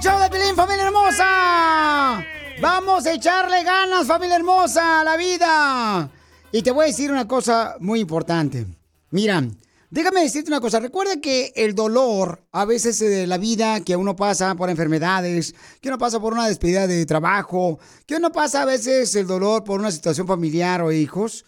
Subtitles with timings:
[0.00, 2.24] Al show de Pelín, familia hermosa.
[2.58, 6.10] Vamos a echarle ganas, familia hermosa, a la vida.
[6.50, 8.64] Y te voy a decir una cosa muy importante.
[9.10, 9.46] Mira,
[9.90, 10.80] déjame decirte una cosa.
[10.80, 15.88] Recuerda que el dolor, a veces de la vida, que uno pasa por enfermedades, que
[15.88, 19.80] uno pasa por una despedida de trabajo, que uno pasa a veces el dolor por
[19.80, 21.44] una situación familiar o hijos,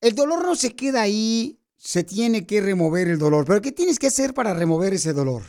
[0.00, 3.44] el dolor no se queda ahí, se tiene que remover el dolor.
[3.44, 5.42] Pero ¿qué tienes que hacer para remover ese dolor?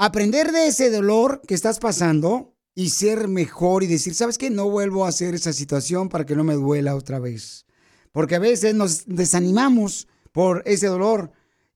[0.00, 4.48] Aprender de ese dolor que estás pasando y ser mejor y decir, ¿sabes qué?
[4.48, 7.66] No vuelvo a hacer esa situación para que no me duela otra vez.
[8.10, 11.32] Porque a veces nos desanimamos por ese dolor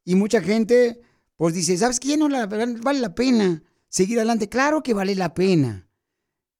[0.06, 1.02] y mucha gente
[1.36, 2.16] pues dice, ¿sabes qué?
[2.16, 4.48] No vale la pena seguir adelante.
[4.48, 5.86] Claro que vale la pena.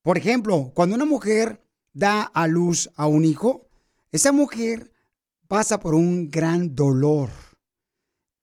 [0.02, 3.70] Por ejemplo, cuando una mujer da a luz a un hijo,
[4.12, 4.92] esa mujer
[5.48, 7.30] pasa por un gran dolor.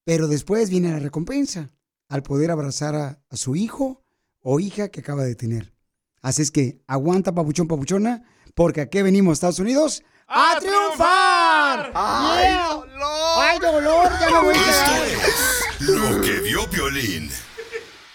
[0.05, 1.71] Pero después viene la recompensa
[2.11, 4.03] al poder abrazar a, a, su hijo
[4.41, 5.73] o hija que acaba de tener.
[6.21, 8.23] Así es que aguanta, papuchón, papuchona,
[8.53, 11.91] porque aquí venimos, Estados Unidos, a, triunfar.
[11.95, 12.67] ¡Ay, Yeah.
[12.67, 13.37] dolor!
[13.37, 14.11] ¡Ay, dolor!
[14.19, 17.29] Ya me voy a lo que vio Piolín.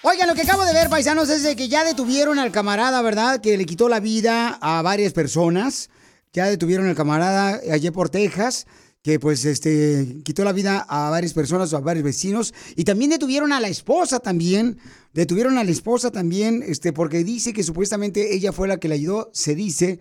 [0.02, 3.40] Oigan, lo que acabo de ver, paisanos, es de que ya detuvieron al camarada, ¿verdad?
[3.40, 5.88] Que le quitó la vida a varias personas.
[6.34, 8.66] Ya detuvieron al camarada ayer por Texas,
[9.06, 12.52] que pues este quitó la vida a varias personas, a varios vecinos.
[12.74, 14.78] Y también detuvieron a la esposa también.
[15.14, 18.96] Detuvieron a la esposa también, este, porque dice que supuestamente ella fue la que le
[18.96, 20.00] ayudó, se dice,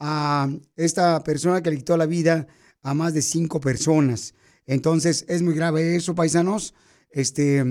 [0.00, 2.46] a esta persona que le quitó la vida
[2.82, 4.32] a más de cinco personas.
[4.64, 6.72] Entonces, es muy grave eso, paisanos.
[7.10, 7.62] Este,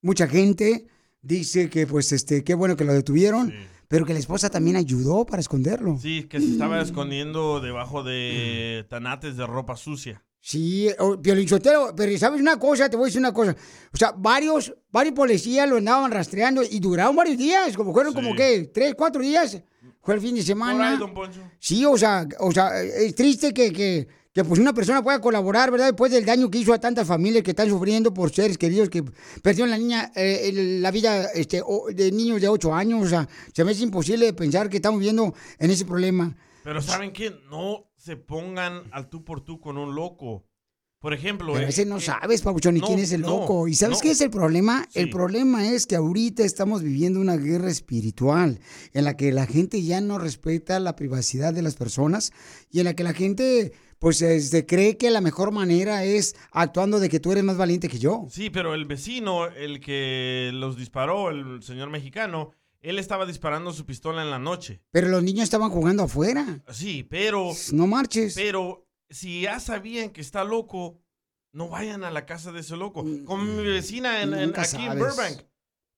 [0.00, 0.86] mucha gente
[1.20, 3.52] dice que, pues, este, qué bueno que lo detuvieron,
[3.88, 5.98] pero que la esposa también ayudó para esconderlo.
[6.00, 10.22] Sí, que se estaba escondiendo debajo de tanates de ropa sucia.
[10.40, 10.88] Sí,
[11.22, 12.88] Piolichotero, pero ¿sabes una cosa?
[12.88, 13.56] Te voy a decir una cosa.
[13.92, 18.32] O sea, varios, varios policías lo andaban rastreando y duraron varios días, como fueron como
[18.34, 19.60] que tres, cuatro días.
[20.02, 20.92] Fue el fin de Por semana.
[20.92, 21.40] ahí, don Poncho.
[21.58, 25.70] Sí, o sea, o sea, es triste que, que, que, pues una persona pueda colaborar,
[25.70, 25.86] ¿verdad?
[25.86, 29.02] Después del daño que hizo a tantas familias que están sufriendo por seres queridos que
[29.42, 31.62] perdieron la niña, eh, la vida este,
[31.94, 33.02] de niños de 8 años.
[33.02, 36.36] O sea, se me hace imposible pensar que estamos viviendo en ese problema.
[36.62, 37.34] Pero ¿saben qué?
[37.50, 40.44] No se pongan al tú por tú con un loco.
[40.98, 41.54] Por ejemplo...
[41.54, 43.68] Pero a eh, veces no eh, sabes, Pabuchón, ni no, quién es el no, loco.
[43.68, 44.02] ¿Y sabes no.
[44.02, 44.86] qué es el problema?
[44.92, 48.60] El problema es que ahorita estamos viviendo una guerra espiritual
[48.92, 52.32] en la que la gente ya no respeta la privacidad de las personas
[52.70, 57.00] y en la que la gente pues este, cree que la mejor manera es actuando
[57.00, 58.26] de que tú eres más valiente que yo.
[58.30, 63.86] Sí, pero el vecino, el que los disparó, el señor mexicano, él estaba disparando su
[63.86, 64.80] pistola en la noche.
[64.90, 66.62] Pero los niños estaban jugando afuera.
[66.70, 67.50] Sí, pero...
[67.72, 68.34] No marches.
[68.34, 71.00] Pero si ya sabían que está loco,
[71.52, 73.04] no vayan a la casa de ese loco.
[73.24, 74.98] Como mi vecina en, aquí en.
[74.98, 75.42] Burbank.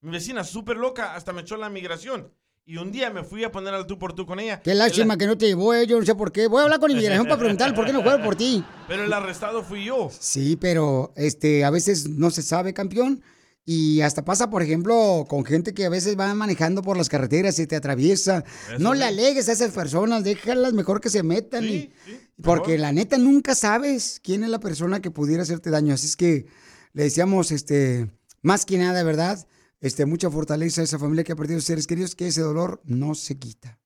[0.01, 2.33] Mi vecina súper loca, hasta me echó la migración.
[2.71, 4.61] Y un día me fui a poner al tú por tú con ella.
[4.61, 6.49] Qué lástima que no te llevó, eh, yo no sé por qué.
[6.49, 8.63] Voy a hablar con inmigración para preguntar por qué no fue por ti.
[8.87, 10.11] Pero el arrestado fui yo.
[10.21, 13.23] Sí, pero este, a veces no se sabe, campeón.
[13.65, 17.59] Y hasta pasa, por ejemplo, con gente que a veces va manejando por las carreteras
[17.59, 18.45] y te atraviesa.
[18.69, 18.99] Eso no sí.
[18.99, 21.65] le alegues a esas personas, déjalas mejor que se metan.
[21.65, 25.95] y- Sí, porque la neta nunca sabes quién es la persona que pudiera hacerte daño.
[25.95, 26.45] Así es que
[26.93, 28.11] le decíamos, este,
[28.43, 29.47] más que nada, ¿verdad?
[29.81, 33.15] Este, mucha fortaleza a esa familia que ha perdido seres queridos, que ese dolor no
[33.15, 33.79] se quita.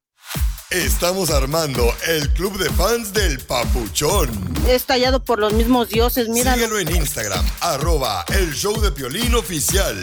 [0.70, 4.30] Estamos armando el club de fans del Papuchón.
[4.66, 6.54] Es tallado por los mismos dioses, mira.
[6.54, 9.96] Síguelo en Instagram, arroba el show de Piolín oficial.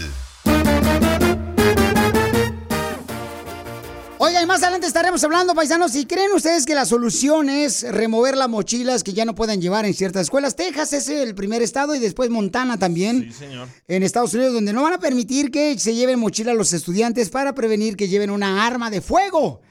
[4.22, 8.36] Oiga, y más adelante estaremos hablando, paisanos, si creen ustedes que la solución es remover
[8.36, 10.58] las mochilas que ya no pueden llevar en ciertas escuelas.
[10.58, 13.32] Texas es el primer estado y después Montana también.
[13.32, 13.70] Sí, señor.
[13.88, 17.56] En Estados Unidos, donde no van a permitir que se lleven mochila los estudiantes para
[17.56, 19.62] prevenir que lleven una arma de fuego.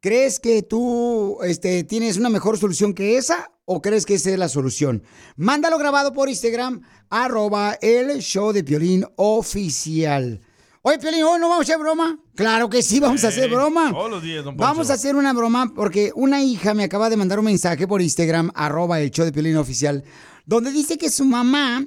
[0.00, 4.38] ¿Crees que tú este, tienes una mejor solución que esa o crees que esa es
[4.38, 5.04] la solución?
[5.36, 10.40] Mándalo grabado por Instagram, arroba el show de Piolín oficial.
[10.82, 12.18] Oye, Piolín, ¿hoy no vamos a hacer broma?
[12.34, 13.90] Claro que sí, vamos a hacer broma.
[13.90, 14.56] todos los días, don.
[14.56, 18.00] Vamos a hacer una broma porque una hija me acaba de mandar un mensaje por
[18.00, 20.02] Instagram, arroba el show de Piolín oficial,
[20.46, 21.86] donde dice que su mamá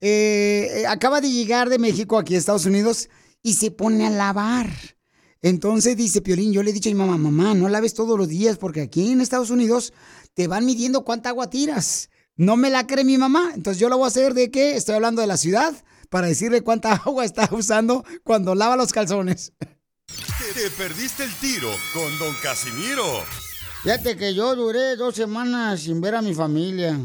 [0.00, 3.08] eh, acaba de llegar de México aquí a Estados Unidos
[3.42, 4.70] y se pone a lavar.
[5.40, 8.28] Entonces dice Piolín, yo le he dicho a mi mamá, mamá, no laves todos los
[8.28, 9.92] días porque aquí en Estados Unidos
[10.34, 12.10] te van midiendo cuánta agua tiras.
[12.36, 14.96] No me la cree mi mamá, entonces yo lo voy a hacer de que estoy
[14.96, 15.74] hablando de la ciudad
[16.10, 19.52] para decirle cuánta agua está usando cuando lava los calzones.
[20.54, 23.22] Te perdiste el tiro con Don Casimiro.
[23.82, 26.98] Fíjate que yo duré dos semanas sin ver a mi familia.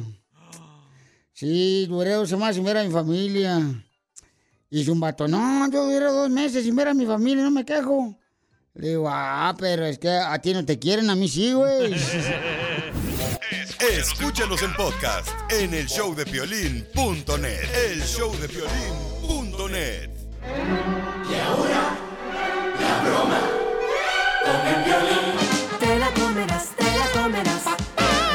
[1.33, 3.59] Sí, duré dos semanas sin ver a mi familia.
[4.69, 7.63] Y un vato, no, yo duré dos meses sin ver a mi familia, no me
[7.63, 8.17] quejo.
[8.75, 11.93] Le digo, ah, pero es que a ti no te quieren, a mí sí, güey.
[13.91, 17.91] Escúchanos en podcast en el showdepiolín.net.
[17.91, 20.09] El showdepiolín.net.
[25.79, 27.63] Te la comerás, te la comerás.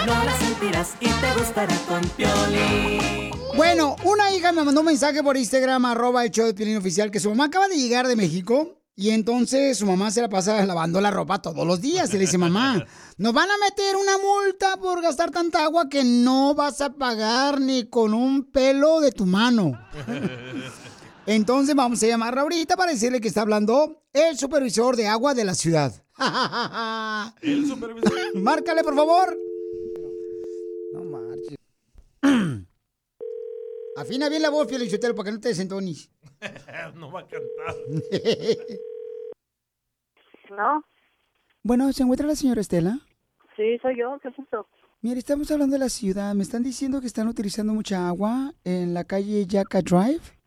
[0.06, 3.30] No la sentirás y te gustará con Piolín.
[3.56, 7.10] Bueno, una hija me mandó un mensaje por Instagram, arroba el show de Piolín Oficial,
[7.10, 10.66] que su mamá acaba de llegar de México y entonces su mamá se la pasa
[10.66, 12.10] lavando la ropa todos los días.
[12.10, 12.84] Y le dice, mamá,
[13.16, 17.60] nos van a meter una multa por gastar tanta agua que no vas a pagar
[17.60, 19.72] ni con un pelo de tu mano.
[21.30, 25.44] Entonces vamos a llamarla ahorita para decirle que está hablando el supervisor de agua de
[25.44, 25.92] la ciudad.
[27.42, 28.34] El supervisor.
[28.36, 29.36] Márcale, por favor.
[30.94, 31.58] No marches.
[33.98, 36.10] Afina bien la voz, Pielichotelo, para que no te desentones.
[36.94, 37.76] no va a cantar.
[40.56, 40.82] ¿No?
[41.62, 43.00] bueno, ¿se encuentra la señora Estela?
[43.54, 44.18] Sí, soy yo.
[44.22, 44.66] ¿Qué pasó?
[45.02, 46.34] Mire, estamos hablando de la ciudad.
[46.34, 50.37] Me están diciendo que están utilizando mucha agua en la calle Yaca Drive.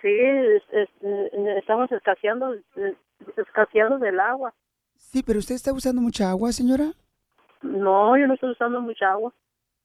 [0.00, 2.96] Sí, es- es- eh, estamos escaseando, eh,
[3.36, 4.54] escaseando del agua.
[4.96, 6.92] Sí, pero usted está usando mucha agua, señora.
[7.62, 9.32] No, yo no estoy usando mucha agua.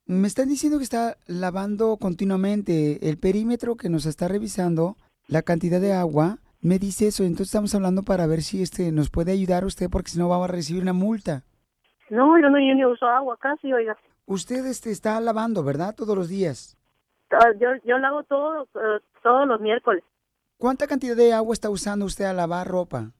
[0.05, 4.97] Me están diciendo que está lavando continuamente el perímetro que nos está revisando,
[5.27, 6.37] la cantidad de agua.
[6.61, 10.11] Me dice eso, entonces estamos hablando para ver si este nos puede ayudar usted porque
[10.11, 11.43] si no va a recibir una multa.
[12.09, 13.97] No, yo no yo ni uso agua casi, oiga.
[14.27, 15.95] Usted este está lavando, ¿verdad?
[15.95, 16.77] Todos los días.
[17.31, 20.03] Ah, Yo, yo lavo todo, eh, todos los miércoles.
[20.59, 23.11] ¿Cuánta cantidad de agua está usando usted a lavar ropa?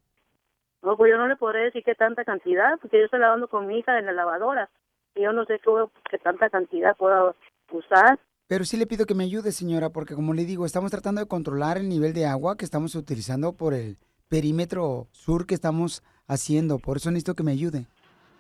[0.84, 3.66] No, pues yo no le podré decir qué tanta cantidad, porque yo estoy lavando con
[3.66, 4.70] mi hija en la lavadora.
[5.16, 5.72] Y yo no sé qué,
[6.12, 7.36] qué tanta cantidad puedo
[7.72, 8.20] usar.
[8.48, 11.28] Pero sí le pido que me ayude, señora, porque como le digo, estamos tratando de
[11.28, 13.98] controlar el nivel de agua que estamos utilizando por el
[14.30, 16.78] perímetro sur que estamos haciendo.
[16.78, 17.88] Por eso necesito que me ayude.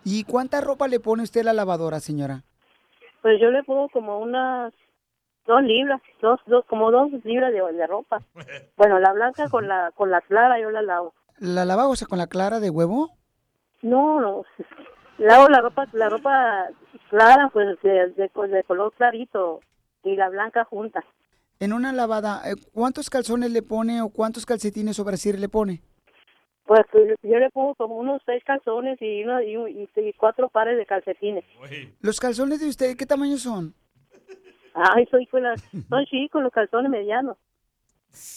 [0.03, 2.44] ¿Y cuánta ropa le pone usted a la lavadora, señora?
[3.23, 4.71] Pues yo le pongo como unas
[5.47, 8.19] dos libras, dos, dos, como dos libras de, de ropa.
[8.77, 11.13] Bueno, la blanca con la, con la clara yo la lavo.
[11.39, 13.12] ¿La lava, o sea, con la clara de huevo?
[13.81, 14.44] No, no,
[15.18, 16.68] lavo la ropa, la ropa
[17.09, 19.62] clara, pues de, de, de color clarito
[20.03, 21.03] y la blanca junta.
[21.59, 25.81] En una lavada, eh, ¿cuántos calzones le pone o cuántos calcetines o brasier le pone?
[26.65, 30.13] Pues pues, yo le pongo como unos seis calzones y, uno, y, un- y- y
[30.13, 31.46] cuatro pares de calcetines.
[32.01, 33.74] ¿Los calzones de usted qué tamaño son?
[34.75, 37.38] Ay, soy con las, son chicos los calzones medianos.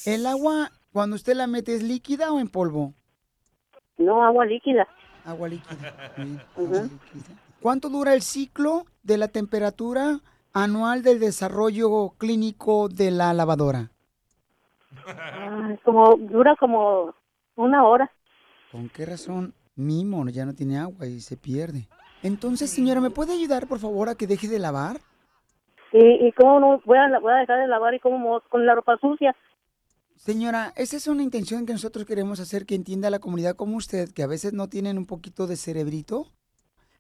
[0.06, 2.94] ¿El agua, cuando usted la mete, es líquida o en polvo?
[3.96, 4.86] No, agua líquida.
[5.24, 5.94] Agua líquida.
[6.56, 6.88] Agua.
[7.60, 10.20] ¿Cuánto dura el ciclo de la temperatura
[10.52, 13.90] anual del desarrollo clínico de la lavadora?
[15.06, 17.14] Ay, como, dura como
[17.56, 18.12] una hora.
[18.70, 21.88] ¿Con qué razón mi mono ya no tiene agua y se pierde?
[22.22, 25.00] Entonces, señora, ¿me puede ayudar, por favor, a que deje de lavar?
[25.92, 28.74] ¿Y, y cómo no voy a, voy a dejar de lavar y cómo con la
[28.74, 29.34] ropa sucia?
[30.16, 34.08] Señora, esa es una intención que nosotros queremos hacer que entienda la comunidad como usted,
[34.12, 36.26] que a veces no tienen un poquito de cerebrito,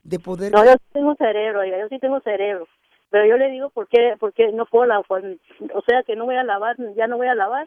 [0.04, 0.52] de poder...
[0.52, 2.68] No, yo sí tengo cerebro, oiga, yo sí tengo cerebro.
[3.10, 5.24] Pero yo le digo por qué, por qué no puedo lavar.
[5.74, 7.66] O sea, que no voy a lavar, ya no voy a lavar.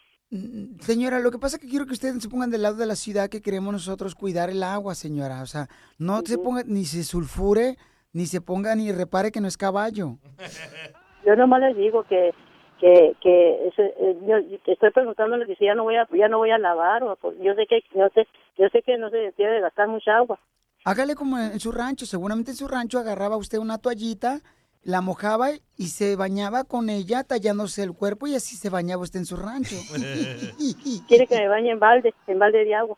[0.80, 2.96] Señora, lo que pasa es que quiero que ustedes se pongan del lado de la
[2.96, 5.42] ciudad que queremos nosotros cuidar el agua, señora.
[5.42, 7.78] O sea, no se ponga ni se sulfure,
[8.14, 10.18] ni se ponga ni repare que no es caballo.
[11.26, 12.34] Yo nomás les digo que
[12.80, 16.40] que que ese- eh, yo, estoy preguntándole que si ya no voy a ya no
[16.40, 19.34] voy a lavar o pues, yo sé que yo sé yo sé que no se
[19.38, 20.40] debe gastar mucha agua
[20.84, 22.08] Hágale como en su rancho.
[22.08, 24.40] Seguramente en su rancho agarraba usted una toallita,
[24.82, 29.20] la mojaba y se bañaba con ella tallándose el cuerpo y así se bañaba usted
[29.20, 29.76] en su rancho.
[31.08, 32.98] Quiere que me bañe en balde, en balde de agua.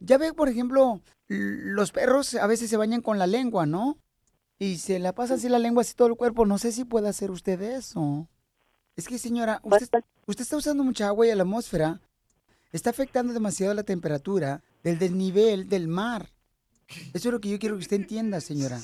[0.00, 3.96] Ya ve, por ejemplo, los perros a veces se bañan con la lengua, ¿no?
[4.58, 6.46] Y se la pasa así la lengua así todo el cuerpo.
[6.46, 8.26] No sé si puede hacer usted eso.
[8.96, 9.88] Es que, señora, usted,
[10.26, 12.00] usted está usando mucha agua y la atmósfera
[12.72, 16.26] está afectando demasiado la temperatura del desnivel del mar.
[17.12, 18.78] Eso es lo que yo quiero que usted entienda, señora.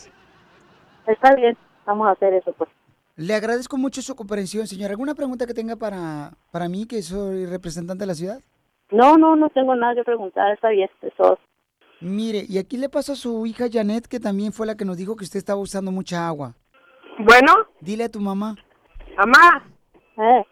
[1.06, 2.68] Está bien, vamos a hacer eso, pues.
[3.16, 4.90] Le agradezco mucho su comprensión, señora.
[4.92, 8.40] ¿Alguna pregunta que tenga para, para mí, que soy representante de la ciudad?
[8.90, 11.38] No, no, no tengo nada que preguntar, está bien, eso.
[12.02, 14.96] Mire, y aquí le pasó a su hija Janet, que también fue la que nos
[14.96, 16.56] dijo que usted estaba usando mucha agua.
[17.20, 17.54] Bueno.
[17.80, 18.56] Dile a tu mamá.
[19.16, 19.64] Mamá.
[20.16, 20.44] Eh.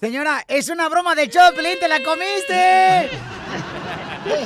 [0.00, 3.10] Señora, es una broma de Choplin, te la comiste.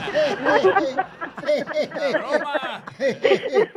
[2.98, 3.70] ¿Qué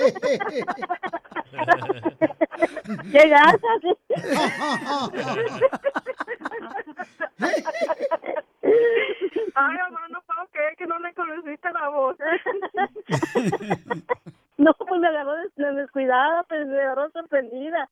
[3.12, 3.56] ganas?
[8.62, 12.16] Ay, mamá, no puedo creer que no le conociste la voz.
[14.60, 17.88] No, pues me agarró des- de descuidada, pues me agarró sorprendida.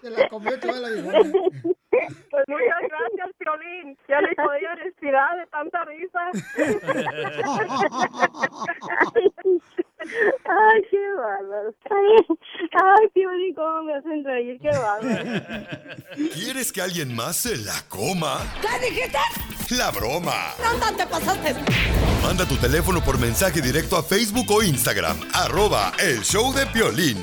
[0.00, 3.21] Se la comió toda la Pues muchas gracias,
[3.82, 3.98] Piolín.
[4.08, 6.20] Ya ni podía respirar de tanta risa.
[10.44, 11.74] Ay, qué bárbaro.
[11.90, 12.38] Ay,
[12.72, 15.24] ay, Piolín, cómo me hacen reír, qué bárbaro.
[16.34, 18.38] ¿Quieres que alguien más se la coma?
[18.60, 19.18] ¿Qué dijiste?
[19.76, 20.54] La broma.
[20.60, 21.54] ¡No, te pasaste!
[22.22, 25.16] Manda tu teléfono por mensaje directo a Facebook o Instagram.
[25.34, 27.22] Arroba el show de Piolín.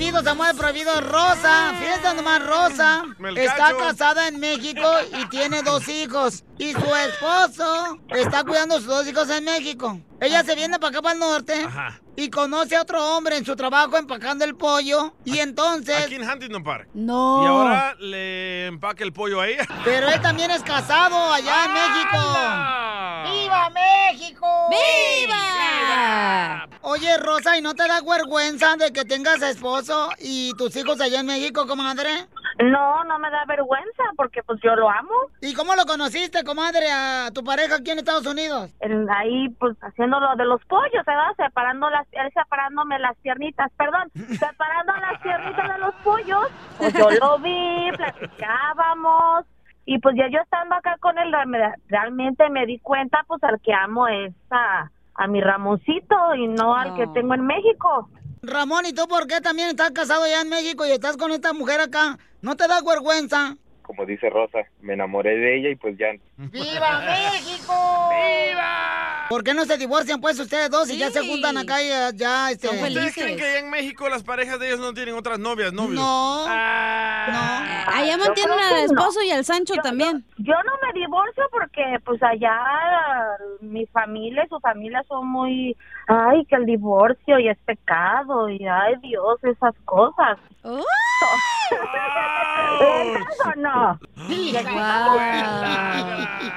[0.00, 1.00] Prohibido, amor prohibido.
[1.02, 3.04] Rosa, fíjate nomás, Rosa.
[3.36, 4.82] Está casada en México
[5.18, 6.42] y tiene dos hijos.
[6.58, 10.00] Y su esposo está cuidando a sus dos hijos en México.
[10.20, 11.66] Ella se viene para acá, para el norte.
[12.16, 15.14] Y conoce a otro hombre en su trabajo empacando el pollo.
[15.24, 16.04] Y entonces...
[16.04, 16.88] Aquí en Huntington Park.
[16.92, 17.42] No.
[17.42, 19.64] Y ahora le empaca el pollo a ella.
[19.84, 22.18] Pero él también es casado allá en México.
[23.42, 24.46] ¡Viva México!
[24.70, 26.66] ¡Viva!
[26.82, 31.20] Oye, Rosa, ¿y no te da vergüenza de que tengas esposo y tus hijos allá
[31.20, 32.10] en México, comadre?
[32.58, 35.12] No, no me da vergüenza porque pues yo lo amo.
[35.40, 38.70] ¿Y cómo lo conociste, comadre, a tu pareja aquí en Estados Unidos?
[38.80, 41.32] En- ahí pues haciendo lo de los pollos, ¿verdad?
[41.36, 46.46] Separando las, él separándome las piernitas, perdón, separando las piernitas de los pollos.
[46.78, 49.44] Pues yo lo vi, platicábamos
[49.86, 53.60] y pues ya yo estando acá con él me- realmente me di cuenta pues al
[53.60, 58.08] que amo es a, a mi Ramoncito y no al que tengo en México.
[58.42, 61.52] Ramón, ¿y tú por qué también estás casado allá en México y estás con esta
[61.52, 62.16] mujer acá?
[62.40, 63.54] ¿No te da vergüenza?
[63.82, 66.06] Como dice Rosa, me enamoré de ella y pues ya.
[66.36, 67.74] ¡Viva México!
[68.10, 68.99] ¡Viva!
[69.30, 72.10] ¿Por qué no se divorcian pues ustedes dos y ya se juntan acá y ya,
[72.12, 72.66] ya, este...
[72.66, 76.00] ¿Ustedes creen que allá en México las parejas de ellos no tienen otras novias, novios?
[76.00, 76.46] No.
[76.48, 78.76] Allá Yo mantienen al no.
[78.86, 80.24] esposo y al Sancho también.
[80.38, 82.58] Yo no me divorcio porque pues allá
[83.60, 85.76] mi familia y su familia son muy,
[86.08, 90.38] ay, que el divorcio y es pecado y ay Dios, esas cosas.
[90.64, 90.90] ¿Verdad
[93.46, 94.00] o no?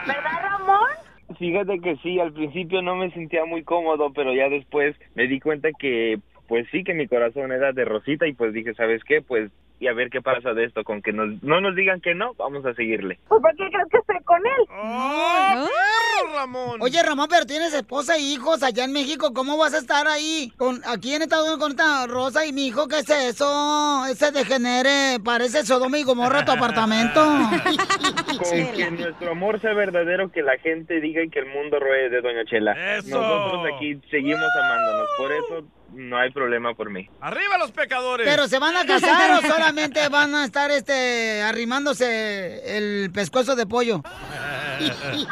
[0.07, 1.02] ¿Verdad Ramón?
[1.43, 5.41] Fíjate que sí, al principio no me sentía muy cómodo, pero ya después me di
[5.41, 9.21] cuenta que, pues sí, que mi corazón era de Rosita y pues dije, ¿sabes qué?
[9.21, 10.83] Pues y a ver qué pasa de esto.
[10.83, 13.19] Con que nos, no nos digan que no, vamos a seguirle.
[13.27, 14.67] Pues ¿por qué crees que estoy con él?
[14.69, 16.81] ¡Oh, perro, Ramón!
[16.81, 19.33] Oye, Ramón, pero tienes esposa e hijos allá en México.
[19.33, 22.67] ¿Cómo vas a estar ahí con aquí en Estados Unidos con esta Rosa y mi
[22.67, 22.87] hijo?
[22.87, 24.05] ¿Qué es eso?
[24.09, 25.19] Ese degenere.
[25.23, 27.21] Parece Sodoma y Gomorra tu apartamento.
[28.43, 32.21] Con que nuestro amor sea verdadero, que la gente diga y que el mundo ruede,
[32.21, 32.97] doña Chela.
[32.97, 33.19] ¡Eso!
[33.19, 37.07] Nosotros aquí seguimos amándonos, por eso no hay problema por mí.
[37.21, 38.27] ¡Arriba los pecadores!
[38.27, 43.65] ¿Pero se van a casar o solamente van a estar este arrimándose el pescuezo de
[43.65, 44.01] pollo?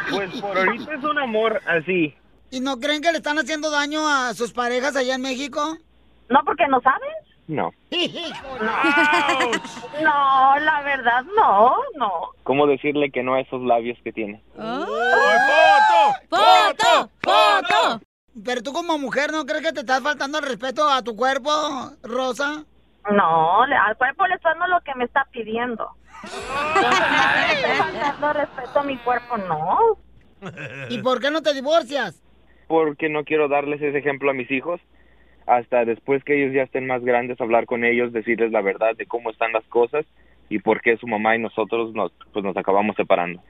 [0.09, 2.15] Pues por ahorita es un amor así.
[2.49, 5.77] ¿Y no creen que le están haciendo daño a sus parejas allá en México?
[6.29, 7.09] No, porque no sabes.
[7.47, 7.71] No.
[10.01, 12.29] No, la verdad, no, no.
[12.43, 14.41] ¿Cómo decirle que no a esos labios que tiene?
[14.55, 14.79] ¡Foto!
[16.29, 17.09] ¡Foto!
[17.21, 18.01] ¡Foto!
[18.43, 21.51] Pero tú como mujer, ¿no crees que te estás faltando el respeto a tu cuerpo,
[22.01, 22.63] Rosa?
[23.09, 25.89] No, le- al cuerpo le estoy dando lo que me está pidiendo.
[27.77, 29.97] Faltando respeto a mi cuerpo, no.
[30.89, 32.21] ¿Y por qué no te divorcias?
[32.67, 34.79] Porque no quiero darles ese ejemplo a mis hijos.
[35.47, 39.07] Hasta después que ellos ya estén más grandes, hablar con ellos, decirles la verdad de
[39.07, 40.05] cómo están las cosas
[40.49, 43.41] y por qué su mamá y nosotros nos, pues nos acabamos separando.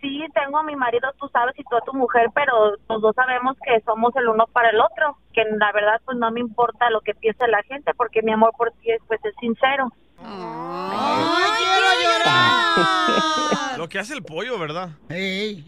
[0.00, 3.14] Sí, tengo a mi marido, tú sabes, y tú a tu mujer, pero los dos
[3.14, 5.18] sabemos que somos el uno para el otro.
[5.34, 8.52] Que la verdad, pues no me importa lo que piense la gente, porque mi amor
[8.56, 9.92] por ti es, pues, es sincero.
[10.22, 13.78] ¡Ay, quiero llorar!
[13.78, 14.90] Lo que hace el pollo, ¿verdad?
[15.08, 15.64] Ey.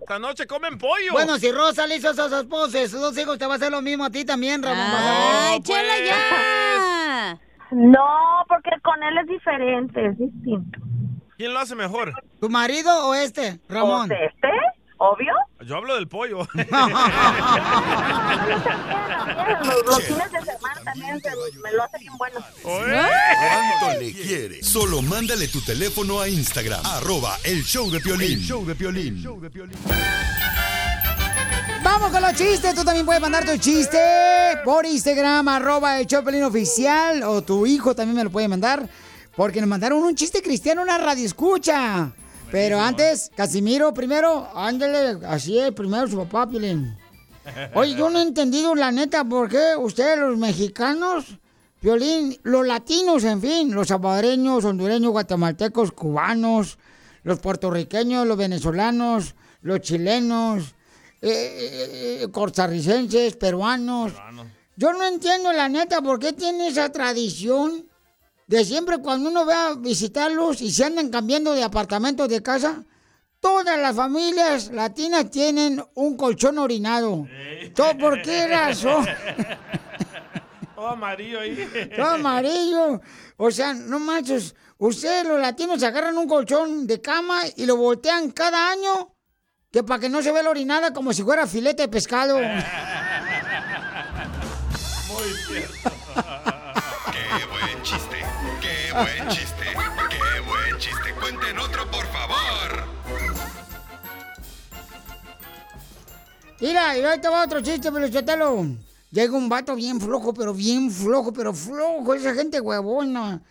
[0.00, 1.12] Esta noche comen pollo.
[1.12, 3.56] Bueno, si Rosa le hizo a su esposa y sus dos hijos, te va a
[3.56, 4.78] hacer lo mismo a ti también, Ramón.
[4.78, 7.38] ¡Ay, chela ya!
[7.70, 10.78] No, porque con él es diferente, es distinto.
[11.40, 12.12] ¿Quién lo hace mejor?
[12.38, 14.08] ¿Tu marido o este, Ramón?
[14.08, 14.48] Pues este,
[14.98, 15.32] obvio.
[15.64, 16.40] Yo hablo del pollo.
[19.86, 21.30] Los, fines de semana también se-
[21.62, 22.40] me lo hace bien bueno.
[22.62, 24.66] ¿Cuánto le quieres?
[24.66, 28.32] Solo mándale tu teléfono a Instagram, arroba el show de Piolín.
[28.32, 29.24] El show de Piolín.
[31.82, 32.74] Vamos con los chistes.
[32.74, 33.98] Tú también puedes mandar tu chiste
[34.62, 37.22] por Instagram, arroba el Chopelín Oficial.
[37.22, 38.86] O tu hijo también me lo puede mandar.
[39.40, 42.12] Porque nos mandaron un chiste cristiano, una radio escucha.
[42.50, 46.94] Pero antes, Casimiro, primero, ándale, así es, primero su papá, Piolín.
[47.72, 51.38] Oye, yo no he entendido la neta por qué ustedes, los mexicanos,
[51.80, 56.76] Violín, los latinos, en fin, los salvadoreños, hondureños, guatemaltecos, cubanos,
[57.22, 60.74] los puertorriqueños, los venezolanos, los chilenos,
[61.22, 64.12] eh, eh, eh, costarricenses, peruanos.
[64.76, 67.88] Yo no entiendo la neta por qué tiene esa tradición
[68.50, 72.82] de siempre cuando uno va a visitarlos y se andan cambiando de apartamento de casa,
[73.38, 77.28] todas las familias latinas tienen un colchón orinado.
[77.76, 79.06] ¿Todo por qué razón?
[80.74, 81.90] Todo amarillo ahí.
[81.94, 83.00] Todo amarillo.
[83.36, 84.56] O sea, no manches.
[84.78, 89.14] Ustedes los latinos agarran un colchón de cama y lo voltean cada año
[89.70, 92.34] que para que no se vea la orinada como si fuera filete de pescado.
[92.40, 92.50] Buen
[95.46, 95.68] chiste,
[98.90, 99.64] qué buen chiste,
[100.10, 101.14] qué buen chiste.
[101.20, 102.84] Cuenten otro, por favor.
[106.60, 108.66] Mira, y ahí te va otro chiste, Pelichotelo.
[109.10, 113.42] Llega un vato bien flojo, pero bien flojo, pero flojo, esa gente huevona.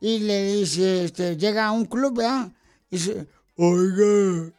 [0.00, 2.48] Y le dice, este, llega a un club, ¿verdad?
[2.90, 4.52] Y dice, oiga,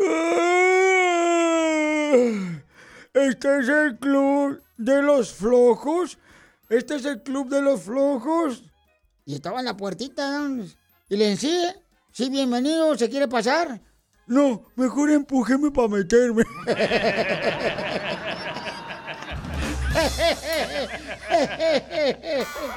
[0.00, 0.52] ah,
[3.14, 6.18] este es el club de los flojos.
[6.68, 8.67] Este es el club de los flojos.
[9.28, 10.48] Y estaba en la puertita.
[11.10, 11.76] Y le decía,
[12.12, 13.78] sí, bienvenido, ¿se quiere pasar?
[14.26, 16.44] No, mejor empujeme para meterme.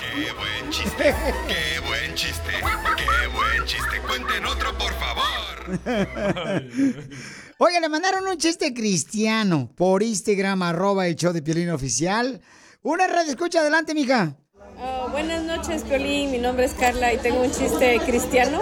[0.02, 1.16] Qué buen chiste,
[1.48, 2.52] qué buen chiste,
[2.98, 4.02] qué buen chiste.
[4.06, 5.80] Cuenten otro, por favor.
[7.60, 12.42] Oiga, le mandaron un chiste cristiano por Instagram, arroba el show de Piolín Oficial.
[12.82, 14.36] Una red escucha, adelante, mija.
[14.84, 16.32] Oh, buenas noches, Piolín.
[16.32, 18.60] Mi nombre es Carla y tengo un chiste cristiano.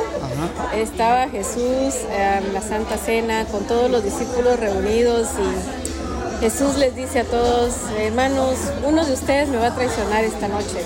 [0.75, 7.19] Estaba Jesús en la Santa Cena con todos los discípulos reunidos y Jesús les dice
[7.19, 8.55] a todos, hermanos,
[8.85, 10.79] uno de ustedes me va a traicionar esta noche.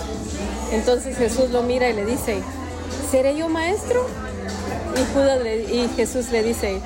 [0.71, 2.41] Entonces Jesús lo mira y le dice,
[3.11, 4.07] ¿seré yo maestro?
[4.95, 6.79] Y, Judas le- y Jesús le dice,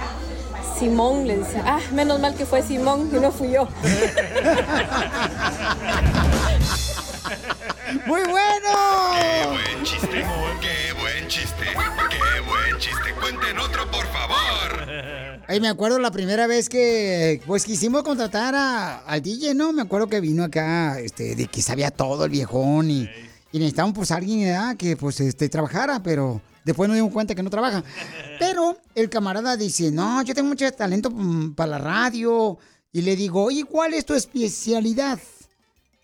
[0.79, 3.67] Simón le dice, ah, menos mal que fue Simón y no fui yo.
[8.05, 8.69] ¡Muy bueno!
[9.15, 10.25] Qué buen chiste,
[10.61, 13.13] qué buen chiste, qué buen chiste.
[13.19, 14.87] Cuenten otro, por favor.
[15.47, 19.71] Ay, me acuerdo la primera vez que pues quisimos contratar a, al DJ, ¿no?
[19.71, 23.09] Me acuerdo que vino acá, este, de que sabía todo el viejón y,
[23.53, 27.49] Y necesitaban pues alguien que pues este, trabajara, pero después nos dimos cuenta que no
[27.49, 27.85] trabaja.
[28.37, 32.57] Pero el camarada dice, no, yo tengo mucho talento mm, para la radio.
[32.91, 35.19] Y le digo, oye, ¿cuál es tu especialidad?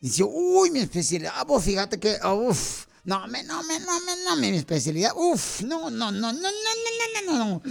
[0.03, 4.35] Dice, uy, mi especialidad, pues fíjate que, uff, no, me, no, me, no, me, no,
[4.35, 7.61] me, mi especialidad, uff, no, no, no, no, no, no, no, no, no.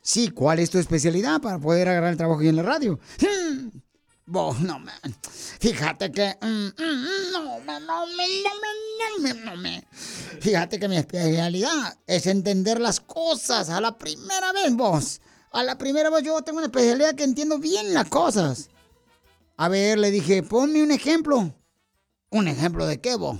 [0.00, 3.00] Sí, ¿cuál es tu especialidad para poder agarrar el trabajo aquí en la radio?
[3.18, 3.70] Hmm,
[4.24, 4.92] bo, no, me,
[5.58, 8.14] fíjate que, mm, mm, mm, no, no, me, no, me,
[9.00, 9.84] no, me, no, me.
[10.40, 15.20] Fíjate que mi especialidad es entender las cosas a la primera vez, vos.
[15.50, 18.70] A la primera vez yo tengo una especialidad que entiendo bien las cosas.
[19.56, 21.52] A ver, le dije, ponme un ejemplo.
[22.32, 23.38] ¿Un ejemplo de qué, vos?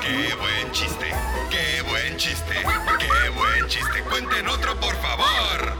[0.00, 1.06] ¡Qué buen chiste!
[1.48, 2.54] ¡Qué buen chiste!
[2.98, 4.02] ¡Qué buen chiste!
[4.10, 5.76] ¡Cuenten otro, por favor!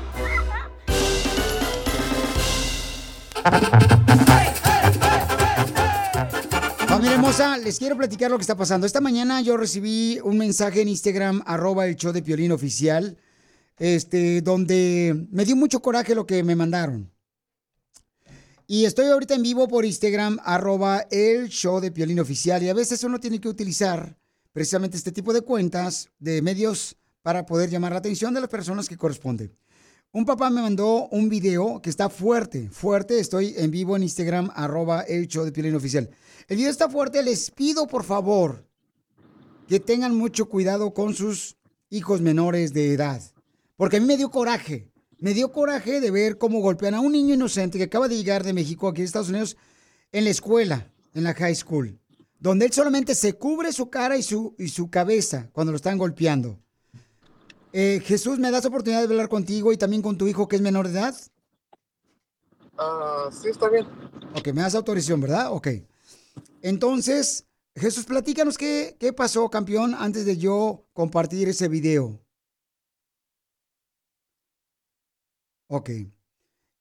[6.86, 8.86] Familia hermosa, les quiero platicar lo que está pasando.
[8.86, 13.16] Esta mañana yo recibí un mensaje en Instagram, arroba el show de Piolín oficial,
[13.80, 17.10] este, donde me dio mucho coraje lo que me mandaron.
[18.66, 22.62] Y estoy ahorita en vivo por Instagram, arroba el show de Piolín oficial.
[22.62, 24.16] Y a veces uno tiene que utilizar
[24.52, 28.88] precisamente este tipo de cuentas de medios para poder llamar la atención de las personas
[28.88, 29.50] que corresponde.
[30.12, 33.18] Un papá me mandó un video que está fuerte, fuerte.
[33.18, 36.10] Estoy en vivo en Instagram, arroba el de Piolín oficial.
[36.48, 37.22] El video está fuerte.
[37.22, 38.68] Les pido, por favor,
[39.68, 41.56] que tengan mucho cuidado con sus
[41.88, 43.22] hijos menores de edad.
[43.80, 44.92] Porque a mí me dio coraje.
[45.20, 48.44] Me dio coraje de ver cómo golpean a un niño inocente que acaba de llegar
[48.44, 49.56] de México aquí a Estados Unidos
[50.12, 51.98] en la escuela, en la high school,
[52.38, 55.96] donde él solamente se cubre su cara y su, y su cabeza cuando lo están
[55.96, 56.58] golpeando.
[57.72, 60.62] Eh, Jesús, ¿me das oportunidad de hablar contigo y también con tu hijo que es
[60.62, 61.16] menor de edad?
[62.76, 63.86] Ah, sí, está bien.
[64.36, 65.54] Ok, me das autorización, ¿verdad?
[65.54, 65.68] Ok.
[66.60, 72.20] Entonces, Jesús, platícanos qué, qué pasó, campeón, antes de yo compartir ese video.
[75.70, 75.90] Ok.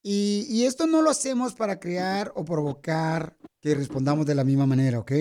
[0.01, 4.65] Y, y esto no lo hacemos para crear o provocar que respondamos de la misma
[4.65, 5.11] manera, ¿ok?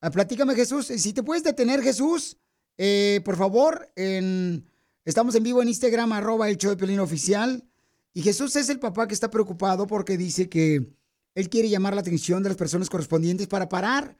[0.00, 0.86] Ah, platícame, Jesús.
[0.86, 2.38] Si te puedes detener, Jesús,
[2.78, 4.64] eh, por favor, en,
[5.04, 7.68] estamos en vivo en Instagram, arroba el show de Piolín oficial.
[8.14, 10.94] Y Jesús es el papá que está preocupado porque dice que
[11.34, 14.16] él quiere llamar la atención de las personas correspondientes para parar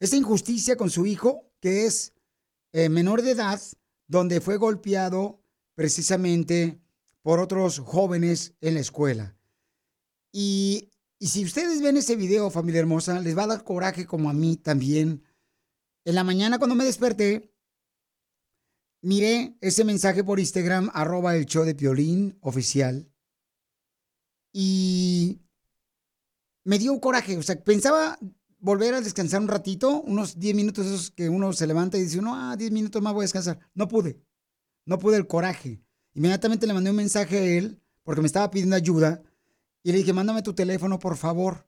[0.00, 2.14] esa injusticia con su hijo, que es
[2.72, 3.60] eh, menor de edad,
[4.08, 5.40] donde fue golpeado
[5.76, 6.80] precisamente
[7.24, 9.34] por otros jóvenes en la escuela.
[10.30, 14.28] Y, y si ustedes ven ese video, familia hermosa, les va a dar coraje como
[14.28, 15.24] a mí también.
[16.04, 17.50] En la mañana cuando me desperté,
[19.00, 23.10] miré ese mensaje por Instagram, arroba el show de Piolín oficial.
[24.52, 25.40] Y
[26.64, 27.38] me dio coraje.
[27.38, 28.18] O sea, pensaba
[28.58, 32.20] volver a descansar un ratito, unos 10 minutos esos que uno se levanta y dice,
[32.20, 33.58] no, ah, 10 minutos más voy a descansar.
[33.72, 34.22] No pude.
[34.84, 35.80] No pude el coraje.
[36.14, 39.22] Inmediatamente le mandé un mensaje a él porque me estaba pidiendo ayuda
[39.82, 41.66] y le dije, mándame tu teléfono, por favor.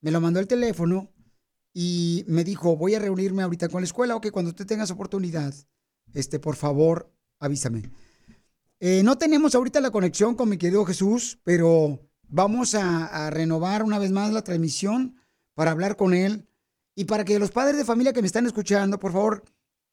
[0.00, 1.12] Me lo mandó el teléfono
[1.72, 5.54] y me dijo, voy a reunirme ahorita con la escuela, ok, cuando tú tengas oportunidad,
[6.12, 7.90] este, por favor, avísame.
[8.80, 13.98] Eh, no tenemos ahorita la conexión con mi querido Jesús, pero vamos a renovar una
[13.98, 15.16] vez más la transmisión
[15.54, 16.46] para hablar con él
[16.94, 19.44] y para que los padres de familia que me están escuchando, por favor,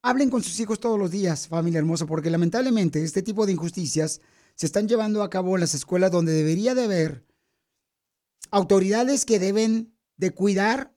[0.02, 4.22] hablen con sus hijos todos los días, familia hermosa, porque lamentablemente este tipo de injusticias
[4.56, 7.26] se están llevando a cabo en las escuelas donde debería de haber
[8.52, 10.96] autoridades que deben de cuidar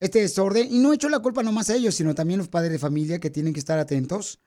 [0.00, 2.72] este desorden y no he hecho la culpa nomás a ellos, sino también los padres
[2.72, 4.40] de familia que tienen que estar atentos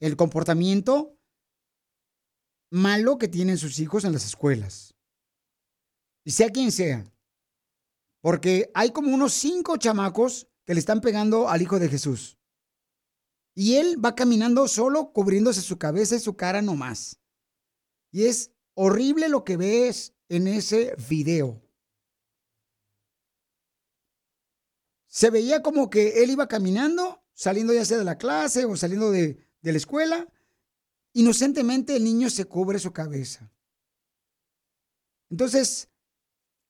[0.00, 1.18] el comportamiento
[2.70, 4.94] malo que tienen sus hijos en las escuelas.
[6.24, 7.10] Y sea quien sea.
[8.20, 12.35] Porque hay como unos cinco chamacos que le están pegando al hijo de Jesús.
[13.58, 17.18] Y él va caminando solo cubriéndose su cabeza y su cara nomás.
[18.12, 21.62] Y es horrible lo que ves en ese video.
[25.06, 29.10] Se veía como que él iba caminando, saliendo ya sea de la clase o saliendo
[29.10, 30.30] de, de la escuela.
[31.14, 33.50] Inocentemente el niño se cubre su cabeza.
[35.30, 35.88] Entonces,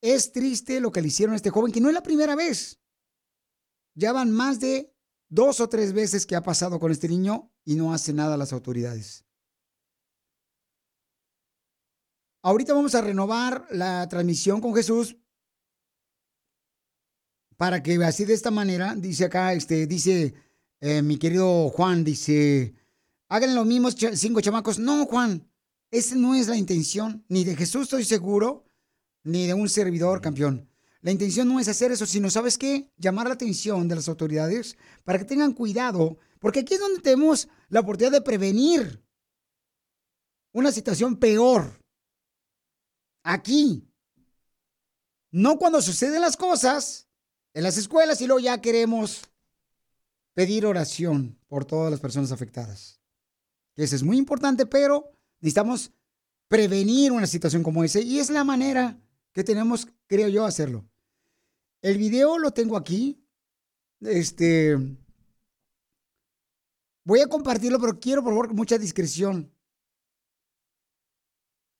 [0.00, 2.78] es triste lo que le hicieron a este joven, que no es la primera vez.
[3.94, 4.95] Ya van más de
[5.28, 8.52] dos o tres veces que ha pasado con este niño y no hace nada las
[8.52, 9.24] autoridades.
[12.42, 15.16] Ahorita vamos a renovar la transmisión con Jesús
[17.56, 20.34] para que así de esta manera, dice acá, este, dice
[20.80, 22.74] eh, mi querido Juan, dice,
[23.28, 24.78] hagan los mismos cha- cinco chamacos.
[24.78, 25.50] No, Juan,
[25.90, 28.64] esa no es la intención, ni de Jesús estoy seguro,
[29.24, 30.65] ni de un servidor campeón.
[31.06, 32.90] La intención no es hacer eso, sino, ¿sabes qué?
[32.96, 37.46] Llamar la atención de las autoridades para que tengan cuidado, porque aquí es donde tenemos
[37.68, 39.06] la oportunidad de prevenir
[40.52, 41.80] una situación peor.
[43.22, 43.88] Aquí.
[45.30, 47.06] No cuando suceden las cosas
[47.54, 49.30] en las escuelas y luego ya queremos
[50.34, 53.00] pedir oración por todas las personas afectadas.
[53.76, 55.92] Eso es muy importante, pero necesitamos
[56.48, 58.98] prevenir una situación como esa y es la manera
[59.32, 60.84] que tenemos, creo yo, hacerlo.
[61.86, 63.24] El video lo tengo aquí.
[64.00, 64.76] Este.
[67.04, 69.54] Voy a compartirlo, pero quiero, por favor, mucha discreción.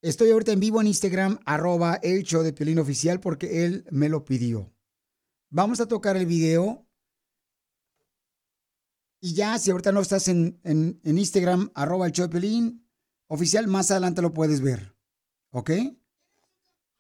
[0.00, 4.08] Estoy ahorita en vivo en Instagram, arroba el show de Piolín Oficial, porque él me
[4.08, 4.72] lo pidió.
[5.50, 6.86] Vamos a tocar el video.
[9.20, 12.88] Y ya, si ahorita no estás en, en- Instagram, arroba el show de Piolín
[13.26, 14.94] Oficial, más adelante lo puedes ver.
[15.50, 15.72] ¿Ok?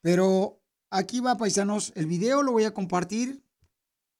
[0.00, 1.92] Pero aquí va, paisanos.
[1.94, 3.42] El video lo voy a compartir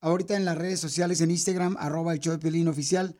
[0.00, 3.16] ahorita en las redes sociales, en Instagram, arroba el show de Piolín Oficial.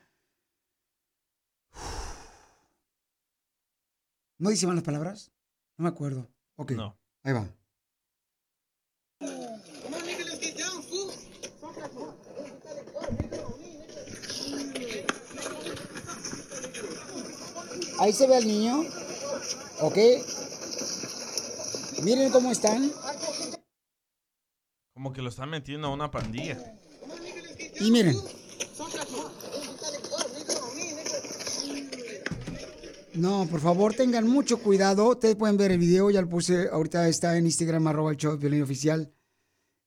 [4.38, 5.32] ¿No dice mal las palabras?
[5.78, 6.28] No me acuerdo.
[6.56, 6.72] Ok.
[7.22, 7.48] Ahí va.
[17.98, 18.84] Ahí se ve al niño.
[19.80, 19.96] Ok.
[22.02, 22.92] Miren cómo están.
[24.96, 26.56] Como que lo están metiendo a una pandilla.
[27.80, 28.16] Y miren.
[33.12, 35.10] No, por favor, tengan mucho cuidado.
[35.10, 38.38] Ustedes pueden ver el video, ya lo puse, ahorita está en Instagram, arroba el show
[38.38, 39.12] de oficial.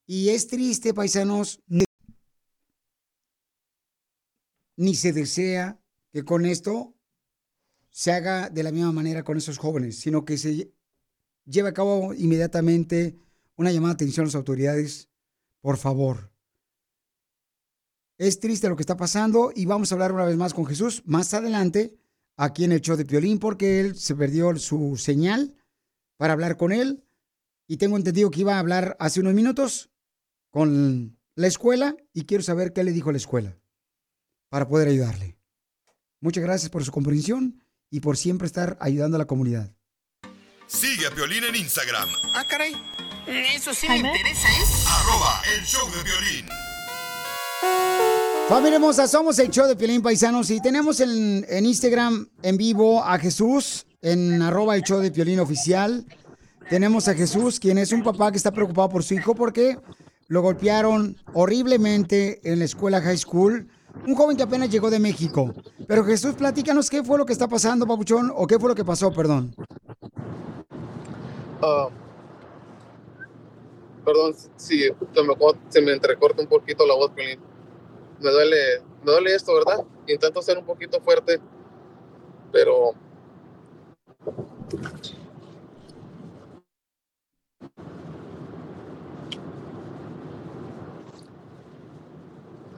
[0.05, 1.85] Y es triste, paisanos, ni-
[4.75, 5.81] ni se desea
[6.13, 6.93] que con esto
[7.89, 10.71] se haga de la misma manera con esos jóvenes, sino que se
[11.45, 13.17] lleve a cabo inmediatamente
[13.59, 15.09] una llamada de atención a las autoridades.
[15.61, 16.31] Por favor.
[18.17, 21.03] Es triste lo que está pasando y vamos a hablar una vez más con Jesús
[21.05, 21.97] más adelante
[22.37, 25.55] aquí en el show de Piolín porque él se perdió su señal
[26.17, 27.03] para hablar con él
[27.67, 29.89] y tengo entendido que iba a hablar hace unos minutos
[30.49, 33.57] con la escuela y quiero saber qué le dijo la escuela
[34.49, 35.37] para poder ayudarle.
[36.21, 39.73] Muchas gracias por su comprensión y por siempre estar ayudando a la comunidad.
[40.67, 42.09] Sigue a Piolín en Instagram.
[42.35, 42.73] Ah, caray.
[43.29, 44.63] Eso sí me interesa, ¿eh?
[44.87, 46.45] Arroba el show de violín.
[48.47, 53.03] Familia hermosa, somos el show de Piolín Paisanos y tenemos en, en Instagram en vivo
[53.03, 56.05] a Jesús en arroba el show de Piolín Oficial.
[56.71, 59.77] Tenemos a Jesús, quien es un papá que está preocupado por su hijo porque
[60.27, 63.67] lo golpearon horriblemente en la escuela high school.
[64.07, 65.53] Un joven que apenas llegó de México.
[65.87, 68.85] Pero Jesús, platícanos qué fue lo que está pasando, papuchón, o qué fue lo que
[68.85, 69.53] pasó, perdón.
[71.61, 71.89] Ah,
[74.05, 77.11] perdón si lo mejor se me entrecorta un poquito la voz.
[77.15, 79.85] Me duele, me duele esto, ¿verdad?
[80.07, 81.39] Intento ser un poquito fuerte,
[82.51, 82.93] pero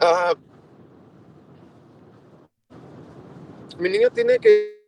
[0.04, 0.34] Ah,
[3.78, 4.82] mi niño tiene que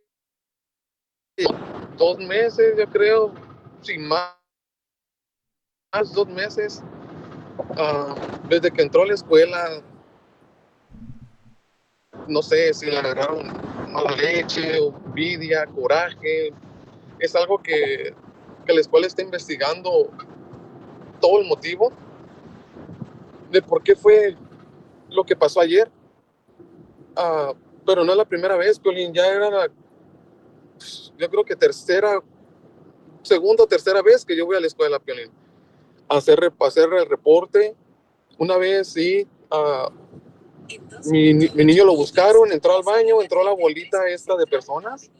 [1.96, 3.32] dos meses, yo creo,
[3.80, 4.34] sin más,
[5.94, 6.82] más dos meses.
[7.76, 8.14] Ah,
[8.48, 9.82] desde que entró a la escuela,
[12.26, 13.46] no sé si le agarraron
[13.92, 16.52] mala leche, envidia, coraje.
[17.18, 18.12] Es algo que,
[18.66, 20.10] que la escuela está investigando
[21.20, 21.92] todo el motivo
[23.50, 24.36] de por qué fue
[25.08, 25.90] lo que pasó ayer.
[27.16, 27.52] Ah,
[27.86, 29.68] pero no es la primera vez, Piolín, ya era la,
[31.16, 32.20] yo creo que tercera,
[33.22, 35.30] segunda o tercera vez que yo voy a la escuela, Piolín,
[36.08, 37.74] hacer, hacer el reporte.
[38.38, 39.90] Una vez sí, ah,
[41.06, 45.10] mi, mi niño lo buscaron, entró al baño, entró la bolita esta de personas.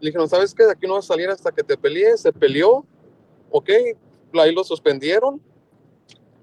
[0.00, 0.64] Le dijeron, ¿sabes qué?
[0.64, 2.20] De aquí no vas a salir hasta que te pelees.
[2.20, 2.84] Se peleó,
[3.50, 3.70] ok,
[4.34, 5.40] ahí lo suspendieron.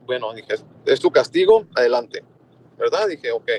[0.06, 2.24] Bueno, dije, es tu castigo, adelante.
[2.78, 3.08] ¿Verdad?
[3.08, 3.50] Dije, ok.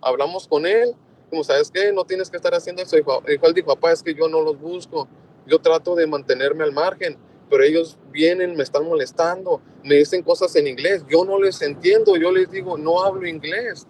[0.00, 0.94] Hablamos con él,
[1.30, 2.96] como sabes qué, no tienes que estar haciendo eso.
[2.96, 5.08] Dijo, dijo, él dijo, papá, es que yo no los busco.
[5.46, 7.16] Yo trato de mantenerme al margen,
[7.50, 11.04] pero ellos vienen, me están molestando, me dicen cosas en inglés.
[11.08, 13.86] Yo no les entiendo, yo les digo, no hablo inglés.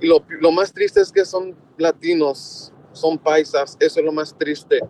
[0.00, 3.76] Y lo, lo más triste es que son latinos, son paisas.
[3.80, 4.80] Eso es lo más triste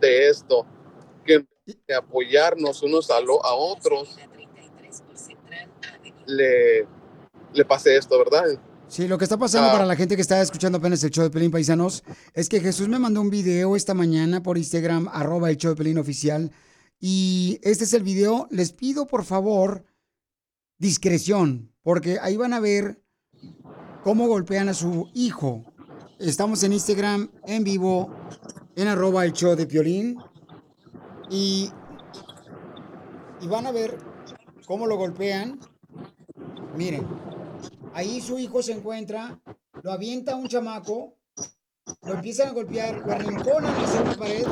[0.00, 0.66] de esto.
[1.24, 1.44] Que
[1.86, 4.16] de apoyarnos unos a, lo- a otros,
[6.26, 6.86] le,
[7.54, 8.58] le pase esto, ¿verdad?
[8.88, 9.72] Sí, lo que está pasando Ah.
[9.72, 12.88] para la gente que está escuchando apenas el show de Pelín Paisanos es que Jesús
[12.88, 16.52] me mandó un video esta mañana por Instagram, arroba el show de Pelín oficial.
[17.00, 18.46] Y este es el video.
[18.50, 19.84] Les pido por favor
[20.78, 23.02] discreción, porque ahí van a ver
[24.04, 25.64] cómo golpean a su hijo.
[26.18, 28.14] Estamos en Instagram en vivo,
[28.76, 30.16] en arroba el show de Piolín.
[31.28, 31.70] Y,
[33.40, 33.98] y van a ver
[34.64, 35.58] cómo lo golpean.
[36.76, 37.06] Miren,
[37.96, 39.40] ahí su hijo se encuentra,
[39.82, 41.16] lo avienta un chamaco,
[42.02, 44.46] lo empiezan a golpear, lo arrinconan hacia una pared.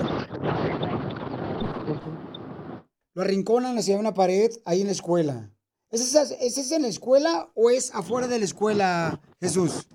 [3.12, 5.50] Lo arrinconan hacia una pared ahí en la escuela.
[5.90, 9.88] ¿Ese es, ese es en la escuela o es afuera de la escuela, Jesús?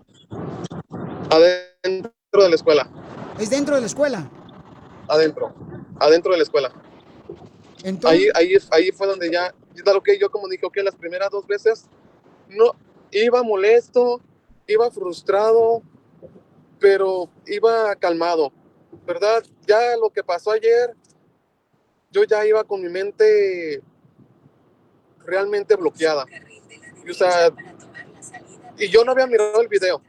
[1.31, 2.87] Adentro de la escuela.
[3.39, 4.29] ¿Es dentro de la escuela?
[5.07, 5.55] Adentro.
[5.99, 6.71] Adentro de la escuela.
[7.83, 10.95] Entonces, Ahí, ahí, ahí fue donde ya, ya lo que yo como dije, ok, las
[10.95, 11.87] primeras dos veces
[12.47, 12.75] no
[13.11, 14.21] iba molesto,
[14.67, 15.81] iba frustrado,
[16.79, 18.51] pero iba calmado,
[19.05, 19.43] ¿verdad?
[19.67, 20.95] Ya lo que pasó ayer,
[22.11, 23.81] yo ya iba con mi mente
[25.25, 26.25] realmente bloqueada.
[27.05, 27.53] Y, o sea,
[28.77, 30.01] y yo no había mirado el video.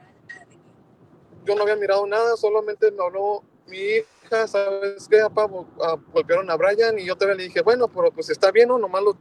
[1.44, 5.18] Yo no había mirado nada, solamente me habló mi hija, ¿sabes qué?
[5.20, 8.50] Papá, Go- ah, golpearon a Brian y yo todavía le dije, bueno, pero pues está
[8.50, 8.78] bien, ¿no?
[8.78, 9.16] Nomás lo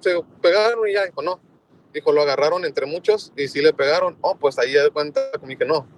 [0.00, 1.04] se pegaron y ya.
[1.06, 1.40] Dijo, no.
[1.96, 4.18] Dijo, lo agarraron entre muchos y sí le pegaron.
[4.20, 5.88] Oh, pues ahí de cuenta que no.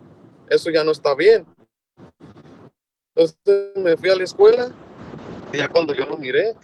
[0.48, 1.44] Eso ya no está bien.
[3.16, 4.72] Entonces me fui a la escuela
[5.52, 6.54] y ya cuando yo lo miré,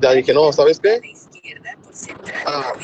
[0.00, 1.00] ya dije, no, ¿sabes qué?
[2.46, 2.74] Ah,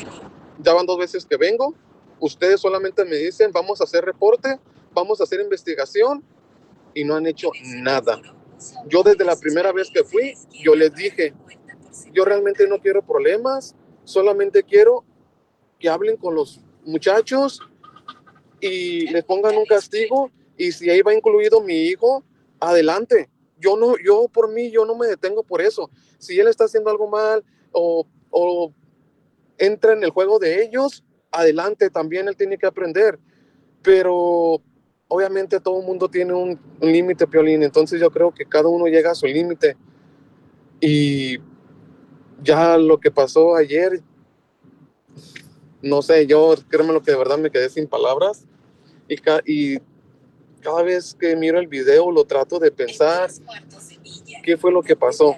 [0.57, 1.73] ya van dos veces que vengo.
[2.19, 4.59] Ustedes solamente me dicen, vamos a hacer reporte,
[4.91, 6.25] vamos a hacer investigación
[6.93, 8.19] y no han hecho nada.
[8.89, 11.33] Yo desde la primera vez que fui, yo les dije,
[12.11, 15.05] yo realmente no quiero problemas, solamente quiero
[15.79, 17.61] que hablen con los muchachos
[18.59, 22.23] y les pongan un castigo y si ahí va incluido mi hijo,
[22.59, 23.29] adelante.
[23.57, 25.89] Yo no, yo por mí, yo no me detengo por eso.
[26.17, 28.73] Si él está haciendo algo mal o, o
[29.57, 33.19] entra en el juego de ellos, adelante, también él tiene que aprender.
[33.81, 34.61] Pero
[35.07, 38.87] obviamente todo el mundo tiene un, un límite, Piolín, entonces yo creo que cada uno
[38.87, 39.77] llega a su límite.
[40.81, 41.37] Y
[42.41, 44.01] ya lo que pasó ayer,
[45.81, 48.45] no sé, yo créeme lo que de verdad me quedé sin palabras.
[49.07, 49.79] Y, ca- y
[50.61, 53.29] cada vez que miro el video lo trato de pensar
[54.43, 55.35] qué fue lo que pasó.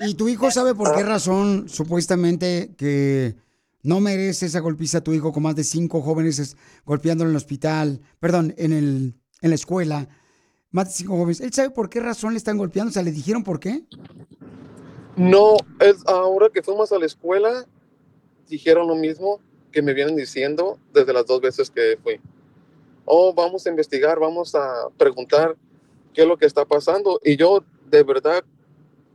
[0.00, 3.34] ¿Y tu hijo sabe por qué razón, supuestamente, que
[3.82, 7.34] no merece esa golpiza a tu hijo con más de cinco jóvenes es- golpeándolo en
[7.34, 10.08] el hospital, perdón, en, el, en la escuela?
[10.72, 11.40] Más de cinco jóvenes.
[11.40, 12.90] ¿Él sabe por qué razón le están golpeando?
[12.90, 13.84] O sea, ¿le dijeron por qué?
[15.16, 17.64] No, es ahora que fuimos a la escuela,
[18.48, 19.40] dijeron lo mismo
[19.72, 22.20] que me vienen diciendo desde las dos veces que fui.
[23.04, 25.56] Oh, vamos a investigar, vamos a preguntar
[26.12, 27.20] qué es lo que está pasando.
[27.22, 28.44] Y yo de verdad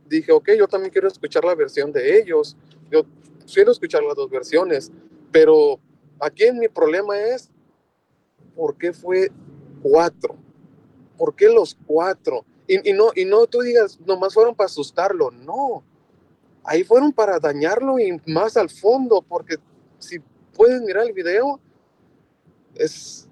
[0.06, 2.56] dije, ok, yo también quiero escuchar la versión de ellos.
[2.90, 3.04] Yo
[3.52, 4.90] quiero escuchar las dos versiones.
[5.30, 5.78] Pero
[6.20, 7.50] aquí mi problema es,
[8.54, 9.30] ¿por qué fue
[9.82, 10.36] cuatro?
[11.18, 12.44] ¿Por qué los cuatro?
[12.66, 15.30] Y, y no, y no tú digas, nomás fueron para asustarlo.
[15.30, 15.82] No,
[16.64, 19.56] ahí fueron para dañarlo y más al fondo, porque
[19.98, 20.20] si
[20.54, 21.60] puedes mirar el video,
[22.74, 23.28] es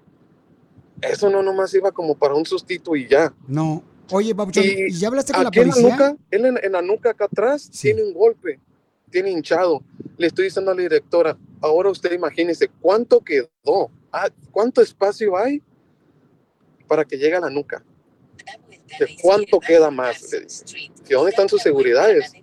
[1.01, 3.33] eso no nomás iba como para un sustito y ya.
[3.47, 3.83] No.
[4.11, 5.89] Oye, Papuchón, ¿y, ya hablaste con la aquí en policía?
[5.91, 8.59] nuca, él en, en la nuca acá atrás tiene un golpe,
[9.09, 9.81] tiene hinchado.
[10.17, 15.61] Le estoy diciendo a la directora, ahora usted imagínese cuánto quedó, Ah, cuánto espacio hay
[16.87, 17.83] para que llegue a la nuca.
[18.99, 20.29] ¿De cuánto queda más?
[20.31, 20.65] Le dice.
[21.07, 22.33] ¿Y dónde están sus seguridades?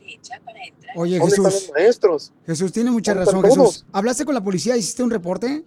[0.94, 1.68] Oye, ¿Dónde están Jesús.
[1.68, 2.32] los maestros?
[2.46, 3.56] Jesús, tiene mucha ¿Dónde razón, Jesús.
[3.56, 3.86] todos?
[3.92, 4.76] ¿Hablaste con la policía?
[4.76, 5.64] ¿Hiciste un reporte?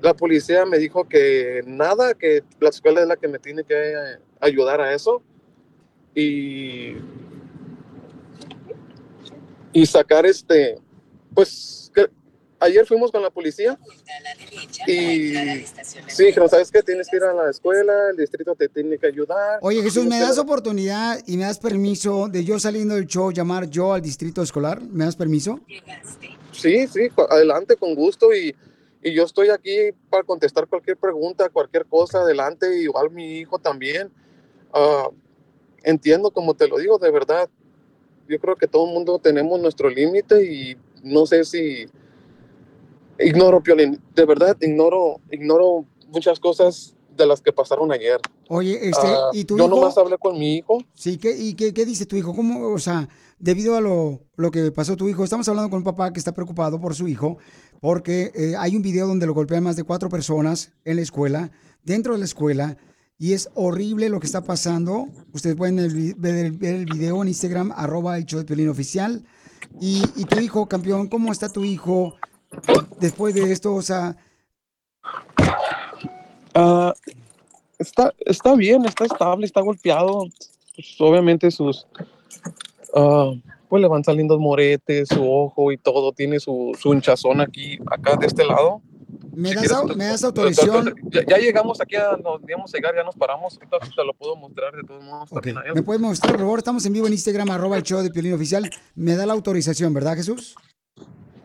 [0.00, 3.94] La policía me dijo que nada, que la escuela es la que me tiene que
[4.40, 5.22] ayudar a eso.
[6.14, 6.94] Y,
[9.72, 10.78] y sacar este,
[11.34, 12.08] pues que-
[12.60, 13.78] ayer fuimos con la policía
[14.86, 15.34] y
[16.06, 16.82] sí, dijeron, ¿sabes qué?
[16.82, 19.58] Tienes que ir a la escuela, el distrito te tiene que ayudar.
[19.62, 23.68] Oye, Jesús, ¿me das oportunidad y me das permiso de yo saliendo del show llamar
[23.68, 24.80] yo al distrito escolar?
[24.82, 25.60] ¿Me das permiso?
[26.52, 28.34] Sí, sí, adelante, con gusto.
[28.34, 28.54] Y,
[29.02, 32.80] y yo estoy aquí para contestar cualquier pregunta, cualquier cosa, adelante.
[32.82, 34.10] Igual mi hijo también.
[34.72, 35.08] Ah,
[35.82, 37.48] entiendo, como te lo digo, de verdad.
[38.28, 41.88] Yo creo que todo el mundo tenemos nuestro límite y no sé si
[43.20, 48.18] ignoro, Piolín, de verdad ignoro, ignoro muchas cosas de las que pasaron ayer.
[48.48, 49.76] Oye, este, Ah, ¿y tu yo hijo?
[49.76, 50.78] nomás hablé con mi hijo.
[50.94, 52.34] Sí, ¿qué, ¿y qué, qué dice tu hijo?
[52.34, 53.08] ¿Cómo, o sea,
[53.38, 56.32] debido a lo, lo que pasó tu hijo, estamos hablando con un papá que está
[56.32, 57.36] preocupado por su hijo,
[57.80, 61.50] porque eh, hay un video donde lo golpean más de cuatro personas en la escuela,
[61.84, 62.76] dentro de la escuela,
[63.18, 65.08] y es horrible lo que está pasando.
[65.34, 69.24] Ustedes pueden el ver el, ver el video en Instagram, arroba show de Piolín oficial.
[69.78, 72.14] Y, y tu hijo, campeón, ¿cómo está tu hijo?
[72.98, 73.74] Después de esto?
[73.74, 74.16] O sea,
[76.54, 76.92] Ah,
[77.78, 80.26] está, está bien, está estable, está golpeado.
[80.74, 81.86] Pues, obviamente sus,
[82.94, 83.32] ah,
[83.68, 88.16] pues le van saliendo moretes, su ojo y todo, tiene su, su hinchazón aquí, acá
[88.16, 88.82] de este lado.
[89.32, 90.94] ¿me Si das, quieres, me autorización?
[91.10, 93.54] Ya, ya llegamos aquí, a, nos íbamos a llegar, ya nos paramos.
[93.54, 95.30] Ahorita te lo puedo mostrar de todos modos.
[95.44, 95.54] él.
[95.74, 96.58] ¿Me puedes mostrar, por favor?
[96.58, 98.68] Estamos en vivo en Instagram, arroba el show de Piolín Oficial.
[98.96, 100.56] Me da la autorización, ¿verdad, Jesús?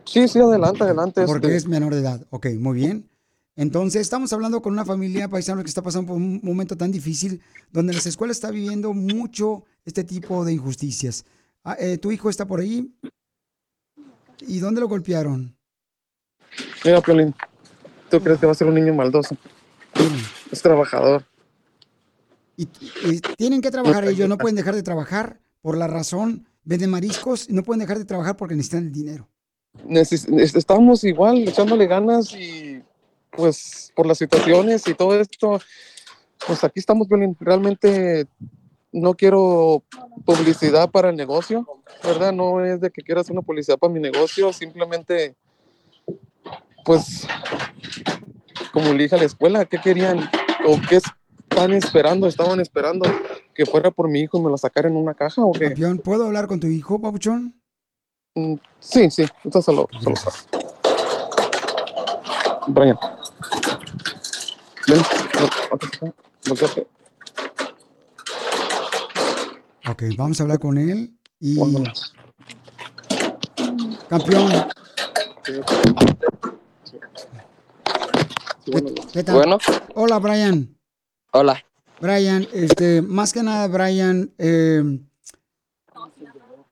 [0.06, 1.24] Sí, sí, adelante, adelante.
[1.26, 1.56] Porque este.
[1.56, 2.26] es menor de edad.
[2.30, 3.08] Ok, muy bien.
[3.56, 7.42] Entonces, estamos hablando con una familia paisana que está pasando por un momento tan difícil,
[7.72, 11.24] donde las escuelas está viviendo mucho este tipo de injusticias.
[11.64, 12.94] Ah, eh, ¿Tu hijo está por ahí?
[14.40, 15.56] ¿Y dónde lo golpearon?
[16.84, 17.34] Mira, Piolín,
[18.10, 19.36] ¿tú crees que va a ser un niño maldoso?
[20.52, 21.24] Es trabajador.
[22.56, 22.66] Y
[23.36, 27.52] tienen que trabajar ellos, no pueden dejar de trabajar por la razón, venden mariscos, y
[27.52, 29.28] no pueden dejar de trabajar porque necesitan el dinero.
[29.88, 32.82] Estamos igual echándole ganas y
[33.30, 35.60] pues por las situaciones y todo esto,
[36.46, 37.06] pues aquí estamos.
[37.40, 38.26] Realmente
[38.92, 39.84] no quiero
[40.24, 41.66] publicidad para el negocio,
[42.02, 42.32] ¿verdad?
[42.32, 45.36] No es de que quiera hacer una publicidad para mi negocio, simplemente,
[46.84, 47.26] pues,
[48.72, 50.18] como le dije a la escuela, ¿qué querían
[50.66, 52.26] o qué están esperando?
[52.26, 53.04] ¿Estaban esperando
[53.54, 55.74] que fuera por mi hijo y me lo sacara en una caja o qué?
[56.02, 57.54] ¿puedo hablar con tu hijo, papuchón?
[58.36, 60.14] Mm, Sí, sí, esto se lo, se lo
[62.68, 62.98] Brian.
[64.86, 65.00] Ven.
[69.88, 71.56] Ok, vamos a hablar con él y...
[74.08, 74.68] Campeón.
[78.64, 79.36] ¿Qué, qué tal?
[79.36, 79.58] Bueno.
[79.94, 80.76] Hola, Brian.
[81.32, 81.64] Hola.
[82.00, 84.82] Brian, este, más que nada, Brian, eh,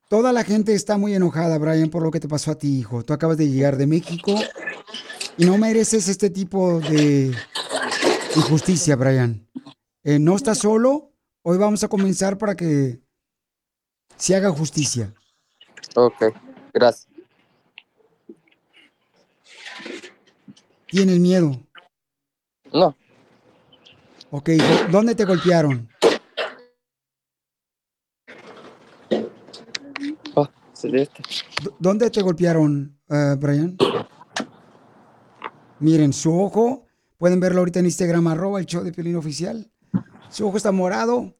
[0.08, 3.04] toda la gente está muy enojada, Brian, por lo que te pasó a ti, hijo.
[3.04, 4.34] Tú acabas de llegar de México
[5.36, 7.34] y no mereces este tipo de
[8.36, 9.46] injusticia, Brian.
[10.02, 11.12] Eh, no estás solo.
[11.42, 13.00] Hoy vamos a comenzar para que
[14.16, 15.12] se haga justicia.
[15.94, 16.34] Ok,
[16.72, 17.08] gracias.
[20.86, 21.60] ¿Tienes miedo?
[22.72, 22.96] No.
[24.30, 24.50] Ok,
[24.90, 25.88] ¿dónde te golpearon?
[30.84, 31.22] Celeste.
[31.78, 33.76] ¿Dónde te golpearon, eh, Brian?
[35.80, 36.86] Miren, su ojo,
[37.18, 39.70] pueden verlo ahorita en Instagram, arroba el show de Piolín Oficial.
[40.28, 41.34] Su ojo está morado.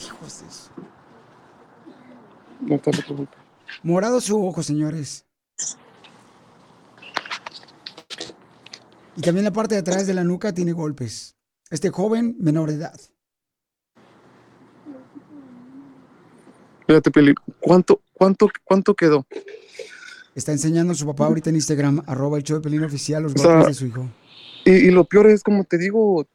[0.00, 0.70] Hijos de su-
[2.60, 3.38] No te preocupes.
[3.82, 5.26] Morado su ojo, señores.
[9.16, 11.36] Y también la parte de atrás de la nuca tiene golpes.
[11.70, 12.98] Este joven, menor de edad.
[16.86, 19.26] Fíjate, Pili, ¿cuánto, cuánto, cuánto quedó?
[20.34, 23.34] Está enseñando a su papá ahorita en Instagram, arroba el show de Piolín Oficial, los
[23.34, 24.06] O sea, golpes de su hijo.
[24.64, 26.26] Y, y lo peor es, como te digo,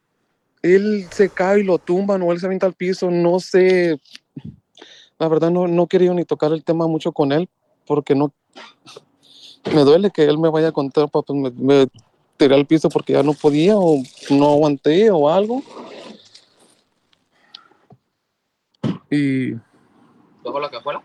[0.61, 3.99] él se cae y lo tumban o él se avienta al piso, no sé.
[5.19, 7.49] La verdad no, no quería ni tocar el tema mucho con él
[7.85, 8.33] porque no...
[9.73, 11.87] Me duele que él me vaya a contar, papá, pues me, me
[12.35, 15.63] tiré al piso porque ya no podía o no aguanté o algo.
[19.09, 19.53] Y...
[20.43, 21.01] ¿Bajo la cajuela?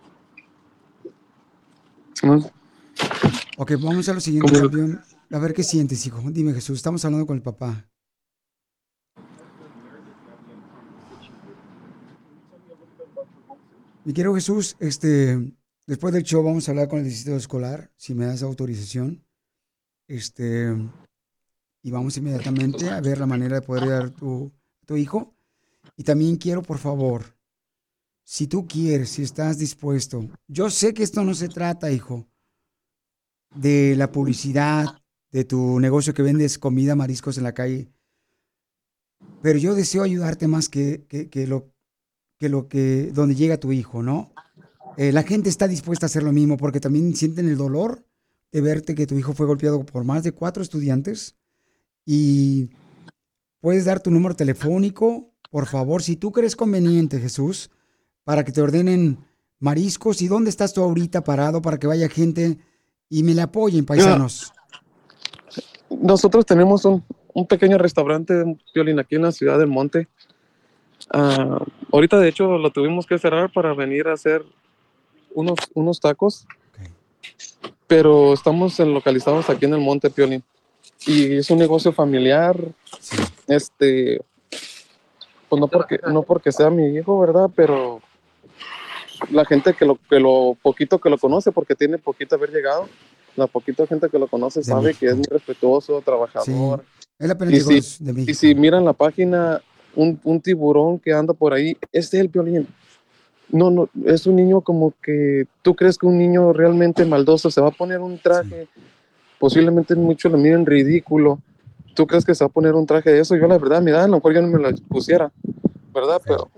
[3.56, 4.62] Ok, vamos a lo siguiente, ¿Cómo?
[4.62, 5.00] campeón.
[5.30, 6.22] A ver qué sientes, hijo.
[6.30, 7.88] Dime, Jesús, estamos hablando con el papá.
[14.04, 15.52] Mi querido Jesús, este,
[15.86, 19.22] después del show vamos a hablar con el distrito escolar, si me das autorización.
[20.06, 20.74] Este,
[21.82, 24.50] y vamos inmediatamente a ver la manera de poder ayudar a tu,
[24.82, 25.34] a tu hijo.
[25.96, 27.34] Y también quiero, por favor,
[28.30, 32.28] si tú quieres, si estás dispuesto, yo sé que esto no se trata, hijo,
[33.54, 35.00] de la publicidad,
[35.32, 37.90] de tu negocio que vendes comida, mariscos en la calle.
[39.40, 41.72] Pero yo deseo ayudarte más que, que, que lo
[42.38, 44.30] que lo que donde llega tu hijo, ¿no?
[44.98, 48.04] Eh, la gente está dispuesta a hacer lo mismo porque también sienten el dolor
[48.52, 51.34] de verte que tu hijo fue golpeado por más de cuatro estudiantes
[52.04, 52.68] y
[53.60, 57.70] puedes dar tu número telefónico, por favor, si tú crees conveniente, Jesús,
[58.28, 59.16] para que te ordenen
[59.58, 62.58] mariscos y dónde estás tú ahorita parado para que vaya gente
[63.08, 64.52] y me le apoyen, paisanos.
[65.88, 67.02] Nosotros tenemos un,
[67.32, 70.08] un pequeño restaurante, un violín aquí en la ciudad del Monte.
[71.10, 71.58] Ah,
[71.90, 74.44] ahorita, de hecho, lo tuvimos que cerrar para venir a hacer
[75.34, 76.46] unos, unos tacos.
[77.86, 80.44] Pero estamos en- localizados aquí en el Monte Piolín.
[81.06, 82.58] Y es un negocio familiar.
[83.46, 84.20] Este,
[85.48, 87.48] pues no porque, no porque sea mi hijo, ¿verdad?
[87.56, 88.02] Pero
[89.30, 92.88] la gente que lo, que lo poquito que lo conoce, porque tiene poquito haber llegado,
[93.36, 96.84] La poquita gente que lo conoce sabe que es muy respetuoso, trabajador.
[97.18, 98.30] Es la Y si, de México.
[98.30, 99.60] y si miran la página,
[99.94, 102.66] un, un tiburón que anda por ahí, este es el violín.
[103.50, 107.60] No, no, es un niño como que tú crees que un niño realmente maldoso se
[107.60, 108.68] va a poner un traje,
[109.38, 111.40] posiblemente muchos lo miren ridículo.
[111.94, 113.34] ¿Tú crees que se va a poner un traje de eso?
[113.36, 115.32] Yo la verdad, mira, a lo mejor yo no me lo pusiera,
[115.92, 116.20] ¿verdad?
[116.24, 116.50] Pero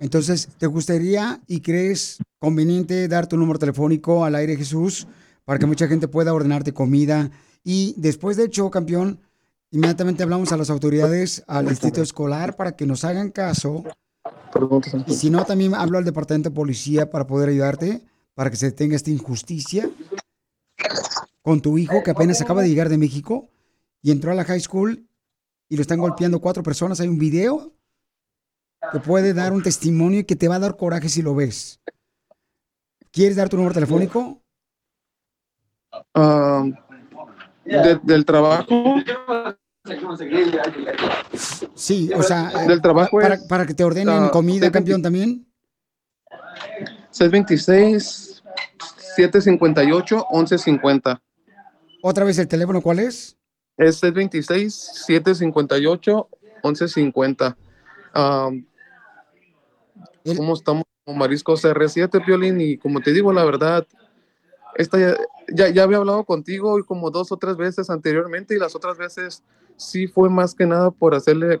[0.00, 5.06] Entonces, ¿te gustaría y crees conveniente dar tu número telefónico al aire Jesús
[5.44, 7.30] para que mucha gente pueda ordenarte comida?
[7.64, 9.20] Y después del show, campeón,
[9.70, 13.84] inmediatamente hablamos a las autoridades, al distrito escolar, para que nos hagan caso.
[15.06, 18.66] Y si no, también hablo al departamento de policía para poder ayudarte, para que se
[18.66, 19.90] detenga esta injusticia
[21.42, 23.48] con tu hijo que apenas acaba de llegar de México
[24.02, 25.08] y entró a la high school
[25.68, 27.00] y lo están golpeando cuatro personas.
[27.00, 27.72] Hay un video
[28.92, 31.80] que puede dar un testimonio y que te va a dar coraje si lo ves.
[33.10, 34.42] ¿Quieres dar tu número telefónico?
[36.14, 36.64] ah,
[37.64, 38.94] de- del trabajo,
[41.74, 44.70] Sí, o sea, eh, Del trabajo para, para que te ordenen ah, comida, 620.
[44.72, 45.46] campeón, también.
[47.10, 48.42] 626
[49.16, 51.22] 758 1150.
[52.02, 53.36] Otra vez el teléfono, ¿cuál es?
[53.76, 54.74] Es 626
[55.06, 56.28] 758
[56.62, 57.56] 1150.
[58.14, 58.66] Um,
[60.36, 62.60] ¿Cómo estamos como Mariscos R7, Piolín?
[62.60, 63.86] Y como te digo, la verdad,
[64.76, 65.16] esta ya,
[65.54, 69.42] ya, ya había hablado contigo como dos o tres veces anteriormente y las otras veces
[69.76, 71.60] sí fue más que nada por hacerle,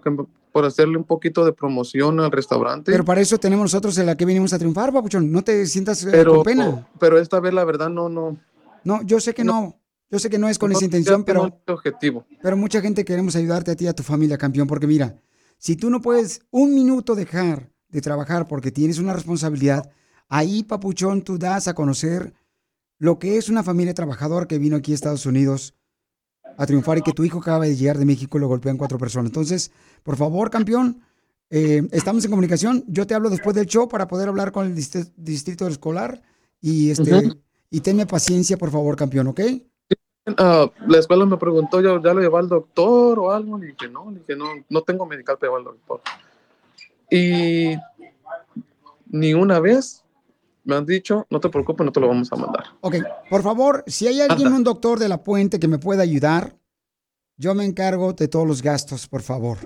[0.52, 2.92] por hacerle un poquito de promoción al restaurante.
[2.92, 5.30] Pero para eso tenemos nosotros en la que venimos a triunfar, papuchón.
[5.32, 6.88] No te sientas eh, pero, con pena.
[6.98, 8.36] pero esta vez la verdad no, no.
[8.84, 9.80] No, yo sé que no.
[10.10, 11.60] Yo sé que no es con no esa intención, pero...
[11.66, 12.24] objetivo.
[12.40, 15.20] Pero mucha gente queremos ayudarte a ti y a tu familia, campeón, porque mira,
[15.58, 19.90] si tú no puedes un minuto dejar de trabajar porque tienes una responsabilidad,
[20.28, 22.34] ahí, papuchón, tú das a conocer
[22.98, 25.74] lo que es una familia trabajadora que vino aquí a Estados Unidos
[26.56, 28.98] a triunfar y que tu hijo acaba de llegar de México y lo golpean cuatro
[28.98, 29.30] personas.
[29.30, 29.70] Entonces,
[30.02, 31.00] por favor, campeón,
[31.50, 32.84] eh, estamos en comunicación.
[32.88, 36.20] Yo te hablo después del show para poder hablar con el dist- distrito escolar
[36.60, 37.32] y este
[37.70, 39.40] y tenme paciencia, por favor, campeón, ¿ok?
[40.36, 43.56] Ah, la escuela me preguntó, ¿ya, ya lo lleva al doctor o algo?
[43.58, 46.00] Le dije, no, le dije, no, no tengo medical para llevar al doctor.
[47.10, 47.74] Y
[49.10, 50.04] ni una vez
[50.64, 52.64] me han dicho, no te preocupes, no te lo vamos a mandar.
[52.82, 52.96] Ok,
[53.30, 56.56] por favor, si hay alguien, un doctor de la puente que me pueda ayudar,
[57.38, 59.58] yo me encargo de todos los gastos, por favor.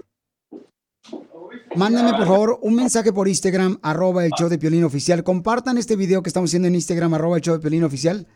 [1.75, 5.25] Mándame, por favor, un mensaje por Instagram, arroba el show de Piolín Oficial.
[5.25, 8.29] Compartan este video que estamos haciendo en Instagram, arroba el show de Piolín Oficial,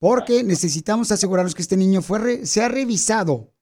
[0.00, 3.52] porque necesitamos asegurarnos que este niño fue re- se ha revisado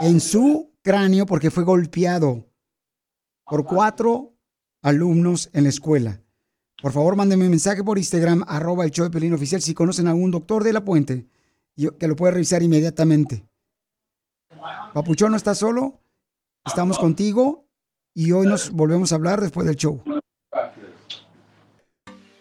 [0.00, 2.47] en su cráneo porque fue golpeado
[3.48, 4.34] por cuatro
[4.82, 6.20] alumnos en la escuela.
[6.80, 10.06] Por favor, mándenme un mensaje por Instagram, arroba el show de Pelín Oficial, si conocen
[10.06, 11.26] a algún doctor de la puente
[11.98, 13.44] que lo puede revisar inmediatamente.
[14.94, 16.00] Papuchón no está solo,
[16.64, 17.66] estamos contigo
[18.14, 20.02] y hoy nos volvemos a hablar después del show.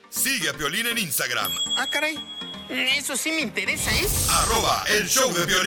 [0.09, 2.17] Sigue a Piolín en Instagram, Ah, caray.
[2.69, 4.07] Eso sí me interesa, ¿eh?
[4.29, 5.66] arroba el show de Piolín.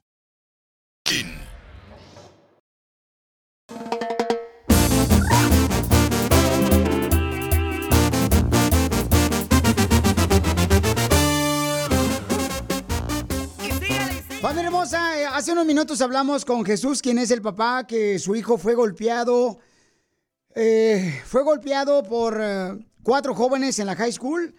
[14.41, 18.35] Familia hermosa, eh, hace unos minutos hablamos con Jesús, quien es el papá, que su
[18.35, 19.59] hijo fue golpeado.
[20.55, 24.55] eh, fue golpeado por eh, cuatro jóvenes en la high school.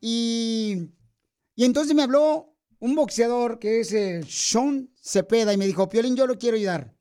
[0.00, 0.90] Y,
[1.54, 2.53] y entonces me habló
[2.84, 6.94] un boxeador que es eh, Sean Cepeda y me dijo, Piolín, yo lo quiero ayudar.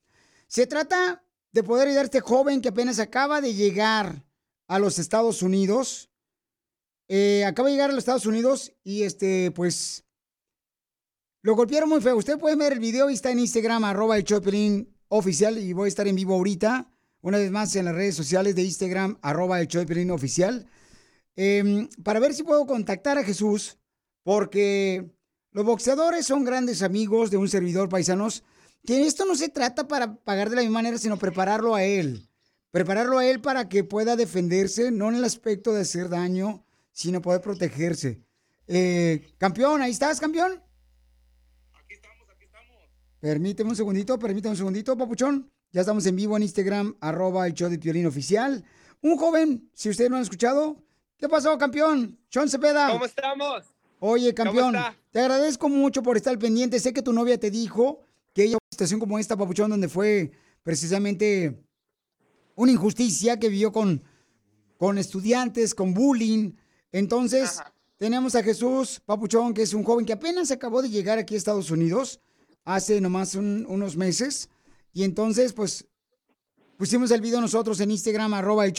[0.48, 4.26] Se trata de poder ayudar a este joven que apenas acaba de llegar
[4.68, 6.10] a los Estados Unidos
[7.08, 10.06] eh, acaba de llegar a los Estados Unidos y este, pues,
[11.42, 12.16] lo golpearon muy feo.
[12.16, 15.86] Usted puede ver el video y está en Instagram, arroba el Choplin oficial y voy
[15.86, 16.90] a estar en vivo ahorita,
[17.22, 20.68] una vez más en las redes sociales de Instagram, arroba el Choplin oficial,
[21.36, 23.78] em, para ver si puedo contactar a Jesús,
[24.24, 25.12] porque
[25.54, 28.44] los boxeadores son grandes amigos de un servidor paisanos,
[28.86, 32.28] que esto no se trata para pagar de la misma manera, sino prepararlo a él.
[32.72, 37.22] Prepararlo a él para que pueda defenderse, no en el aspecto de hacer daño, sino
[37.22, 38.20] poder protegerse.
[38.68, 40.62] Eh, campeón, ahí estás, campeón.
[43.20, 45.52] Permíteme un segundito, permíteme un segundito, papuchón.
[45.72, 48.66] Ya estamos en vivo en Instagram, arroba el show de Piolín Oficial.
[49.02, 50.84] Un joven, si ustedes no han escuchado,
[51.18, 52.20] ¿qué pasó, campeón?
[52.30, 52.90] Sean Cepeda.
[52.92, 53.64] ¿Cómo estamos?
[54.00, 54.98] Oye, campeón, está?
[55.14, 56.80] Te agradezco mucho por estar pendiente.
[56.80, 58.02] Sé que tu novia te dijo
[58.34, 60.32] que ella una situación como esta, papuchón, donde fue
[60.64, 61.64] precisamente
[62.56, 64.04] una injusticia que vivió con,
[64.78, 66.54] con estudiantes, con bullying.
[66.92, 67.62] Entonces,
[67.98, 71.38] tenemos a Jesús Papuchón, que es un joven que apenas acabó de llegar aquí a
[71.38, 72.20] Estados Unidos,
[72.66, 74.50] hace nomás un- unos meses.
[74.94, 75.86] Y entonces, pues,
[76.76, 78.74] pusimos el video nosotros en Instagram, arroba el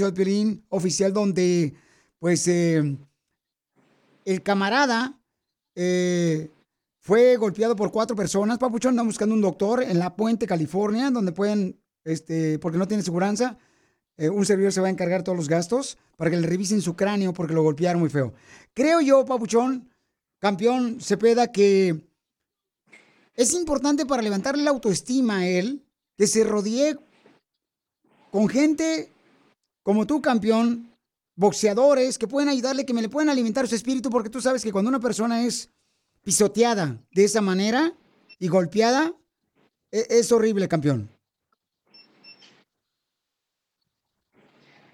[0.69, 1.75] oficial, donde,
[2.19, 2.99] pues, eh,
[4.25, 5.21] el camarada
[5.75, 6.51] eh,
[7.01, 8.59] fue golpeado por cuatro personas.
[8.59, 13.03] Papuchón anda buscando un doctor en La Puente, California, donde pueden, este, porque no tiene
[13.03, 13.59] seguranza,
[14.17, 16.95] eh, un servidor se va a encargar todos los gastos para que le revisen su
[16.95, 18.33] cráneo porque lo golpearon muy feo.
[18.73, 19.91] Creo yo, Papuchón,
[20.41, 22.01] campeón Cepeda, que
[23.35, 25.85] es importante para levantarle la autoestima a él
[26.17, 26.97] que se rodee
[28.31, 29.11] con gente
[29.83, 30.94] como tú, campeón,
[31.37, 34.73] boxeadores que pueden ayudarle, que me le pueden alimentar su espíritu, porque tú sabes que
[34.73, 35.71] cuando una persona es
[36.23, 37.93] pisoteada de esa manera
[38.39, 39.15] y golpeada,
[39.91, 41.11] e- es horrible, campeón.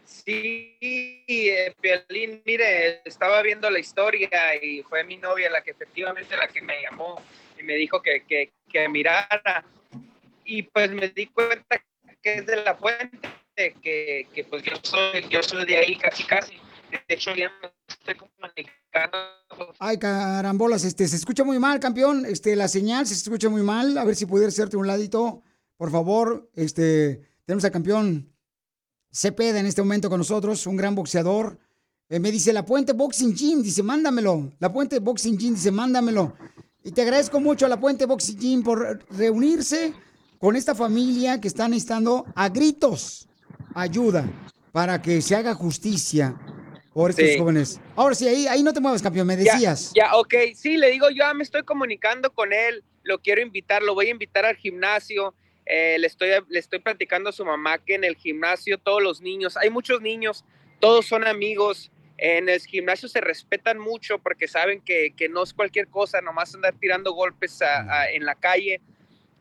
[0.04, 4.30] Sí, eh, Piolín, mire, estaba viendo la historia
[4.62, 7.20] y fue mi novia la que efectivamente la que me llamó
[7.58, 9.64] y me dijo que, que, que mirara.
[10.44, 11.82] Y pues me di cuenta
[12.22, 16.24] que es de la fuente, que, que pues yo soy, yo soy de ahí casi
[16.24, 16.54] casi.
[16.90, 19.18] De hecho, ya me estoy comunicando.
[19.78, 22.26] Ay, carambolas, este, se escucha muy mal, campeón.
[22.26, 23.96] Este, la señal se escucha muy mal.
[23.98, 25.42] A ver si pudiera hacerte un ladito.
[25.76, 28.32] Por favor, este, tenemos al campeón
[29.12, 31.58] Cepeda en este momento con nosotros, un gran boxeador.
[32.08, 34.52] Eh, me dice La Puente Boxing Gym, dice, mándamelo.
[34.58, 36.34] La Puente Boxing Gym, dice, mándamelo.
[36.82, 39.94] Y te agradezco mucho a La Puente Boxing Gym por reunirse
[40.38, 43.29] con esta familia que está necesitando a gritos
[43.74, 44.24] ayuda
[44.72, 46.34] para que se haga justicia
[46.92, 47.38] por estos Sí.
[47.38, 47.80] jóvenes.
[47.96, 49.92] Ahora sí, ahí, ahí no te muevas, campeón, me decías.
[49.94, 53.94] Ya, ok, sí, le digo, yo me estoy comunicando con él, lo quiero invitar, lo
[53.94, 55.34] voy a invitar al gimnasio,
[55.66, 59.20] eh, le, estoy, le estoy platicando a su mamá que en el gimnasio todos los
[59.20, 60.44] niños, hay muchos niños,
[60.80, 65.54] todos son amigos, en el gimnasio se respetan mucho porque saben que, que no es
[65.54, 68.80] cualquier cosa, nomás andar tirando golpes a- a- en la calle.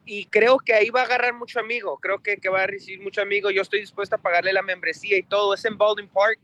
[0.05, 3.01] Y creo que ahí va a agarrar mucho amigo, creo que, que va a recibir
[3.01, 3.51] mucho amigo.
[3.51, 6.39] Yo estoy dispuesto a pagarle la membresía y todo, es en Baldwin Park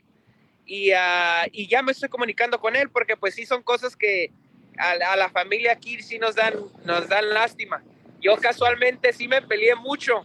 [0.65, 4.31] y, ah, y ya me estoy comunicando con él porque pues sí son cosas que
[4.77, 6.53] a, a la familia aquí sí nos dan,
[6.83, 7.83] nos dan lástima.
[8.19, 10.23] Yo casualmente sí me peleé mucho.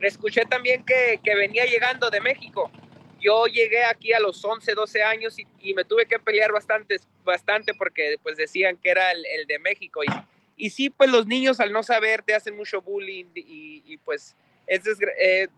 [0.00, 2.70] Escuché también que, que venía llegando de México.
[3.20, 6.96] Yo llegué aquí a los 11, 12 años y, y me tuve que pelear bastante,
[7.24, 10.02] bastante porque pues decían que era el, el de México.
[10.04, 10.08] Y,
[10.66, 14.36] y sí, pues los niños al no saber te hacen mucho bullying y, y, pues
[14.66, 15.48] es desgra- eh,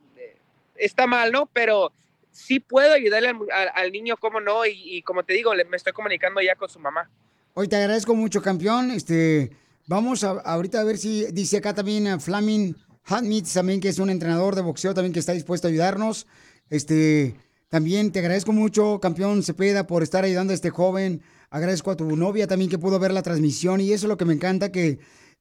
[0.77, 1.47] está mal, ¿no?
[1.53, 1.93] Pero
[2.31, 5.65] sí puedo ayudarle al, al- al niño, cómo no, y, y como te digo, le-
[5.65, 7.11] me estoy comunicando ya con su mamá.
[7.55, 8.91] Hoy te agradezco mucho, campeón.
[8.91, 9.51] Este,
[9.87, 12.75] vamos a, ahorita a ver si dice acá también a Flaming
[13.05, 16.27] Hatmeets también que es un entrenador de boxeo también que está dispuesto a ayudarnos.
[16.71, 17.37] Este,
[17.69, 21.23] también te agradezco mucho, campeón Cepeda, por estar ayudando a este joven.
[21.55, 24.25] Agradezco a tu novia también que pudo ver la transmisión y eso es lo que
[24.25, 24.99] me encanta que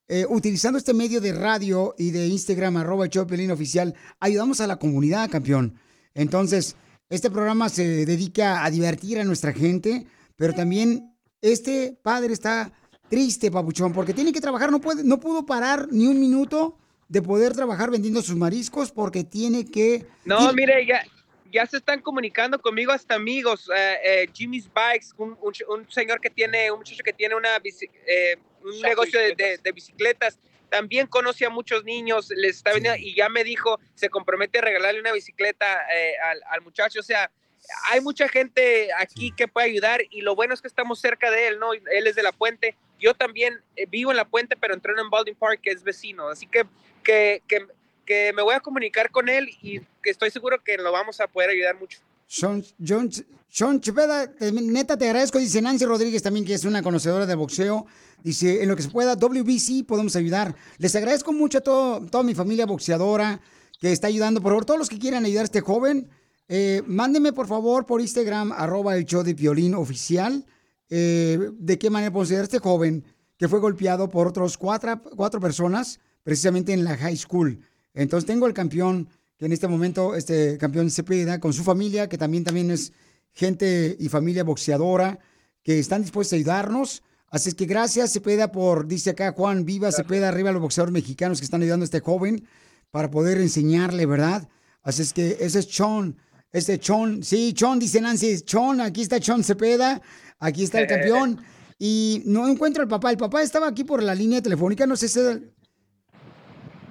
[0.07, 4.75] eh, utilizando este medio de radio y de Instagram arroba Piolín oficial ayudamos a la
[4.75, 5.73] comunidad, campeón.
[6.13, 6.75] Entonces,
[7.09, 10.05] este programa se dedica a divertir a nuestra gente,
[10.35, 12.71] pero también este padre está
[13.09, 17.23] triste, papuchón, porque tiene que trabajar, no, puede, no pudo parar ni un minuto de
[17.23, 20.05] poder trabajar vendiendo sus mariscos porque tiene que...
[20.25, 21.01] No, mire, ya,
[21.53, 23.69] ya se están comunicando conmigo hasta amigos.
[23.73, 27.57] eh, eh, Jimmy's Bikes, un, un un señor que tiene, un muchacho que tiene una
[27.59, 30.39] bici- eh, un negocio de, de- de bicicletas.
[30.69, 34.61] También conoce a muchos niños, les está vendiendo, y ya me dijo, se compromete a
[34.61, 36.99] regalarle una bicicleta eh, al, al muchacho.
[36.99, 37.29] O sea,
[37.91, 41.47] hay mucha gente aquí que puede ayudar y lo bueno es que estamos cerca de
[41.47, 41.73] él, ¿no?
[41.73, 42.75] Él es de La Puente.
[42.99, 46.27] Yo también eh, vivo en La Puente, pero entreno en Baldwin Park, que es vecino.
[46.29, 46.65] Así que,
[47.03, 47.67] que, que,
[48.05, 51.27] que me voy a comunicar con él y que estoy seguro que lo vamos a
[51.27, 51.99] poder ayudar mucho.
[52.27, 53.09] Sean, John,
[53.49, 55.37] Sean Cepeda, te- neta te agradezco.
[55.39, 57.85] Dice Nancy Rodríguez también, que es una conocedora de boxeo.
[58.23, 60.55] Dice, en lo que se pueda, WBC podemos ayudar.
[60.77, 63.39] Les agradezco mucho a todo, toda mi familia boxeadora
[63.79, 64.41] que está ayudando.
[64.41, 66.09] Por favor, todos los que quieran ayudar a este joven,
[66.47, 70.45] eh, mándenme por favor por Instagram, arroba el show de violín oficial,
[70.89, 73.03] eh, de qué manera a este joven
[73.37, 77.59] que fue golpeado por otros cuatro, cuatro personas, precisamente en la high school.
[77.93, 82.17] Entonces tengo el campeón, que en este momento, este campeón Cepeda, con su familia, que
[82.17, 82.93] también, también es
[83.33, 85.19] gente y familia boxeadora,
[85.63, 87.03] que están dispuestos a ayudarnos.
[87.29, 91.39] Así es que gracias, Cepeda, por, dice acá Juan, viva Cepeda, arriba los boxeadores mexicanos
[91.39, 92.47] que están ayudando a este joven
[92.91, 94.47] para poder enseñarle, ¿verdad?
[94.83, 96.15] Así es que ese es Chon,
[96.51, 99.99] este Chon, sí, Chon, dice Nancy, Chon, aquí está Chon Cepeda,
[100.39, 101.41] aquí está el campeón.
[101.79, 105.07] Y no encuentro al papá, el papá estaba aquí por la línea telefónica, no sé
[105.07, 105.19] si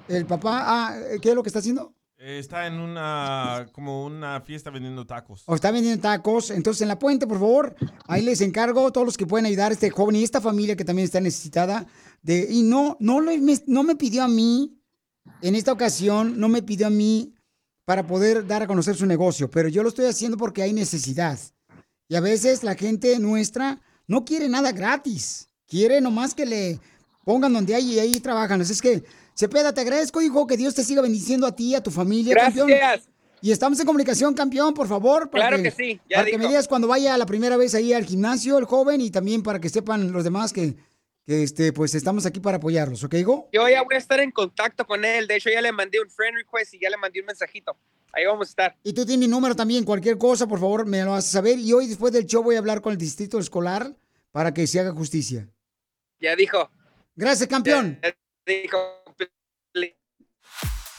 [0.07, 1.93] el, papá, ah, ¿qué es lo que está haciendo?
[2.17, 5.43] Eh, Está en una, como una fiesta vendiendo tacos.
[5.45, 6.51] O está vendiendo tacos.
[6.51, 7.75] Entonces, en la puente, por favor,
[8.07, 10.85] ahí les encargo todos los que pueden ayudar a este joven y esta familia que
[10.85, 11.85] también está necesitada.
[12.21, 14.77] De, y no, no, le- me, no me pidió a mí,
[15.41, 17.33] en esta ocasión, no me pidió a mí
[17.85, 21.37] para poder dar a conocer su negocio, pero yo lo estoy haciendo porque hay necesidad.
[22.07, 25.49] Y a veces la gente nuestra no quiere nada gratis.
[25.67, 26.79] Quiere nomás que le
[27.25, 28.61] pongan donde hay y ahí trabajan.
[28.61, 29.03] Así es que,
[29.35, 32.67] Cepeda, te agradezco, hijo, que Dios te siga bendiciendo a ti, a tu familia, campeón.
[32.67, 33.09] Gracias.
[33.41, 35.29] Y estamos en comunicación, campeón, por favor.
[35.29, 37.91] para Claro que sí, ya para que me digas cuando vaya la primera vez ahí
[37.91, 40.75] al gimnasio, el joven, y también para que sepan los demás que,
[41.25, 43.49] que este, pues estamos aquí para apoyarlos, ¿ok, hijo?
[43.51, 45.27] Yo ya voy a estar en contacto con él.
[45.27, 47.75] De hecho, ya le mandé un friend request y ya le mandé un mensajito.
[48.13, 48.77] Ahí vamos a estar.
[48.81, 51.59] Y tú tienes mi número también, cualquier cosa, por favor, me lo haces saber.
[51.59, 53.93] Y hoy, después del show, voy a hablar con el distrito escolar
[54.31, 55.49] para que se haga justicia.
[56.21, 56.69] Ya dijo.
[57.13, 57.99] Gracias, campeón.
[58.01, 58.15] Ya
[58.45, 59.02] dijo.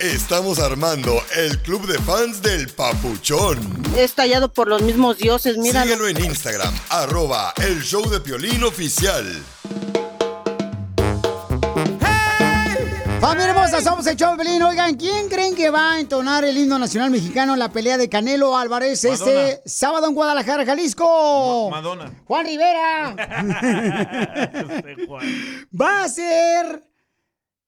[0.05, 3.59] Estamos armando el club de fans del Papuchón.
[3.97, 5.83] Es tallado por los mismos dioses, mira.
[5.83, 9.25] Síguelo en Instagram, arroba el show de Piolín oficial.
[13.19, 14.63] Familia hermosa, somos el show de Pelín.
[14.63, 18.11] Oigan, ¿quién creen que va a entonar el himno nacional mexicano en la pelea de
[18.11, 19.31] Canelo Álvarez Madonna.
[19.31, 21.71] este sábado en Guadalajara, Jalisco?
[21.71, 22.13] Madonna.
[22.27, 23.17] Juan Rivera.
[25.73, 26.94] va a ser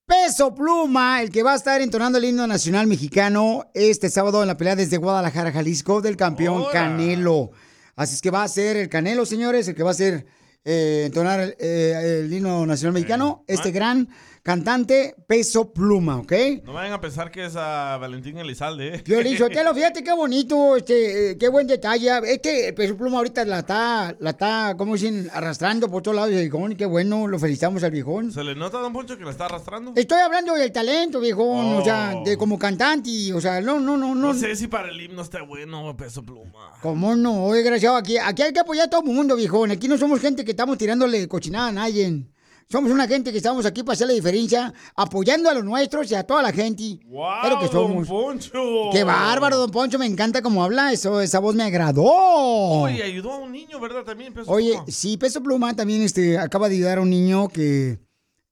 [0.07, 4.47] Peso Pluma el que va a estar entonando el himno nacional mexicano este sábado en
[4.47, 6.67] la pelea desde Guadalajara, Jalisco, del campeón.
[6.71, 7.51] Canelo.
[7.97, 10.25] Así es que va a ser el Canelo, señores, el que va a ser
[10.65, 14.09] eh, entonar eh, el himno nacional mexicano, este gran
[14.47, 16.33] cantante Peso Pluma, ¿ok?
[16.63, 18.99] No vayan a pensar que es a Valentín Elizalde, ¿eh?
[19.01, 22.13] Piolín Sotelo, fíjate qué bonito, este, eh, qué buen detalle.
[22.33, 25.29] Es que Peso Pluma ahorita la está, la está, ¿cómo dicen?
[25.33, 26.77] Arrastrando por todos lados el viejón.
[26.77, 28.31] Qué bueno, lo felicitamos al viejón.
[28.31, 29.93] ¿Se le nota, don Poncho, que la está arrastrando?
[29.97, 32.23] Estoy hablando del talento, viejón, o sea, Oh.
[32.25, 34.33] de como cantante, o sea, no, no, no, no.
[34.33, 36.71] No sé si para el himno está bueno, peso pluma.
[36.83, 37.53] ¿Cómo no?
[37.53, 39.73] Desgraciado, aquí, aquí hay que apoyar a todo el mundo, viejón.
[39.73, 42.27] Aquí no somos gente que estamos tirándole cochinada a nadie.
[42.69, 46.17] Somos una gente que estamos aquí para hacer la diferencia, apoyando a los nuestros y
[46.17, 46.99] a toda la gente.
[47.07, 48.05] ¡Wow, que don.
[48.05, 48.91] Poncho!
[48.91, 52.03] Qué bárbaro, don Poncho, me encanta cómo habla, eso, esa voz me agradó.
[52.03, 54.03] Oye, ayudó a un niño, ¿verdad?
[54.03, 54.85] También, peso Oye, pluma.
[54.89, 58.01] sí, Peso Pluma también este, acaba de ayudar a un niño que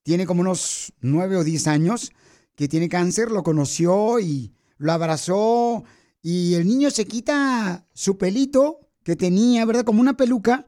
[0.05, 2.13] tiene como unos nueve o diez años,
[2.55, 5.83] que tiene cáncer, lo conoció y lo abrazó,
[6.23, 9.85] y el niño se quita su pelito que tenía, ¿verdad?
[9.85, 10.67] Como una peluca,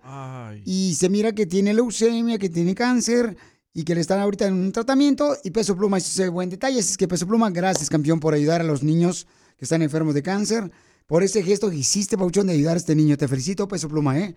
[0.64, 3.36] y se mira que tiene leucemia, que tiene cáncer,
[3.72, 6.92] y que le están ahorita en un tratamiento, y Peso Pluma ese buen detalle, así
[6.92, 9.26] es que Peso Pluma, gracias campeón por ayudar a los niños
[9.58, 10.70] que están enfermos de cáncer,
[11.06, 14.18] por ese gesto que hiciste, Pauchón, de ayudar a este niño, te felicito, Peso Pluma,
[14.18, 14.34] ¿eh?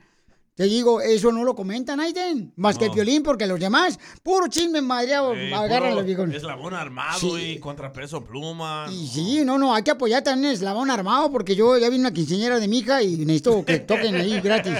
[0.60, 2.52] Te digo, eso no lo comentan, Aiden.
[2.58, 6.30] Más que el violín, porque los demás, puro chisme madreado, agarran los viejos.
[6.34, 7.52] Eslabón armado Sí.
[7.54, 8.88] y contrapeso pluma.
[8.92, 11.98] Y sí, no, no, hay que apoyar también el eslabón armado, porque yo ya vi
[11.98, 14.74] una quinceañera de mi hija y necesito que toquen ahí gratis.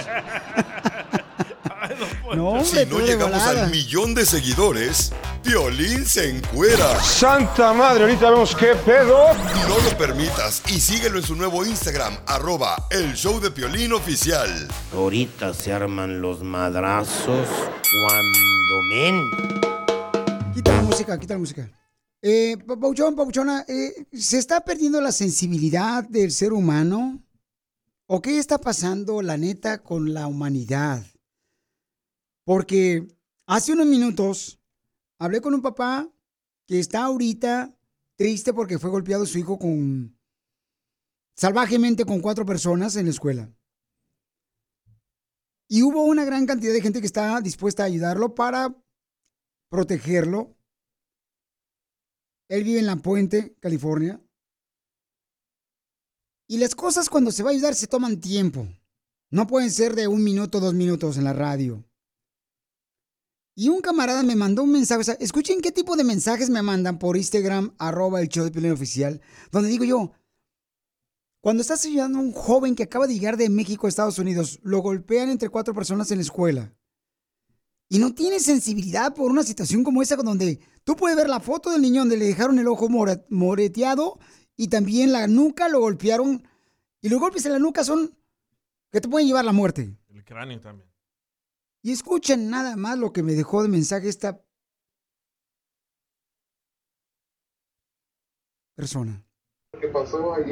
[2.36, 5.12] No, hombre, Si no llegamos al millón de seguidores,
[5.42, 7.00] Piolín se encuera.
[7.00, 9.18] Santa madre, ahorita vemos qué pedo.
[9.68, 14.68] No lo permitas y síguelo en su nuevo Instagram, arroba el show de Piolín oficial.
[14.92, 19.30] Ahorita se arman los madrazos cuando men.
[20.54, 21.70] Quita la música, quita la música.
[22.22, 27.22] Eh, Pa- Pauchón, Pauchona, eh, ¿se está perdiendo la sensibilidad del ser humano?
[28.06, 31.02] ¿O qué está pasando, la neta, con la humanidad?
[32.44, 33.06] Porque
[33.46, 34.58] hace unos minutos
[35.20, 36.10] hablé con un papá
[36.66, 37.76] que está ahorita
[38.16, 40.18] triste porque fue golpeado su hijo con
[41.36, 43.54] salvajemente con cuatro personas en la escuela.
[45.68, 48.74] Y hubo una gran cantidad de gente que está dispuesta a ayudarlo para
[49.70, 50.56] protegerlo.
[52.48, 54.20] Él vive en La Puente, California.
[56.48, 58.66] Y las cosas cuando se va a ayudar se toman tiempo.
[59.30, 61.84] No pueden ser de un minuto, dos minutos en la radio.
[63.60, 65.02] Y un camarada me mandó un mensaje.
[65.02, 68.50] o sea, escuchen qué tipo de mensajes me mandan por Instagram, arroba el show de
[68.50, 69.20] Piolín Oficial,
[69.52, 70.12] donde digo yo,
[71.42, 74.60] cuando estás ayudando a un joven que acaba de llegar de México a Estados Unidos,
[74.62, 76.74] lo golpean entre cuatro personas en la escuela.
[77.90, 81.70] Y no tiene sensibilidad por una situación como esa, donde tú puedes ver la foto
[81.70, 84.18] del niño donde le dejaron el ojo more- moreteado
[84.56, 86.48] y también la nuca lo golpearon.
[87.02, 88.16] Y los golpes en la nuca son
[88.90, 89.94] que te pueden llevar la muerte.
[90.08, 90.89] El cráneo también.
[91.82, 94.40] Y escuchen nada más lo que me dejó de mensaje esta
[98.76, 99.24] persona.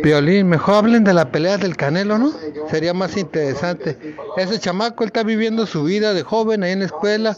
[0.03, 2.33] Violín, mejor hablen de la pelea del Canelo, ¿no?
[2.71, 4.17] Sería más interesante.
[4.37, 7.37] Ese chamaco, él está viviendo su vida de joven ahí en la escuela.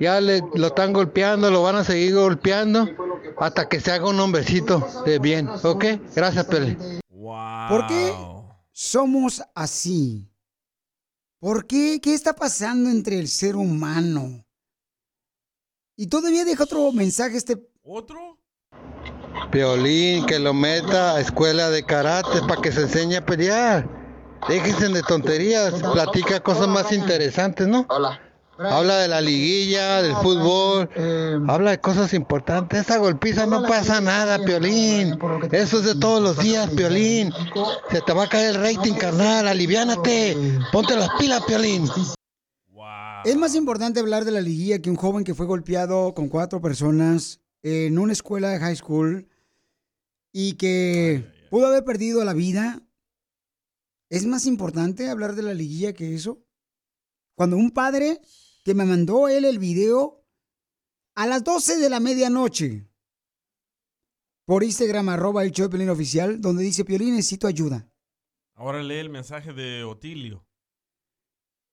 [0.00, 2.88] Ya le, lo están golpeando, lo van a seguir golpeando
[3.38, 5.84] hasta que se haga un hombrecito de bien, ¿ok?
[6.14, 6.76] Gracias, Pele.
[7.68, 8.12] ¿Por qué
[8.72, 10.28] somos así?
[11.40, 12.00] ¿Por qué?
[12.02, 14.44] ¿Qué está pasando entre el ser humano?
[15.96, 17.70] Y todavía deja otro mensaje este...
[17.82, 18.38] ¿Otro?
[19.52, 23.88] Violín, que lo meta a escuela de karate para que se enseñe a pelear.
[24.48, 27.86] Déjense de tonterías, platica cosas más interesantes, ¿no?
[27.88, 28.20] Hola.
[28.58, 30.90] Habla de la liguilla, del fútbol,
[31.48, 32.80] habla de cosas importantes.
[32.80, 35.16] Esa golpiza no pasa nada, Piolín.
[35.52, 37.32] Eso es de todos los días, Piolín.
[37.90, 39.46] Se te va a caer el rating, carnal.
[39.46, 40.36] Aliviánate.
[40.72, 41.88] Ponte las pilas, Piolín.
[43.24, 46.60] Es más importante hablar de la liguilla que un joven que fue golpeado con cuatro
[46.60, 49.28] personas en una escuela de high school
[50.32, 52.82] y que pudo haber perdido la vida.
[54.10, 56.42] ¿Es más importante hablar de la liguilla que eso?
[57.36, 58.20] Cuando un padre
[58.68, 60.22] que me mandó él el video
[61.16, 62.86] a las 12 de la medianoche
[64.44, 67.90] por Instagram, arroba el show de Piolín oficial, donde dice, Piolín, necesito ayuda.
[68.54, 70.44] Ahora lee el mensaje de Otilio.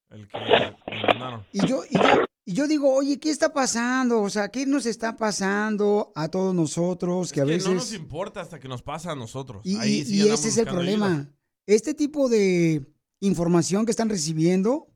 [0.09, 1.45] El que me mandaron.
[1.51, 4.21] Y yo, y yo, y yo digo, oye, ¿qué está pasando?
[4.21, 7.33] O sea, ¿qué nos está pasando a todos nosotros?
[7.33, 7.67] Que a Que veces...
[7.67, 9.61] no nos importa hasta que nos pasa a nosotros.
[9.65, 11.07] Y, Ahí y- sí y andamos ese es el problema.
[11.07, 11.31] ayuda.
[11.65, 12.85] Este tipo de
[13.19, 14.87] información que están recibiendo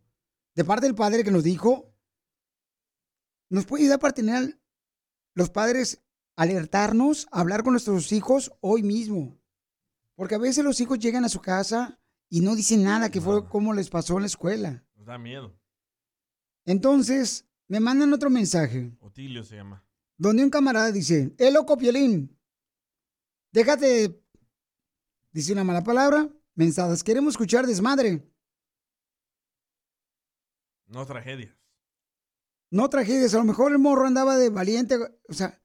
[0.56, 1.89] de parte del padre que nos dijo,
[3.50, 4.60] nos puede ayudar para tener
[5.34, 6.02] los padres
[6.36, 9.38] alertarnos, hablar con nuestros hijos hoy mismo.
[10.16, 13.48] Porque a veces los hijos llegan a su casa y no dicen nada que fue
[13.50, 14.86] como les pasó en la escuela.
[14.96, 15.58] Nos da miedo.
[16.66, 19.84] Entonces, me mandan otro mensaje Otilio se llama.
[20.18, 22.38] donde un camarada dice, ¡Eh, loco, Piolín!
[23.52, 24.22] Déjate,
[25.32, 28.24] dice una mala palabra, mensajes, queremos escuchar desmadre,
[30.88, 31.56] No tragedia.
[32.72, 34.98] No tragedias, a lo mejor el morro andaba de valiente,
[35.28, 35.62] o sea,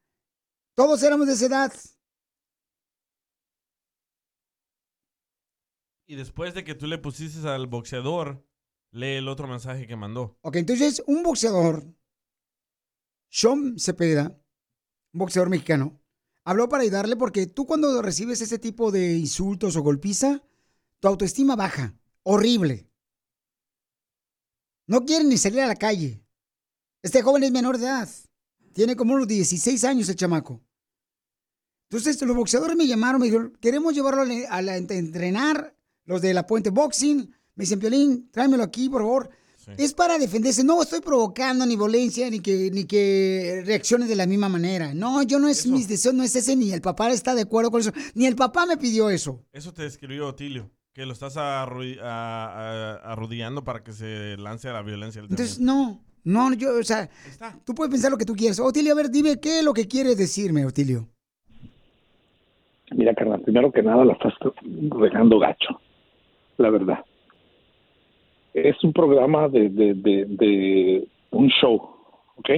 [0.74, 1.72] todos éramos de esa edad.
[6.06, 8.46] Y después de que tú le pusiste al boxeador,
[8.90, 10.38] lee el otro mensaje que mandó.
[10.42, 11.84] Ok, entonces un boxeador,
[13.30, 14.38] Sean Cepeda,
[15.12, 16.00] un boxeador mexicano,
[16.44, 20.42] habló para ayudarle porque tú cuando recibes ese tipo de insultos o golpiza,
[21.00, 22.90] tu autoestima baja, horrible.
[24.86, 26.23] No quieren ni salir a la calle.
[27.04, 28.08] Este joven es menor de edad.
[28.72, 30.60] Tiene como unos 16 años el chamaco.
[31.90, 35.76] Entonces los boxeadores me llamaron, me dijeron, queremos llevarlo a, la- a la- a entrenar,
[36.06, 37.18] los de la Puente Boxing.
[37.56, 39.30] Me dicen, Piolín, tráemelo aquí, por favor.
[39.78, 40.64] Es para defenderse.
[40.64, 44.92] No estoy provocando ni violencia ni que, ni que reaccione de la misma manera.
[44.94, 47.70] No, yo no es mis deseos, no es ese, ni el papá está de acuerdo
[47.70, 47.92] con eso.
[48.14, 49.42] Ni el papá me pidió eso.
[49.52, 50.70] Eso te escribió Otilio.
[50.92, 52.46] Que lo estás arru- a-
[53.04, 55.20] a- arrodillando para que se lance a la violencia.
[55.22, 57.08] Entonces, no, no, yo, o sea,
[57.64, 58.58] tú puedes pensar lo que tú quieres.
[58.60, 61.08] Otilio, a ver, dime qué es lo que quieres decirme, Otilio.
[62.92, 64.34] Mira, carnal, primero que nada la estás
[64.90, 65.80] regando gacho,
[66.58, 67.04] la verdad.
[68.52, 71.90] Es un programa de, de, de, de un show,
[72.36, 72.50] ¿ok?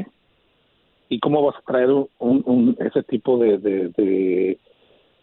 [1.09, 4.59] ¿Y cómo vas a traer un, un- ese tipo de, de, de,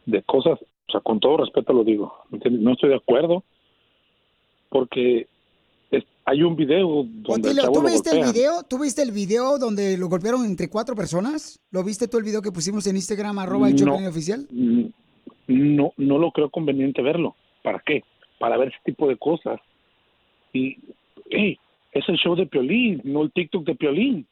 [0.05, 0.59] de cosas?
[0.87, 3.43] O sea, con todo respeto lo digo, no estoy de acuerdo
[4.69, 5.27] porque
[6.25, 8.63] hay un video donde el Otilio, chavo ¿tú lo viste el video?
[8.63, 11.59] ¿Tú viste el video donde lo golpearon entre cuatro personas?
[11.71, 13.95] ¿Lo viste tú el video que pusimos en Instagram, arroba el No.
[13.95, 14.47] Oficial?
[15.47, 17.35] No no lo creo conveniente verlo.
[17.63, 18.03] ¿Para qué?
[18.39, 19.59] Para ver ese tipo de cosas.
[20.53, 20.77] Y,
[21.29, 21.57] hey,
[21.91, 24.27] es el show de Piolín, no el TikTok de Piolín.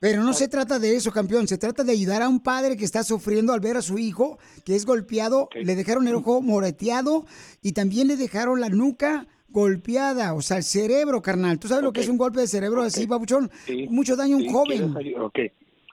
[0.00, 1.48] Pero no se trata de eso, campeón.
[1.48, 4.38] Se trata de ayudar a un padre que está sufriendo al ver a su hijo
[4.64, 5.48] que es golpeado.
[5.54, 7.24] Le dejaron el ojo moreteado
[7.62, 10.34] y también le dejaron la nuca golpeada.
[10.34, 11.58] O sea, el cerebro, carnal.
[11.58, 13.50] ¿Tú sabes lo que es un golpe de cerebro así, babuchón?
[13.64, 14.92] Sí, Mucho daño a un joven.
[14.92, 15.38] ¿Quieres, ok.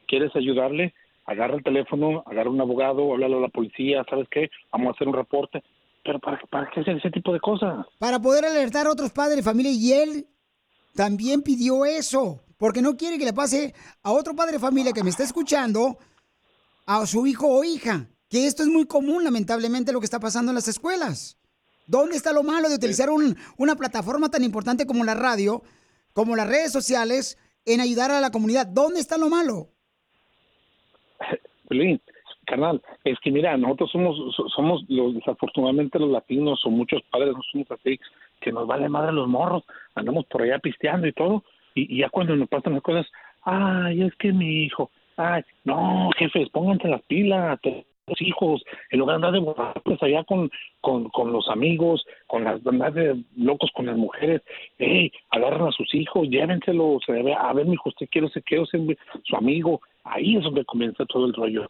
[0.07, 0.93] ¿Quieres ayudarle?
[1.25, 4.49] Agarra el teléfono, agarra un abogado, háblale a la policía, ¿sabes qué?
[4.73, 5.63] Vamos a hacer un reporte.
[6.03, 7.85] Pero ¿para, para qué hacer ese tipo de cosas?
[7.99, 10.27] Para poder alertar a otros padres de familia y él
[10.95, 15.03] también pidió eso, porque no quiere que le pase a otro padre de familia que
[15.03, 15.97] me está escuchando
[16.87, 20.51] a su hijo o hija, que esto es muy común lamentablemente lo que está pasando
[20.51, 21.37] en las escuelas.
[21.91, 25.61] ¿Dónde está lo malo de utilizar un- una plataforma tan importante como la radio,
[26.13, 28.65] como las redes sociales, en ayudar a la comunidad?
[28.65, 29.67] ¿Dónde está lo malo?
[31.67, 32.01] Pelín,
[32.45, 37.33] carnal, es que mira, nosotros somos, so- somos los, desafortunadamente los latinos o muchos padres
[37.33, 37.99] no somos así,
[38.41, 39.63] que nos vale madre los morros,
[39.95, 41.43] andamos por allá pisteando y todo,
[41.75, 43.05] y, y ya cuando nos pasan las cosas,
[43.43, 48.99] ay, es que mi hijo, ay, no, jefes, pónganse las pilas, te- los hijos, en
[48.99, 50.49] lugar de andar de borrachos allá con,
[50.81, 54.41] con, con los amigos, con las andar de locos con las mujeres,
[54.77, 58.43] hey, agarran a sus hijos, llévenselos, a ver, a ver, mi hijo, usted quiere ser,
[58.43, 58.81] quiero ser
[59.23, 61.67] su amigo, ahí es donde comienza todo el rollo.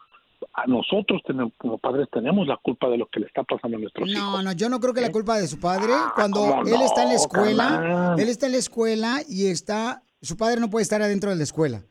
[0.54, 3.80] A nosotros tenemos, como padres tenemos la culpa de lo que le está pasando a
[3.80, 4.22] nuestros hijos.
[4.22, 5.94] No, no, yo no creo que la culpa de su padre.
[6.16, 8.20] Cuando ¿cómo él está en la no, escuela, carnal?
[8.20, 11.44] él está en la escuela y está, su padre no puede estar adentro de la
[11.44, 11.84] escuela.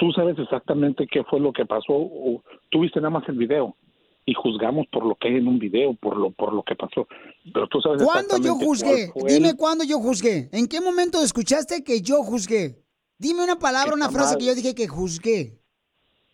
[0.00, 3.76] Tú sabes exactamente qué fue lo que pasó, o tú viste nada más el video
[4.24, 7.06] y juzgamos por lo que hay en un video, por lo por lo que pasó.
[7.52, 9.12] Pero tú sabes ¿Cuándo yo juzgué?
[9.26, 10.48] Dime el- cuándo yo juzgué.
[10.52, 12.82] ¿En qué momento escuchaste que yo juzgué?
[13.18, 14.38] Dime una palabra, una frase mal.
[14.38, 15.58] que yo dije que juzgué.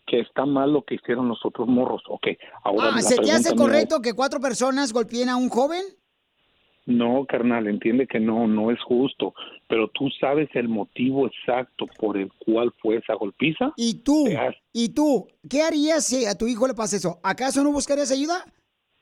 [0.09, 2.01] que está mal lo que hicieron los otros morros.
[2.07, 2.27] Ok,
[2.63, 5.83] ahora Ah, ¿se te hace correcto que cuatro personas golpeen a un joven?
[6.87, 9.35] No, carnal, entiende que no, no es justo,
[9.67, 13.73] pero tú sabes el motivo exacto por el cual fue esa golpiza.
[13.77, 14.25] ¿Y tú?
[14.73, 15.27] ¿Y tú?
[15.49, 17.19] ¿Qué harías si a tu hijo le pasa eso?
[17.23, 18.43] ¿Acaso no buscarías ayuda?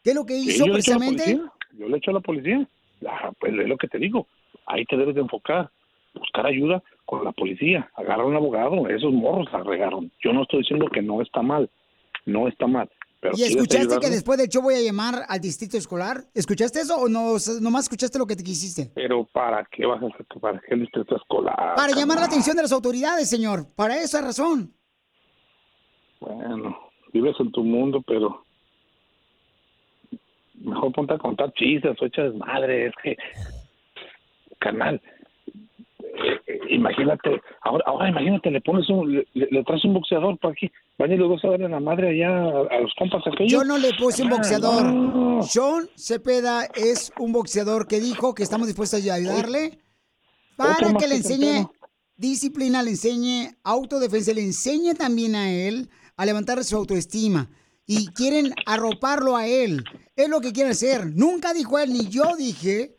[0.03, 1.23] ¿Qué es lo que Sí, hizo yo le a la precisamente?
[1.23, 2.67] policía, Yo le echo a la policía.
[3.07, 4.27] Ah, pues es lo que te digo.
[4.67, 5.69] Ahí te debes de enfocar.
[6.15, 7.89] Buscar ayuda con la policía.
[7.95, 8.87] Agarra a un abogado.
[8.87, 10.11] Esos morros la regaron.
[10.23, 11.69] Yo no estoy diciendo que no está mal.
[12.25, 12.89] No está mal.
[13.25, 16.25] Pero ¿Y ¿quieres escuchaste que después del show voy a llamar al distrito escolar?
[16.35, 18.91] ¿Escuchaste eso o no, nomás escuchaste lo que te quisiste?
[18.93, 20.27] Pero ¿para qué vas a hacer?
[20.39, 21.73] ¿Para qué el distrito escolar?
[21.75, 23.65] Para llamar la atención de las autoridades, señor.
[23.75, 24.75] Para esa razón.
[26.19, 26.77] Bueno,
[27.13, 28.45] vives en tu mundo, pero
[30.53, 32.87] mejor ponte a contar chistes o echas madre.
[32.87, 33.17] Es que,
[34.59, 35.01] canal,
[36.69, 41.11] imagínate, ahora, ahora imagínate, le pones un, le, le traes un boxeador para aquí, van
[41.11, 43.51] y los dos a darle la madre allá a, a los compas aquellos.
[43.51, 44.83] Yo no le puse un Ah, boxeador.
[44.85, 45.41] no.
[45.43, 49.77] Sean Cepeda es un boxeador que dijo que estamos dispuestos a ayudarle
[50.55, 51.67] para que le enseñe
[52.17, 57.49] disciplina, le enseñe autodefensa, le enseñe también a él a levantar su autoestima.
[57.87, 59.83] Y quieren arroparlo a él.
[60.15, 61.05] Es lo que quiere hacer.
[61.13, 62.94] Nunca dijo él, ni yo dije.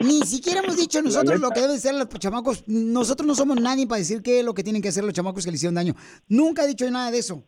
[0.00, 2.62] Ni siquiera hemos dicho nosotros lo que deben ser los chamacos.
[2.68, 5.44] Nosotros no somos nadie para decir qué es lo que tienen que hacer los chamacos
[5.44, 5.94] que le hicieron daño.
[6.28, 7.42] Nunca he dicho nada de eso.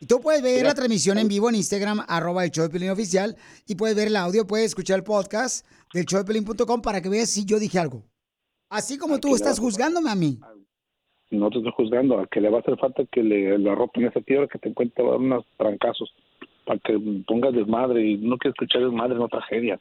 [0.00, 3.36] Y tú puedes ver la transmisión en vivo en Instagram, arroba el show de oficial,
[3.66, 7.44] y puedes ver el audio, puedes escuchar el podcast del showdepelín.com para que veas si
[7.44, 8.04] yo dije algo.
[8.68, 10.38] Así como tú Aquí estás a- juzgándome a mí.
[11.30, 14.04] No te estoy juzgando, al que le va a hacer falta que le, le arropen
[14.06, 16.10] esa tierra que te encuentra a unos trancazos
[16.64, 19.80] para que pongas desmadre y no quiero escuchar desmadre, no tragedia.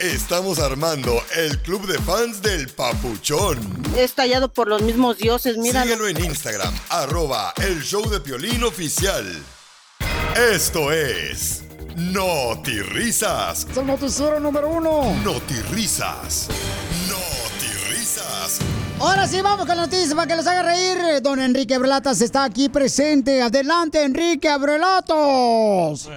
[0.00, 3.58] Estamos armando el club de fans del Papuchón.
[3.98, 5.82] Es tallado por los mismos dioses, mira.
[5.82, 9.26] Síguelo en Instagram, arroba el show de Piolín oficial.
[10.54, 11.64] Esto es
[12.94, 13.66] Risas.
[13.70, 15.14] Es el noticiero número uno.
[15.70, 16.48] Risas.
[17.90, 18.58] Risas.
[19.00, 21.20] Ahora sí, vamos con la noticia para que los haga reír.
[21.20, 23.42] Don Enrique Abrelatas está aquí presente.
[23.42, 26.08] Adelante, Enrique Abrelatos.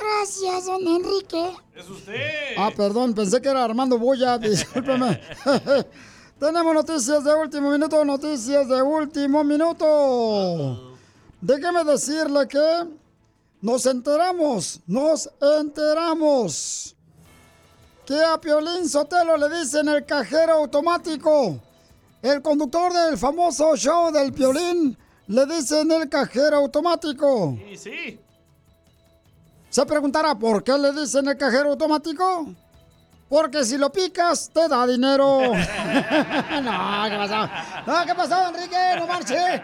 [0.00, 1.56] Gracias, don Enrique.
[1.74, 2.54] Es usted.
[2.56, 5.20] Ah, perdón, pensé que era Armando Boya, discúlpeme.
[6.38, 10.96] Tenemos noticias de último minuto, noticias de último minuto.
[11.40, 12.88] Déjeme decirle que
[13.60, 16.96] nos enteramos, nos enteramos
[18.06, 21.60] que a Piolín Sotelo le dicen el cajero automático.
[22.22, 24.96] El conductor del famoso show del Piolín
[25.26, 27.56] le dicen el cajero automático.
[27.68, 28.20] Sí, sí.
[29.70, 32.48] Se preguntará por qué le dicen el cajero automático.
[33.28, 35.38] Porque si lo picas, te da dinero.
[35.54, 37.48] no, ¿qué pasó?
[37.86, 38.76] No, ¿qué pasó, Enrique?
[38.98, 39.62] No marche.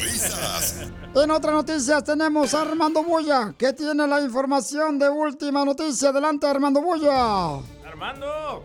[0.00, 0.86] Risas.
[1.14, 6.08] en otras noticias tenemos a Armando Boya, que tiene la información de última noticia.
[6.08, 7.56] Adelante, Armando Boya.
[7.86, 8.64] Armando.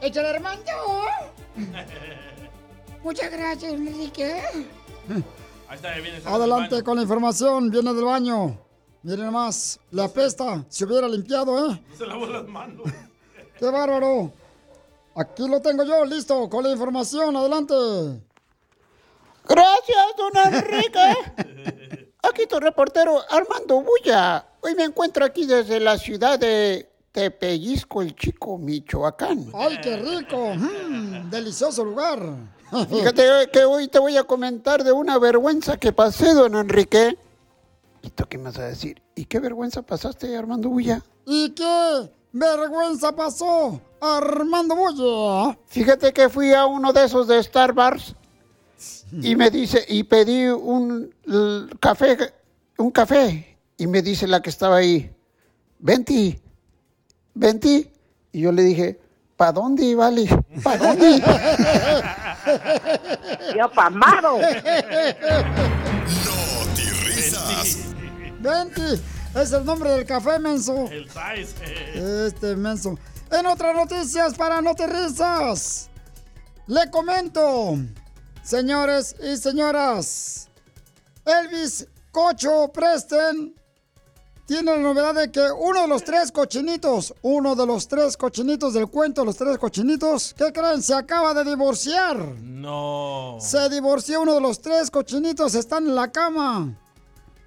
[0.00, 0.72] Échale, Armando.
[3.04, 4.42] Muchas gracias, Enrique.
[5.70, 6.20] Ahí está, ahí viene.
[6.24, 8.58] Adelante con la información, viene del baño.
[9.04, 11.80] Miren nomás, la apesta, se hubiera limpiado, ¿eh?
[11.96, 12.82] Se lavó las manos.
[13.58, 14.32] ¡Qué bárbaro!
[15.14, 17.74] Aquí lo tengo yo, listo, con la información, adelante.
[19.48, 22.10] Gracias, don Enrique.
[22.28, 24.44] Aquí tu reportero Armando Bulla.
[24.62, 29.52] Hoy me encuentro aquí desde la ciudad de Tepellisco, el Chico, Michoacán.
[29.54, 30.52] ¡Ay, qué rico!
[30.56, 32.20] Mm, delicioso lugar.
[32.88, 37.18] Fíjate que hoy te voy a comentar de una vergüenza que pasé, don Enrique.
[38.02, 39.02] ¿Y tú qué me vas a decir?
[39.14, 41.02] ¿Y qué vergüenza pasaste, Armando Bulla?
[41.26, 45.58] ¿Y qué vergüenza pasó, Armando Bulla?
[45.66, 48.14] Fíjate que fui a uno de esos de Starbucks
[49.20, 51.12] y me dice, y pedí un
[51.80, 52.16] café,
[52.78, 55.10] un café, y me dice la que estaba ahí,
[55.80, 56.40] venti,
[57.34, 57.90] venti,
[58.32, 59.00] y yo le dije,
[59.40, 60.28] ¿pa dónde, vale?
[60.62, 61.18] ¿Pa dónde?
[63.56, 64.38] Yo pamado.
[67.06, 67.78] risas.
[68.38, 69.02] Venti,
[69.34, 70.90] es el nombre del café, menso.
[70.90, 72.26] El size.
[72.26, 72.98] Este menso.
[73.30, 75.88] En otras noticias para no te risas.
[76.66, 77.78] Le comento,
[78.42, 80.50] señores y señoras.
[81.24, 83.54] Elvis Cocho Presten
[84.50, 88.74] tiene la novedad de que uno de los tres cochinitos, uno de los tres cochinitos
[88.74, 90.82] del cuento, los tres cochinitos, ¿qué creen?
[90.82, 92.16] Se acaba de divorciar.
[92.18, 93.36] No.
[93.38, 96.76] Se divorció uno de los tres cochinitos, están en la cama.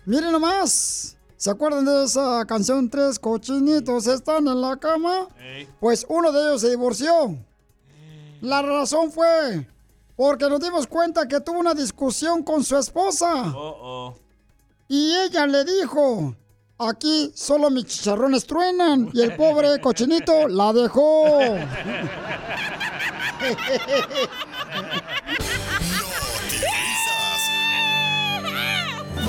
[0.05, 1.17] Miren nomás.
[1.35, 5.27] ¿Se acuerdan de esa canción Tres cochinitos están en la cama?
[5.81, 7.37] Pues uno de ellos se divorció.
[8.39, 9.67] La razón fue
[10.15, 13.53] porque nos dimos cuenta que tuvo una discusión con su esposa.
[13.53, 14.15] Oh, oh.
[14.87, 16.33] Y ella le dijo,
[16.87, 19.09] aquí solo mis chicharrones truenan.
[19.13, 21.39] Y el pobre cochinito la dejó.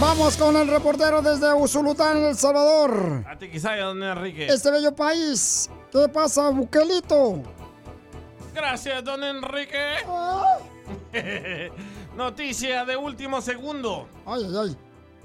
[0.01, 3.25] Vamos con el reportero desde Usulután, El Salvador.
[3.27, 4.47] A ti quizá, don Enrique.
[4.47, 5.71] Este bello país.
[5.91, 7.43] ¿Qué pasa, Buquelito?
[8.55, 9.97] Gracias, don Enrique.
[12.17, 14.09] Noticia de último segundo.
[14.27, 14.77] Ay, ay, ay.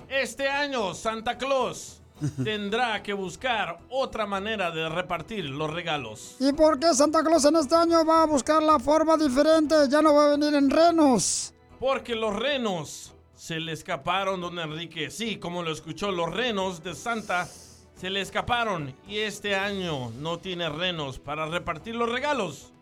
[0.08, 1.99] Este año Santa Claus
[2.44, 6.36] tendrá que buscar otra manera de repartir los regalos.
[6.40, 9.76] ¿Y por qué Santa Claus en este año va a buscar la forma diferente?
[9.90, 11.54] Ya no va a venir en renos.
[11.80, 15.10] Porque los renos se le escaparon, don Enrique.
[15.10, 17.48] Sí, como lo escuchó, los renos de Santa
[17.96, 18.94] se le escaparon.
[19.08, 22.74] Y este año no tiene renos para repartir los regalos.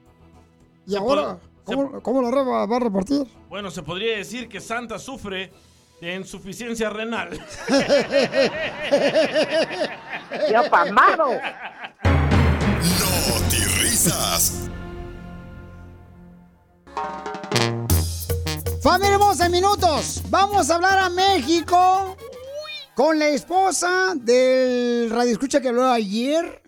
[0.86, 3.28] ¿Y ahora cómo, cómo lo va a repartir?
[3.50, 5.52] Bueno, se podría decir que Santa sufre
[6.02, 7.30] de insuficiencia renal.
[10.52, 11.32] Yo pamado.
[13.82, 14.70] risas.
[18.82, 20.22] Familia hermosa, en minutos.
[20.30, 22.16] Vamos a hablar a México
[22.96, 26.64] con la esposa del radio escucha que habló ayer.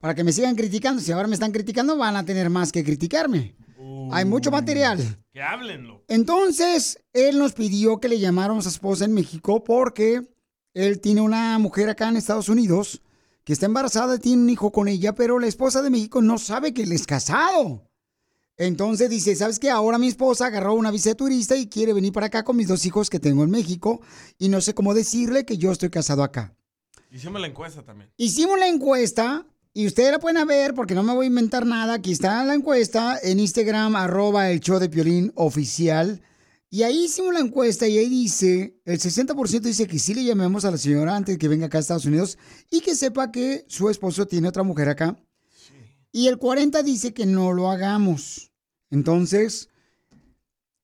[0.00, 1.00] Para que me sigan criticando.
[1.00, 3.54] Si ahora me están criticando, van a tener más que criticarme.
[4.10, 5.21] Hay mucho material.
[5.32, 6.04] Que háblenlo.
[6.08, 10.22] Entonces, él nos pidió que le llamáramos a su esposa en México porque
[10.74, 13.00] él tiene una mujer acá en Estados Unidos
[13.44, 16.38] que está embarazada y tiene un hijo con ella, pero la esposa de México no
[16.38, 17.88] sabe que él es casado.
[18.58, 19.70] Entonces dice, ¿sabes qué?
[19.70, 22.68] Ahora mi esposa agarró una visa de turista y quiere venir para acá con mis
[22.68, 24.02] dos hijos que tengo en México
[24.38, 26.54] y no sé cómo decirle que yo estoy casado acá.
[27.10, 28.12] Hicimos la encuesta también.
[28.18, 31.94] Hicimos la encuesta y ustedes la pueden ver porque no me voy a inventar nada.
[31.94, 36.20] Aquí está la encuesta en Instagram, arroba el show de Piolín oficial.
[36.68, 40.64] Y ahí hicimos la encuesta y ahí dice, el 60% dice que sí le llamemos
[40.64, 42.38] a la señora antes de que venga acá a Estados Unidos
[42.70, 45.16] y que sepa que su esposo tiene otra mujer acá.
[46.12, 48.52] Y el 40% dice que no lo hagamos.
[48.90, 49.70] Entonces,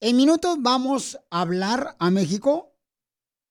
[0.01, 2.68] en minutos vamos a hablar a México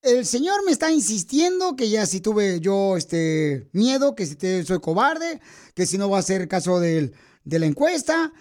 [0.07, 4.63] el señor me está insistiendo que ya si tuve yo este miedo, que si te-
[4.63, 5.39] soy cobarde,
[5.75, 7.11] que si no va a hacer caso de
[7.45, 8.31] la encuesta.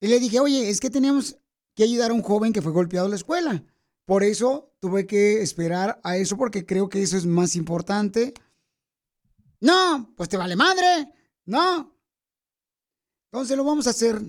[0.00, 1.36] Y le dije, oye, es que teníamos
[1.74, 3.64] que ayudar a un joven que fue golpeado en la escuela.
[4.06, 8.34] Por eso tuve que esperar a eso porque creo que eso es más importante.
[9.60, 11.12] No, pues te vale madre.
[11.44, 11.94] No.
[13.32, 14.20] Entonces lo vamos a hacer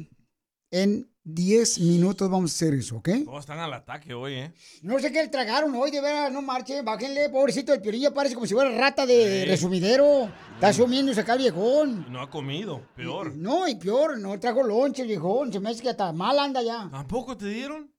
[0.71, 2.29] en 10 minutos.
[2.29, 3.09] Vamos a hacer eso, ¿ok?
[3.25, 4.53] Todos están al ataque hoy, ¿eh?
[4.81, 8.13] No sé qué le tragaron hoy, de veras, no marche, bájenle, pobrecito el piolín, ya
[8.13, 10.31] parece como si fuera rata de resumidero.
[10.55, 12.11] Está sumiendo acá el viejón.
[12.11, 13.35] No ha comido, peor.
[13.35, 16.61] No, y peor, no trajo lonche el viejón, se me hace que hasta mal anda
[16.61, 16.89] ya.
[16.89, 17.93] ¿Tampoco te dieron?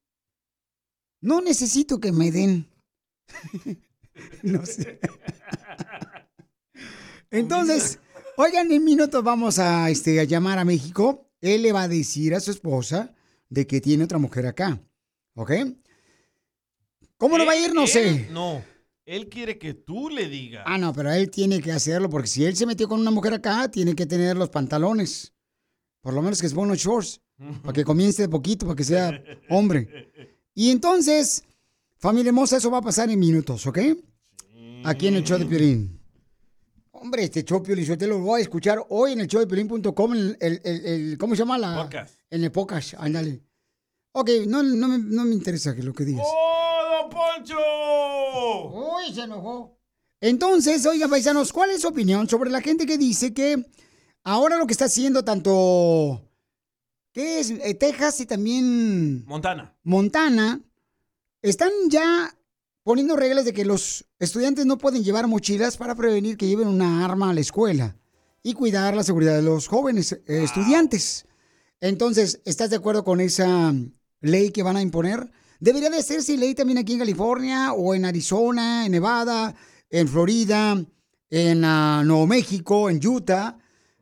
[1.21, 2.69] No necesito que me den.
[4.43, 4.99] no sé.
[7.31, 7.99] Entonces,
[8.37, 11.32] oigan, en minutos vamos a, este, a llamar a México.
[11.43, 13.13] Él le va a decir a su esposa
[13.49, 14.81] de que tiene otra mujer acá.
[15.35, 15.51] ¿Ok?
[17.17, 17.73] ¿Cómo no va a ir?
[17.73, 18.27] No Él- sé.
[18.31, 18.63] No.
[19.05, 20.63] Él quiere que tú le digas.
[20.65, 23.33] Ah, no, pero él tiene que hacerlo porque si él se metió con una mujer
[23.33, 25.33] acá, tiene que tener los pantalones.
[25.99, 27.19] Por lo menos que ponga unos shorts.
[27.63, 30.11] Para que comience de poquito, para que sea hombre.
[30.53, 31.43] Y entonces,
[31.97, 33.79] Familia hermosa, eso va a pasar en minutos, ¿ok?
[34.83, 35.92] Aquí en el show de Piolín.
[37.03, 39.45] Hombre, este show Piolín, yo te lo voy a escuchar hoy en el show de
[39.47, 41.57] Piolín.com, el, el, el, el- ¿cómo se llama?
[41.57, 42.15] La, Podcast.
[42.29, 43.41] En el podcast, ándale.
[44.13, 46.25] Ok, no, no, me, no me interesa que lo que digas.
[46.25, 48.95] ¡Oh, don Poncho!
[48.95, 49.77] Uy, se enojó.
[50.21, 53.65] Entonces, oigan, paisanos, ¿cuál es su opinión sobre la gente que dice que
[54.23, 56.21] ahora lo que está haciendo tanto,
[57.11, 57.49] ¿qué es?
[57.49, 59.75] Eh, Texas y también Montana.
[59.83, 60.61] Montana,
[61.41, 62.33] están ya
[62.83, 67.05] poniendo reglas de que los estudiantes no pueden llevar mochilas para prevenir que lleven una
[67.05, 67.95] arma a la escuela
[68.43, 71.25] y cuidar la seguridad de los jóvenes eh, estudiantes.
[71.79, 73.73] Entonces, ¿estás de acuerdo con esa
[74.21, 75.31] ley que van a imponer?
[75.59, 79.55] Debería de hacerse ley también aquí en California o en Arizona, en Nevada,
[79.89, 80.83] en Florida,
[81.29, 83.57] en ah, Nuevo México, en Utah,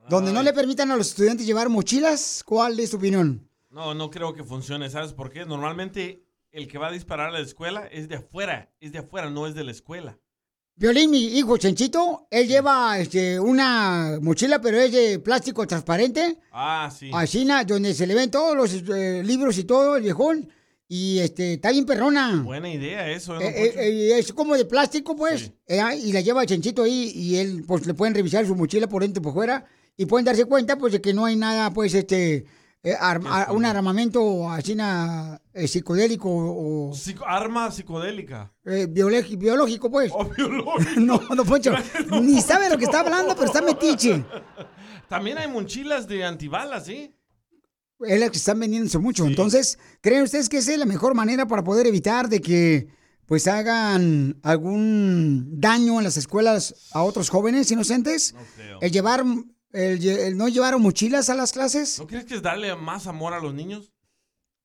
[0.10, 2.44] donde no le permitan a los estudiantes llevar mochilas.
[2.44, 3.48] ¿Cuál es tu opinión?
[3.70, 4.90] No, no creo que funcione.
[4.90, 5.46] ¿Sabes por qué?
[5.46, 8.72] Normalmente el que va a disparar a la escuela es de afuera.
[8.80, 10.18] Es de afuera, no es de la escuela.
[10.76, 16.40] Violín, mi hijo Chenchito, él lleva este, una mochila, pero es de plástico transparente.
[16.52, 17.12] Ah, sí.
[17.14, 20.50] Así, donde se le ven todos los eh, libros y todo, el viejón.
[20.88, 22.42] Y este, está bien perrona.
[22.44, 23.40] Buena idea eso.
[23.40, 25.52] ¿eh, Eh, es como de plástico, pues.
[25.68, 29.02] eh, y la lleva Chenchito ahí y él, pues, le pueden revisar su mochila por
[29.04, 29.66] dentro y por fuera.
[29.96, 32.46] Y pueden darse cuenta, pues, de que no hay nada, pues, este,
[32.84, 32.96] eh,
[33.52, 38.52] un armamento así, na, eh, psicodélico o Psico- arma psicodélica.
[38.66, 40.12] eh, biológico, pues.
[40.14, 41.00] Oh, biológico.
[41.00, 41.72] no, no, Poncho,
[42.22, 44.26] ni sabe lo que está hablando, pero está metiche.
[45.08, 47.14] También hay mochilas de antibalas, ¿sí?
[48.00, 49.26] Es la que están vendiéndose mucho.
[49.28, 52.88] Entonces, ¿creen ustedes que esa es la mejor manera para poder evitar de que
[53.28, 58.34] pues hagan algún daño en las escuelas a otros jóvenes inocentes?
[58.82, 59.24] El llevar,
[59.74, 62.00] el, no llevar mochilas a las clases.
[62.00, 63.92] ¿No crees que es darle más amor a los niños?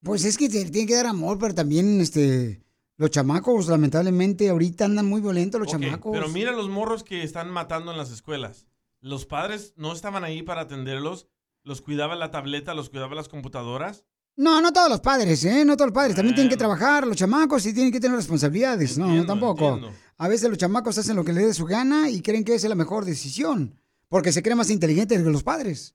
[0.02, 2.60] Pues es que te tienen que dar amor, pero también este
[2.98, 6.12] los chamacos, lamentablemente, ahorita andan muy violentos los chamacos.
[6.12, 8.66] Pero mira los morros que están matando en las escuelas.
[9.00, 11.28] Los padres no estaban ahí para atenderlos.
[11.62, 14.04] Los cuidaba la tableta, los cuidaba las computadoras.
[14.36, 15.64] No, no todos los padres, ¿eh?
[15.64, 16.16] No todos los padres.
[16.16, 18.96] También tienen que trabajar, los chamacos, y tienen que tener responsabilidades.
[18.96, 19.74] no, no, tampoco.
[19.74, 19.96] entiendo.
[20.18, 22.66] A veces los chamacos hacen lo que les dé su gana y creen que esa
[22.66, 23.78] es la mejor decisión.
[24.08, 25.94] Porque se creen más inteligentes que los padres.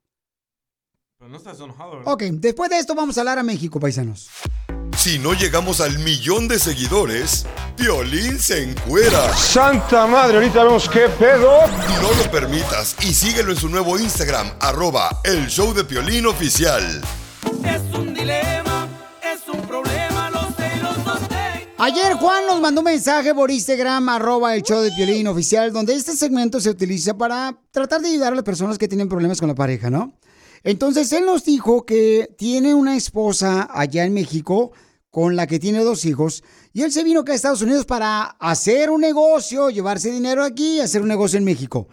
[1.18, 2.14] Pero no estás enojado, ¿verdad?
[2.14, 4.30] Ok, después de esto vamos a hablar a México, paisanos.
[4.98, 9.34] Si no llegamos al millón de seguidores, Piolín se encuera.
[9.36, 11.66] Santa madre, ahorita vemos qué pedo.
[12.02, 17.02] No lo permitas y síguelo en su nuevo Instagram, arroba el show de Piolín oficial.
[17.64, 18.11] Es un
[21.84, 25.95] Ayer Juan nos mandó un mensaje por Instagram, arroba el show de Piolín oficial, donde
[25.95, 29.48] este segmento se utiliza para tratar de ayudar a las personas que tienen problemas con
[29.48, 30.14] la pareja, ¿no?
[30.64, 34.74] Entonces él nos dijo que tiene una esposa allá en México
[35.10, 38.26] con la que tiene dos hijos y él se vino acá a Estados Unidos para
[38.26, 41.88] hacer un negocio, llevarse dinero aquí y hacer un negocio en México.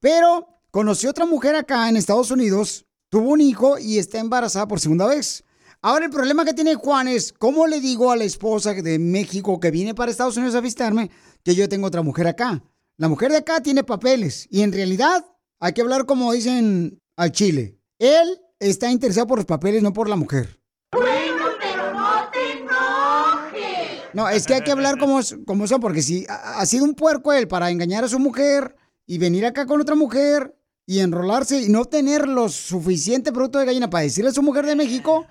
[0.00, 4.80] Pero conoció otra mujer acá en Estados Unidos, tuvo un hijo y está embarazada por
[4.80, 5.44] segunda vez.
[5.82, 9.58] Ahora el problema que tiene Juan es, ¿cómo le digo a la esposa de México
[9.58, 11.10] que viene para Estados Unidos a visitarme
[11.42, 12.62] que yo tengo otra mujer acá?
[12.98, 15.24] La mujer de acá tiene papeles y en realidad
[15.58, 17.78] hay que hablar como dicen al Chile.
[17.98, 20.60] Él está interesado por los papeles, no por la mujer.
[20.92, 24.02] Bueno, pero no te enojes.
[24.12, 26.94] No, es que hay que hablar como, como son, porque si ha, ha sido un
[26.94, 28.76] puerco él para engañar a su mujer
[29.06, 30.54] y venir acá con otra mujer
[30.84, 34.66] y enrolarse y no tener lo suficiente producto de gallina para decirle a su mujer
[34.66, 35.26] de México,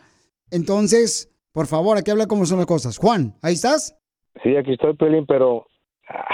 [0.51, 2.97] entonces, por favor, hay que hablar como son las cosas.
[2.97, 3.95] Juan, ¿ahí estás?
[4.43, 5.65] Sí, aquí estoy, Piolín, pero...
[6.07, 6.25] ah,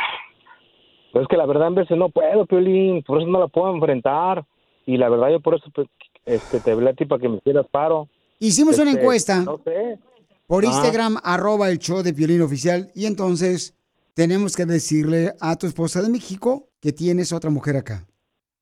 [1.22, 4.46] es que la verdad en veces no puedo, Piolín, por eso no la puedo enfrentar.
[4.86, 5.88] Y la verdad yo por eso pues,
[6.26, 8.08] este, te hablé a ti para que me hicieras paro.
[8.40, 9.98] Hicimos una Este, encuesta No sé.
[10.46, 10.68] por Ah.
[10.68, 13.76] Instagram, arroba el show de Piolín Oficial, y entonces
[14.14, 18.06] tenemos que decirle a tu esposa de México que tienes otra mujer acá.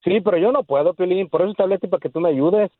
[0.04, 2.20] Sí, pero yo no puedo, Piolín, por eso te hablé a ti para que tú
[2.20, 2.72] me ayudes.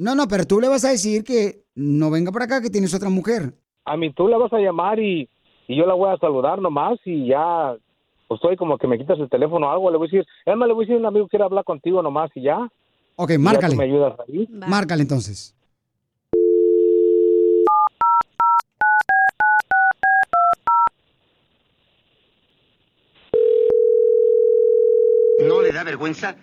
[0.00, 2.94] No, no, pero tú le vas a decir que no venga para acá, que tienes
[2.94, 3.52] otra mujer.
[3.84, 5.28] A mí tú la vas a llamar y,
[5.68, 7.76] y yo la voy a saludar nomás y ya,
[8.26, 10.66] pues estoy como que me quitas el teléfono o algo, le voy a decir, Emma,
[10.66, 12.66] le voy a decir a un amigo que quiere hablar contigo nomás y ya.
[13.16, 13.76] Ok, ya márcale.
[13.76, 14.48] me ayudas ahí.
[14.50, 15.54] Márcale entonces.
[25.46, 26.36] ¿No le da vergüenza?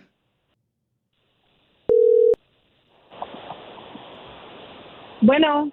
[5.21, 5.71] Bueno,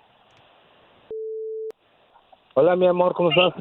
[2.54, 3.52] Hola, mi amor, ¿cómo estás?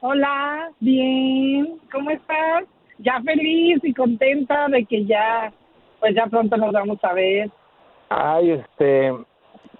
[0.00, 2.64] hola, bien, ¿cómo estás?
[2.98, 5.52] Ya feliz y contenta de que ya,
[6.00, 7.50] pues ya pronto nos vamos a ver.
[8.08, 9.12] Ay, este,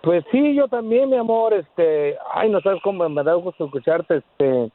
[0.03, 4.17] Pues sí, yo también, mi amor, este, ay, no sabes cómo me da gusto escucharte,
[4.17, 4.71] este,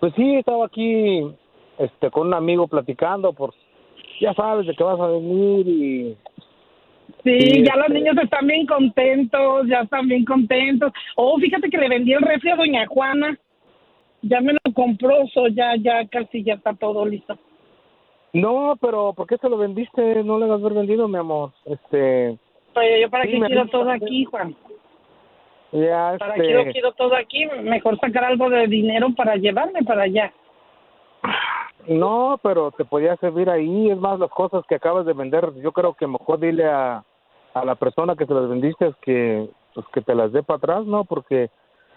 [0.00, 1.26] pues sí, estaba aquí,
[1.78, 3.54] este, con un amigo platicando, por,
[4.20, 6.16] ya sabes de que vas a venir y...
[7.24, 10.92] Sí, ya los este, niños están bien contentos, ya están bien contentos.
[11.16, 13.38] Oh, fíjate que le vendí el refri a doña Juana.
[14.22, 17.38] Ya me lo compró, so ya, ya casi ya está todo listo.
[18.32, 20.22] No, pero ¿por qué se lo vendiste?
[20.22, 22.36] No le vas a haber vendido, mi amor, este...
[22.74, 24.54] Pues yo para Sí, qué quiero todo aquí, Juan.
[25.72, 26.46] Ya, Para este...
[26.46, 30.32] qué lo quiero todo aquí, mejor sacar algo de dinero para llevarme para allá.
[31.86, 33.90] No, pero te podía servir ahí.
[33.90, 37.04] Es más, las cosas que acabas de vender, yo creo que mejor dile a,
[37.54, 40.86] a la persona que se las vendiste que, pues, que te las dé para atrás,
[40.86, 41.04] ¿no?
[41.04, 41.50] Porque,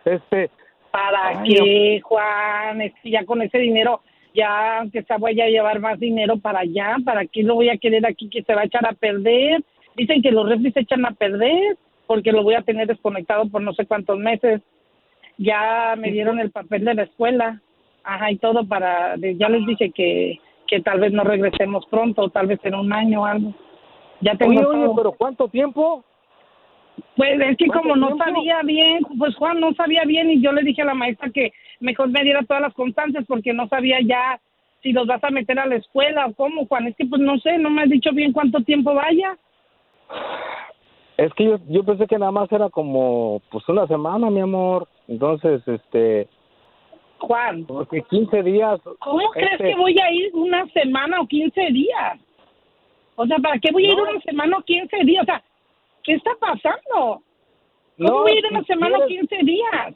[0.06, 0.50] este...
[0.92, 2.82] ¿Para Ay, qué, Juan?
[2.82, 4.02] Es que ya con ese dinero,
[4.34, 7.78] ya aunque sea voy a llevar más dinero para allá, ¿para qué lo voy a
[7.78, 9.64] querer aquí que se va a echar a perder?
[9.96, 11.78] Dicen que los refris se echan a perder
[12.08, 14.62] porque lo voy a tener desconectado por no sé cuántos meses.
[15.38, 17.62] Ya me dieron el papel de la escuela,
[18.04, 22.48] ajá, y todo para, ya les dije que, que tal vez no regresemos pronto, tal
[22.48, 23.54] vez en un año o algo.
[24.22, 26.04] Ya tengo Oye, oye, pero ¿cuánto tiempo?
[27.16, 28.24] Pues es que ¿Cuánto como no tiempo?
[28.26, 31.52] sabía bien, pues Juan no sabía bien y yo le dije a la maestra que
[31.80, 34.40] mejor me diera todas las constancias porque no sabía ya
[34.82, 36.88] si los vas a meter a la escuela o cómo, Juan.
[36.88, 39.38] Es que pues no sé, no me has dicho bien cuánto tiempo vaya.
[41.18, 44.88] Es que yo, yo pensé que nada más era como, pues, una semana, mi amor.
[45.08, 46.28] Entonces, este...
[47.22, 47.66] Juan.
[47.66, 48.80] Porque 15 días...
[49.00, 52.20] ¿Cómo crees este, que voy a ir una semana o 15 días?
[53.16, 54.04] O sea, ¿para qué voy a ir No.
[54.04, 55.22] una semana o 15 días?
[55.24, 55.44] O sea,
[56.04, 56.80] ¿qué está pasando?
[56.92, 57.22] ¿Cómo
[57.98, 59.96] No, voy a ir una si semana o quieres- 15 días?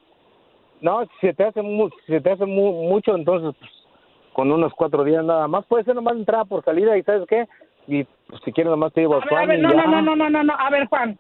[0.81, 3.71] No, si se te hace, mu- se te hace mu- mucho, entonces pues,
[4.33, 5.65] con unos cuatro días nada más.
[5.65, 7.45] Puede ser nomás entrada por salida y ¿sabes qué?
[7.87, 9.75] Y pues, si quieres nomás te llevo A a ver, a Juan ver, no, ya.
[9.75, 11.17] no, no, no, no, no, no, a ver, Juan.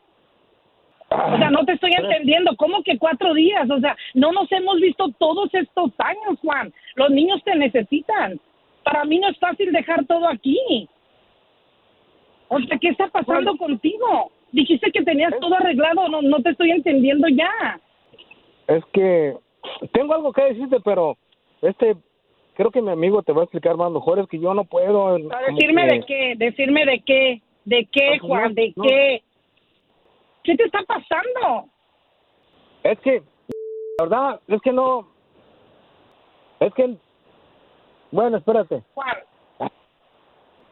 [1.15, 2.55] O sea, no te estoy entendiendo.
[2.57, 3.69] ¿Cómo que cuatro días?
[3.69, 6.73] O sea, no nos hemos visto todos estos años, Juan.
[6.95, 8.39] Los niños te necesitan.
[8.83, 10.87] Para mí no es fácil dejar todo aquí.
[12.47, 14.31] O sea, ¿qué está pasando contigo?
[14.51, 16.07] Dijiste que tenías todo arreglado.
[16.09, 17.79] No, no te estoy entendiendo ya.
[18.67, 19.35] Es que
[19.91, 21.17] tengo algo que decirte, pero
[21.61, 21.95] este,
[22.53, 24.19] creo que mi amigo te va a explicar más mejor.
[24.19, 25.07] Es que yo no puedo.
[25.07, 26.33] ¿A como decirme que- de qué?
[26.37, 27.41] ¿Decirme de qué?
[27.65, 28.53] ¿De qué, Juan?
[28.53, 28.83] ¿De no.
[28.83, 29.23] qué?
[30.45, 31.65] ¿Qué te está pasando?
[32.83, 33.23] Es que,
[33.97, 35.07] la verdad, es que no.
[36.59, 36.95] Es que.
[38.11, 38.83] Bueno, espérate.
[38.93, 39.17] Juan.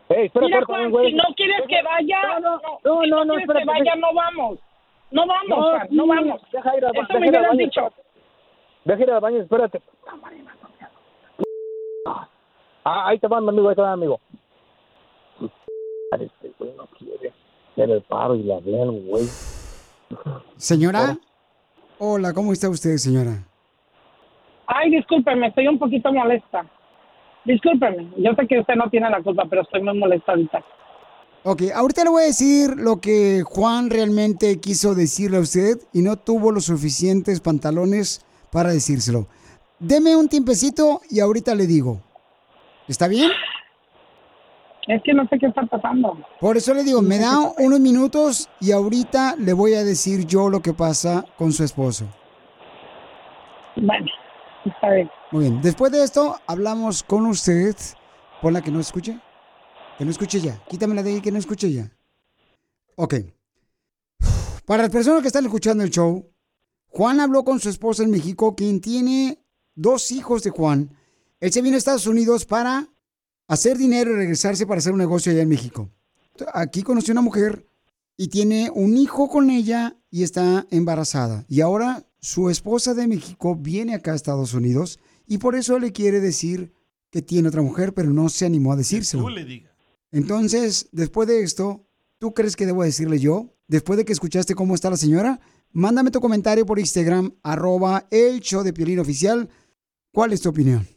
[0.10, 1.10] Ey, espera, Mira, Juan, güey.
[1.10, 4.00] si no quieres que vaya, no, no, si no, no, quieres espérate, que vaya, espérate.
[4.02, 4.60] no vamos.
[5.12, 6.42] No vamos, No, Juan, no vamos.
[6.52, 7.82] deja ir ba- Eso me hubieras dicho.
[8.86, 9.82] Deja ir al baño, espérate.
[12.86, 14.20] Ah, ahí te va, mi amigo, ahí te va, amigo.
[16.12, 17.32] Este güey no quiere
[17.72, 19.24] hacer el paro y le hablé al güey.
[20.58, 21.18] Señora.
[22.00, 23.44] Hola, ¿cómo está usted, señora?
[24.68, 26.66] Ay, discúlpeme, estoy un poquito molesta.
[27.46, 30.64] Discúlpeme, yo sé que usted no tiene la culpa, pero estoy muy molesta ahorita.
[31.44, 36.02] Ok, ahorita le voy a decir lo que Juan realmente quiso decirle a usted y
[36.02, 39.28] no tuvo los suficientes pantalones para decírselo.
[39.80, 42.00] Deme un tiempecito y ahorita le digo.
[42.88, 43.30] ¿Está bien?
[44.88, 46.18] Es que no sé qué está pasando.
[46.40, 50.50] Por eso le digo, me da unos minutos y ahorita le voy a decir yo
[50.50, 52.06] lo que pasa con su esposo.
[53.78, 54.06] Bueno,
[54.66, 55.10] está bien.
[55.32, 57.76] Muy bien, después de esto hablamos con usted.
[58.42, 59.20] Ponla que no escuche.
[59.98, 60.60] Que no escuche ya.
[60.68, 61.90] Quítamela de ahí que no escuche ya.
[62.96, 63.16] Ok.
[64.66, 66.30] Para las personas que están escuchando el show,
[66.90, 69.40] Juan habló con su esposa en México, quien tiene
[69.76, 70.90] dos hijos de Juan.
[71.40, 72.88] Él se vino a Estados Unidos para
[73.48, 75.90] hacer dinero y regresarse para hacer un negocio allá en México.
[76.54, 77.68] Aquí conoció una mujer
[78.18, 81.46] y tiene un hijo con ella y está embarazada.
[81.48, 85.92] Y ahora su esposa de México viene acá a Estados Unidos y por eso le
[85.92, 86.74] quiere decir
[87.10, 89.24] que tiene otra mujer, pero no se animó a decírselo.
[89.24, 89.72] Tú le digas.
[90.12, 91.86] Entonces, después de esto,
[92.20, 93.56] ¿tú crees que debo decirle yo?
[93.68, 95.40] Después de que escuchaste cómo está la señora,
[95.72, 99.50] mándame tu comentario por Instagram, arroba el show de Piolín Oficial.
[100.12, 100.88] ¿Cuál es tu opinión?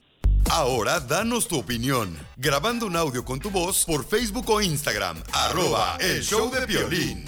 [0.50, 2.16] Ahora danos tu opinión.
[2.36, 5.22] Grabando un audio con tu voz por Facebook o Instagram.
[5.32, 7.24] Arroba el show de violín.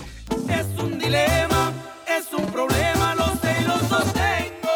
[0.48, 1.72] Es un dilema,
[2.06, 4.70] es un problema, lo sé y lo sostengo.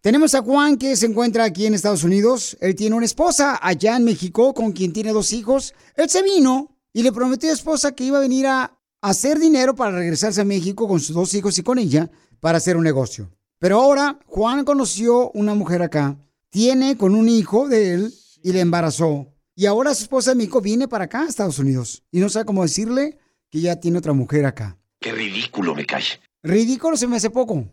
[0.00, 2.56] Tenemos a Juan que se encuentra aquí en Estados Unidos.
[2.60, 5.74] Él tiene una esposa allá en México con quien tiene dos hijos.
[5.96, 9.38] Él se vino y le prometió a su esposa que iba a venir a hacer
[9.38, 12.10] dinero para regresarse a México con sus dos hijos y con ella
[12.40, 13.30] para hacer un negocio.
[13.58, 16.16] Pero ahora Juan conoció una mujer acá,
[16.50, 18.12] tiene con un hijo de él
[18.42, 19.26] y le embarazó.
[19.54, 22.44] Y ahora su esposa de México viene para acá a Estados Unidos y no sabe
[22.44, 23.18] cómo decirle
[23.50, 24.78] que ya tiene otra mujer acá.
[25.00, 26.02] Qué ridículo me cae.
[26.42, 27.64] ridículo se me hace poco.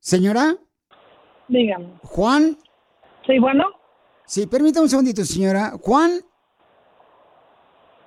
[0.00, 0.56] Señora,
[1.48, 1.98] Dígame.
[2.04, 2.56] Juan.
[3.26, 3.64] Sí, bueno.
[4.24, 5.72] Sí, permítame un segundito, señora.
[5.82, 6.20] Juan.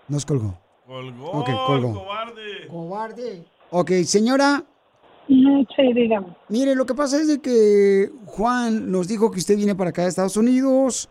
[0.07, 0.57] Nos colgó.
[0.85, 1.93] Colgó, Ok, colgó.
[1.93, 2.67] cobarde.
[2.69, 3.45] Cobarde.
[3.71, 4.63] Ok, señora.
[5.75, 6.27] Sí, dígame.
[6.49, 10.03] Mire, lo que pasa es de que Juan nos dijo que usted viene para acá
[10.03, 11.09] de Estados Unidos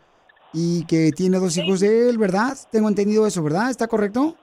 [0.53, 2.57] y que tiene dos hijos de él, ¿verdad?
[2.70, 3.70] Tengo entendido eso, ¿verdad?
[3.70, 4.36] ¿Está correcto?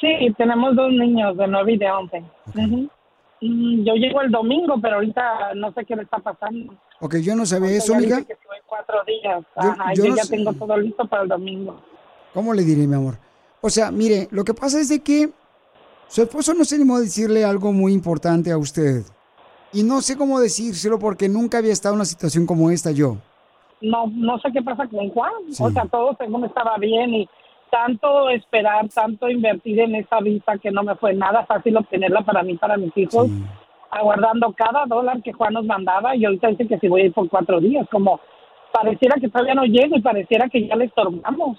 [0.00, 0.06] Sí,
[0.36, 2.22] tenemos dos niños de 9 y de 11.
[2.54, 2.88] Ujú.
[3.40, 6.74] Mm, Yo llego el domingo, pero ahorita no sé qué le está pasando.
[7.00, 8.18] Ok, yo no sabía eso, amiga.
[8.22, 9.40] que voy cuatro días.
[9.60, 10.36] Yo- Ajá, yo yo, no ya sé.
[10.36, 11.80] tengo todo listo para el domingo.
[12.34, 13.18] ¿Cómo le diré, mi amor?
[13.60, 15.30] O sea, mire, lo que pasa es de que
[16.08, 19.02] su esposo no se animó a decirle algo muy importante a usted.
[19.72, 23.16] Y no sé cómo decírselo porque nunca había estado en una situación como esta yo.
[23.80, 25.32] No, no sé qué pasa con Juan.
[25.60, 27.28] O sea, todo según estaba bien y
[27.70, 32.42] tanto esperar, tanto invertir en esa visa que no me fue nada fácil obtenerla para
[32.42, 33.28] mí, para mis hijos,
[33.90, 37.12] aguardando cada dólar que Juan nos mandaba y ahorita dice que si voy a ir
[37.12, 38.20] por cuatro días, como
[38.72, 41.58] pareciera que todavía no llego y pareciera que ya le estorbamos.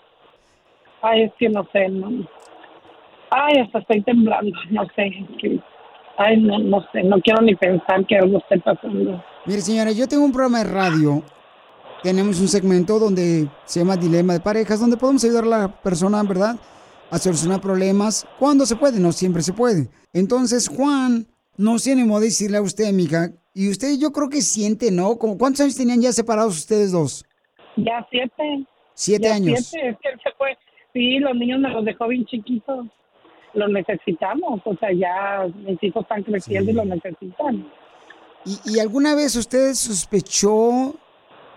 [1.02, 2.26] Ay, es que no sé, no.
[3.32, 5.12] Ay, hasta estoy temblando, no sé.
[5.40, 5.60] que-
[6.18, 9.24] Ay, no, no sé, no quiero ni pensar que algo esté pasando.
[9.46, 11.24] Mire, señora, yo tengo un programa de radio.
[12.04, 16.22] Tenemos un segmento donde se llama Dilema de Parejas, donde podemos ayudar a la persona,
[16.24, 16.56] ¿verdad?
[17.10, 19.88] A solucionar problemas cuando se puede, no siempre se puede.
[20.14, 21.26] Entonces, Juan
[21.58, 25.18] no se animó a decirle a usted, mija, y usted yo creo que siente, ¿no?
[25.18, 27.26] Como, ¿Cuántos años tenían ya separados ustedes dos?
[27.78, 28.66] Ya siete.
[28.94, 29.60] Siete Ya años.
[29.68, 30.58] siete, es que él se fue.
[30.94, 32.88] Sí, los niños me los dejó bien chiquitos.
[33.54, 37.68] Los necesitamos, o sea, ya mis hijos están creciendo y los necesitan.
[38.46, 40.94] ¿Y, y alguna vez usted sospechó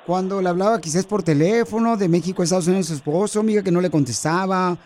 [0.06, 3.70] cuando le hablaba quizás por teléfono de México a Estados Unidos su esposo, amiga, que
[3.70, 4.76] no le contestaba?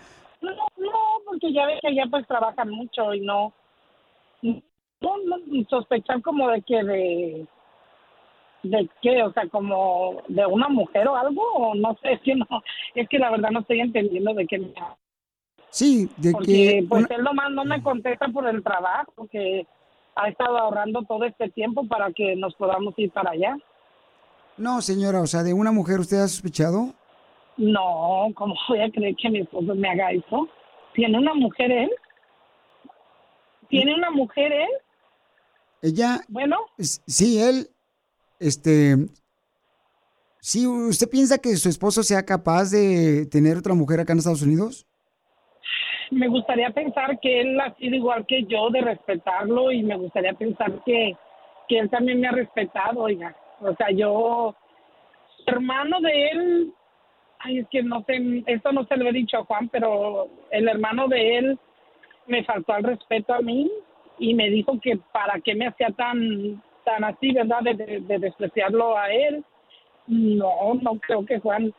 [0.43, 0.93] No, no,
[1.25, 3.53] porque ya ves que allá pues trabajan mucho y no.
[4.43, 4.63] No,
[5.01, 7.47] no, sospechar como de que de.
[8.63, 9.23] ¿De qué?
[9.23, 12.47] O sea, como de una mujer o algo, o no sé, es que no,
[12.95, 14.97] es que la verdad no estoy entendiendo de qué me habla.
[15.77, 16.47] Sí, de Porque
[16.81, 16.87] que...
[16.89, 19.67] pues él nomás no me contesta por el trabajo, que
[20.15, 23.59] ha estado ahorrando todo este tiempo para que nos podamos ir para allá.
[24.57, 26.95] No, señora, o sea, de una mujer usted ha sospechado.
[27.59, 30.49] No, ¿cómo voy a creer que mi esposo me haga eso?
[30.95, 31.91] ¿Tiene una mujer él?
[33.69, 34.71] ¿Tiene una mujer él?
[35.83, 36.23] Ella...
[36.29, 36.57] Bueno.
[36.79, 37.69] Sí, él,
[38.41, 38.97] este...
[40.41, 44.41] Sí, ¿usted piensa que su esposo sea capaz de tener otra mujer acá en Estados
[44.41, 44.86] Unidos?
[46.11, 50.33] Me gustaría pensar que él ha sido igual que yo de respetarlo y me gustaría
[50.35, 51.17] pensar que,
[51.69, 53.35] que él también me ha respetado, oiga.
[53.61, 54.55] O sea, yo,
[55.47, 56.73] hermano de él,
[57.41, 60.69] ay, es que no sé, esto no se lo he dicho a Juan, pero el
[60.69, 61.59] hermano de él
[62.27, 63.71] me faltó al respeto a mí
[64.19, 67.63] y me dijo que para qué me hacía tan, tan así, ¿verdad?
[67.63, 69.45] De, de- de despreciarlo a él.
[70.07, 71.73] No, no creo que Juan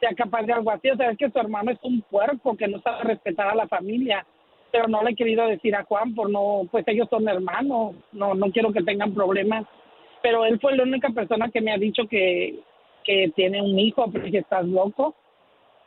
[0.00, 0.90] sea capaz de algo así.
[0.90, 3.68] O sea, es que su hermano es un puerco que no sabe respetar a la
[3.68, 4.26] familia.
[4.72, 7.94] Pero no le he querido decir a Juan por no, pues ellos son hermanos.
[8.12, 9.66] No, no quiero que tengan problemas.
[10.22, 12.60] Pero él fue la única persona que me ha dicho que,
[13.04, 15.14] que tiene un hijo, pero que estás loco.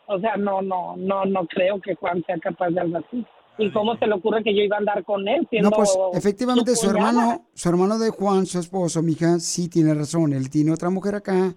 [0.07, 3.26] O sea, no, no, no, no creo que Juan sea capaz de algo así.
[3.57, 5.48] ¿Y cómo se le ocurre que yo iba a andar con él?
[5.49, 7.10] Siendo No, pues efectivamente su cuñada?
[7.10, 10.34] hermano, su hermano de Juan, su esposo, mija, sí tiene razón.
[10.34, 11.56] Él tiene otra mujer acá,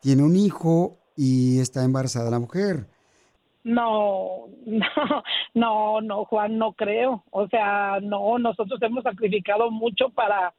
[0.00, 2.86] tiene un hijo y está embarazada la mujer.
[3.64, 4.86] No, no,
[5.54, 7.24] no, no, Juan, no creo.
[7.30, 10.54] O sea, no, nosotros hemos sacrificado mucho para,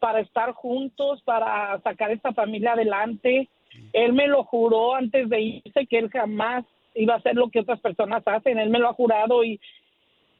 [0.00, 3.48] para estar juntos, para sacar esta familia adelante.
[3.92, 6.64] Él me lo juró antes de irse que él jamás
[6.94, 8.58] iba a hacer lo que otras personas hacen.
[8.58, 9.60] Él me lo ha jurado y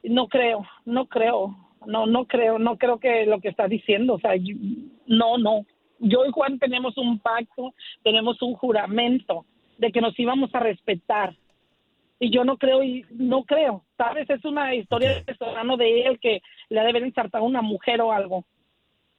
[0.02, 1.54] no creo, no creo,
[1.86, 4.14] no, no creo, no creo que lo que está diciendo.
[4.14, 4.32] O sea,
[5.06, 5.66] no, no.
[6.00, 9.44] Yo y Juan tenemos un pacto, tenemos un juramento
[9.78, 11.36] de que nos íbamos a respetar
[12.20, 16.18] y yo no creo y no creo sabes es una historia de hermano de él
[16.20, 18.44] que le ha de haber ensartado una mujer o algo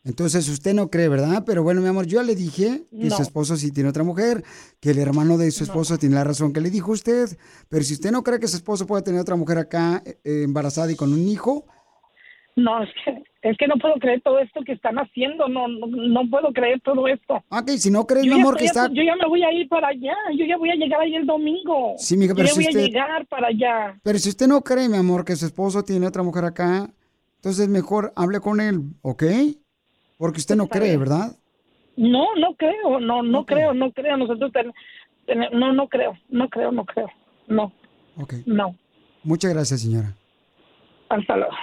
[0.03, 1.44] Entonces usted no cree, ¿verdad?
[1.45, 3.15] Pero bueno, mi amor, yo le dije que No.
[3.15, 4.44] su esposo sí tiene otra mujer,
[4.80, 7.27] que el hermano de su esposo tiene la razón que le dijo usted.
[7.69, 10.90] Pero si usted no cree que su esposo puede tener otra mujer acá eh, embarazada
[10.91, 11.65] y con un hijo,
[12.60, 15.88] no es que es que no puedo creer todo esto que están haciendo no no,
[15.88, 18.88] no puedo creer todo esto ok, si no crees, yo mi amor, que a- está...
[18.91, 21.26] yo ya me voy a ir para allá yo ya voy a llegar ahí el
[21.26, 24.30] domingo Sí, mija, yo pero ya si voy usted- a llegar para allá Pero si
[24.30, 26.90] usted no cree, mi amor, que su esposo tiene otra mujer acá,
[27.38, 29.23] entonces mejor hable con él, ¿ok?
[30.18, 30.98] Porque usted no cree.
[30.98, 31.31] ¿verdad?
[31.95, 34.73] no no creo no no creo no creo nosotros ten-
[35.26, 37.07] ten- no no creo no creo no creo
[37.48, 37.72] no
[38.18, 38.34] Ok.
[38.45, 38.76] no
[39.23, 40.14] Muchas gracias, señora.
[41.10, 41.53] hasta luego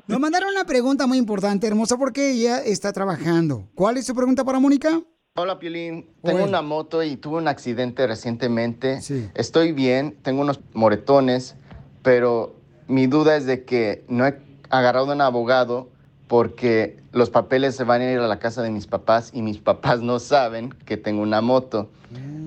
[0.08, 3.68] Nos mandaron una pregunta muy importante, hermosa, porque ella está trabajando.
[3.76, 5.02] ¿Cuál es su pregunta para Mónica?
[5.36, 6.10] Hola, Piolín.
[6.24, 6.48] Tengo Oye.
[6.50, 9.00] una moto y tuve un accidente recientemente.
[9.34, 11.56] Estoy bien, tengo unos moretones,
[12.04, 12.56] pero
[12.88, 14.38] mi duda es de que no he
[14.70, 15.90] agarrado un abogado
[16.28, 19.58] porque los papeles se van a ir a la casa de mis papás y mis
[19.58, 21.90] papás no saben que tengo una moto.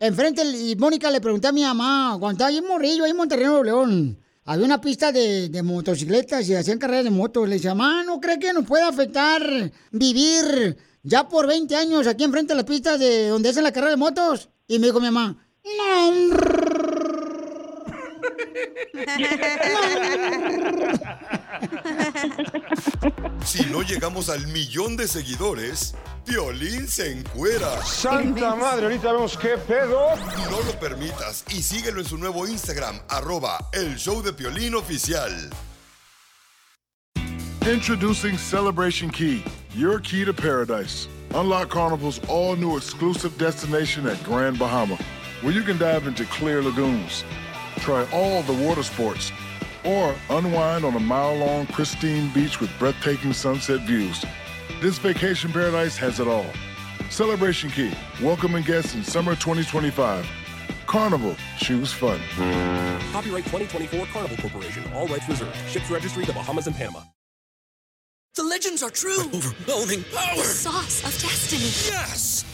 [0.00, 3.16] Enfrente, y Mónica le pregunté a mi mamá, cuando estaba ahí en Morrillo, ahí en
[3.16, 7.48] Monterrey, Nuevo León, había una pista de, de motocicletas y hacían carreras de motos.
[7.48, 9.40] Le decía, mamá, ¿no cree que nos puede afectar
[9.92, 13.92] vivir ya por 20 años aquí enfrente de las pistas de donde hacen la carrera
[13.92, 14.48] de motos?
[14.66, 15.43] Y me dijo mi mamá,
[23.44, 27.82] Si no llegamos al millón de seguidores, Piolín se encuera.
[27.82, 30.16] Santa madre, ahorita vemos qué pedo.
[30.50, 35.32] No lo permitas y síguelo en su nuevo Instagram, arroba el show de Piolín oficial.
[37.66, 39.42] Introducing Celebration Key,
[39.74, 41.08] your key to paradise.
[41.34, 44.98] Unlock Carnival's all new exclusive destination at Grand Bahama,
[45.44, 47.22] where you can dive into clear lagoons,
[47.80, 49.30] try all the water sports,
[49.84, 54.24] or unwind on a mile long pristine beach with breathtaking sunset views.
[54.80, 56.46] This vacation paradise has it all.
[57.10, 57.92] Celebration Key,
[58.22, 60.26] welcoming guests in summer 2025.
[60.86, 62.18] Carnival, choose fun.
[63.12, 64.90] Copyright 2024 Carnival Corporation.
[64.94, 65.54] All rights reserved.
[65.68, 67.00] Ships registry the Bahamas and Panama.
[68.34, 69.20] The legends are true.
[69.20, 70.36] overwhelming power!
[70.36, 71.94] The sauce of destiny.
[71.94, 72.53] Yes!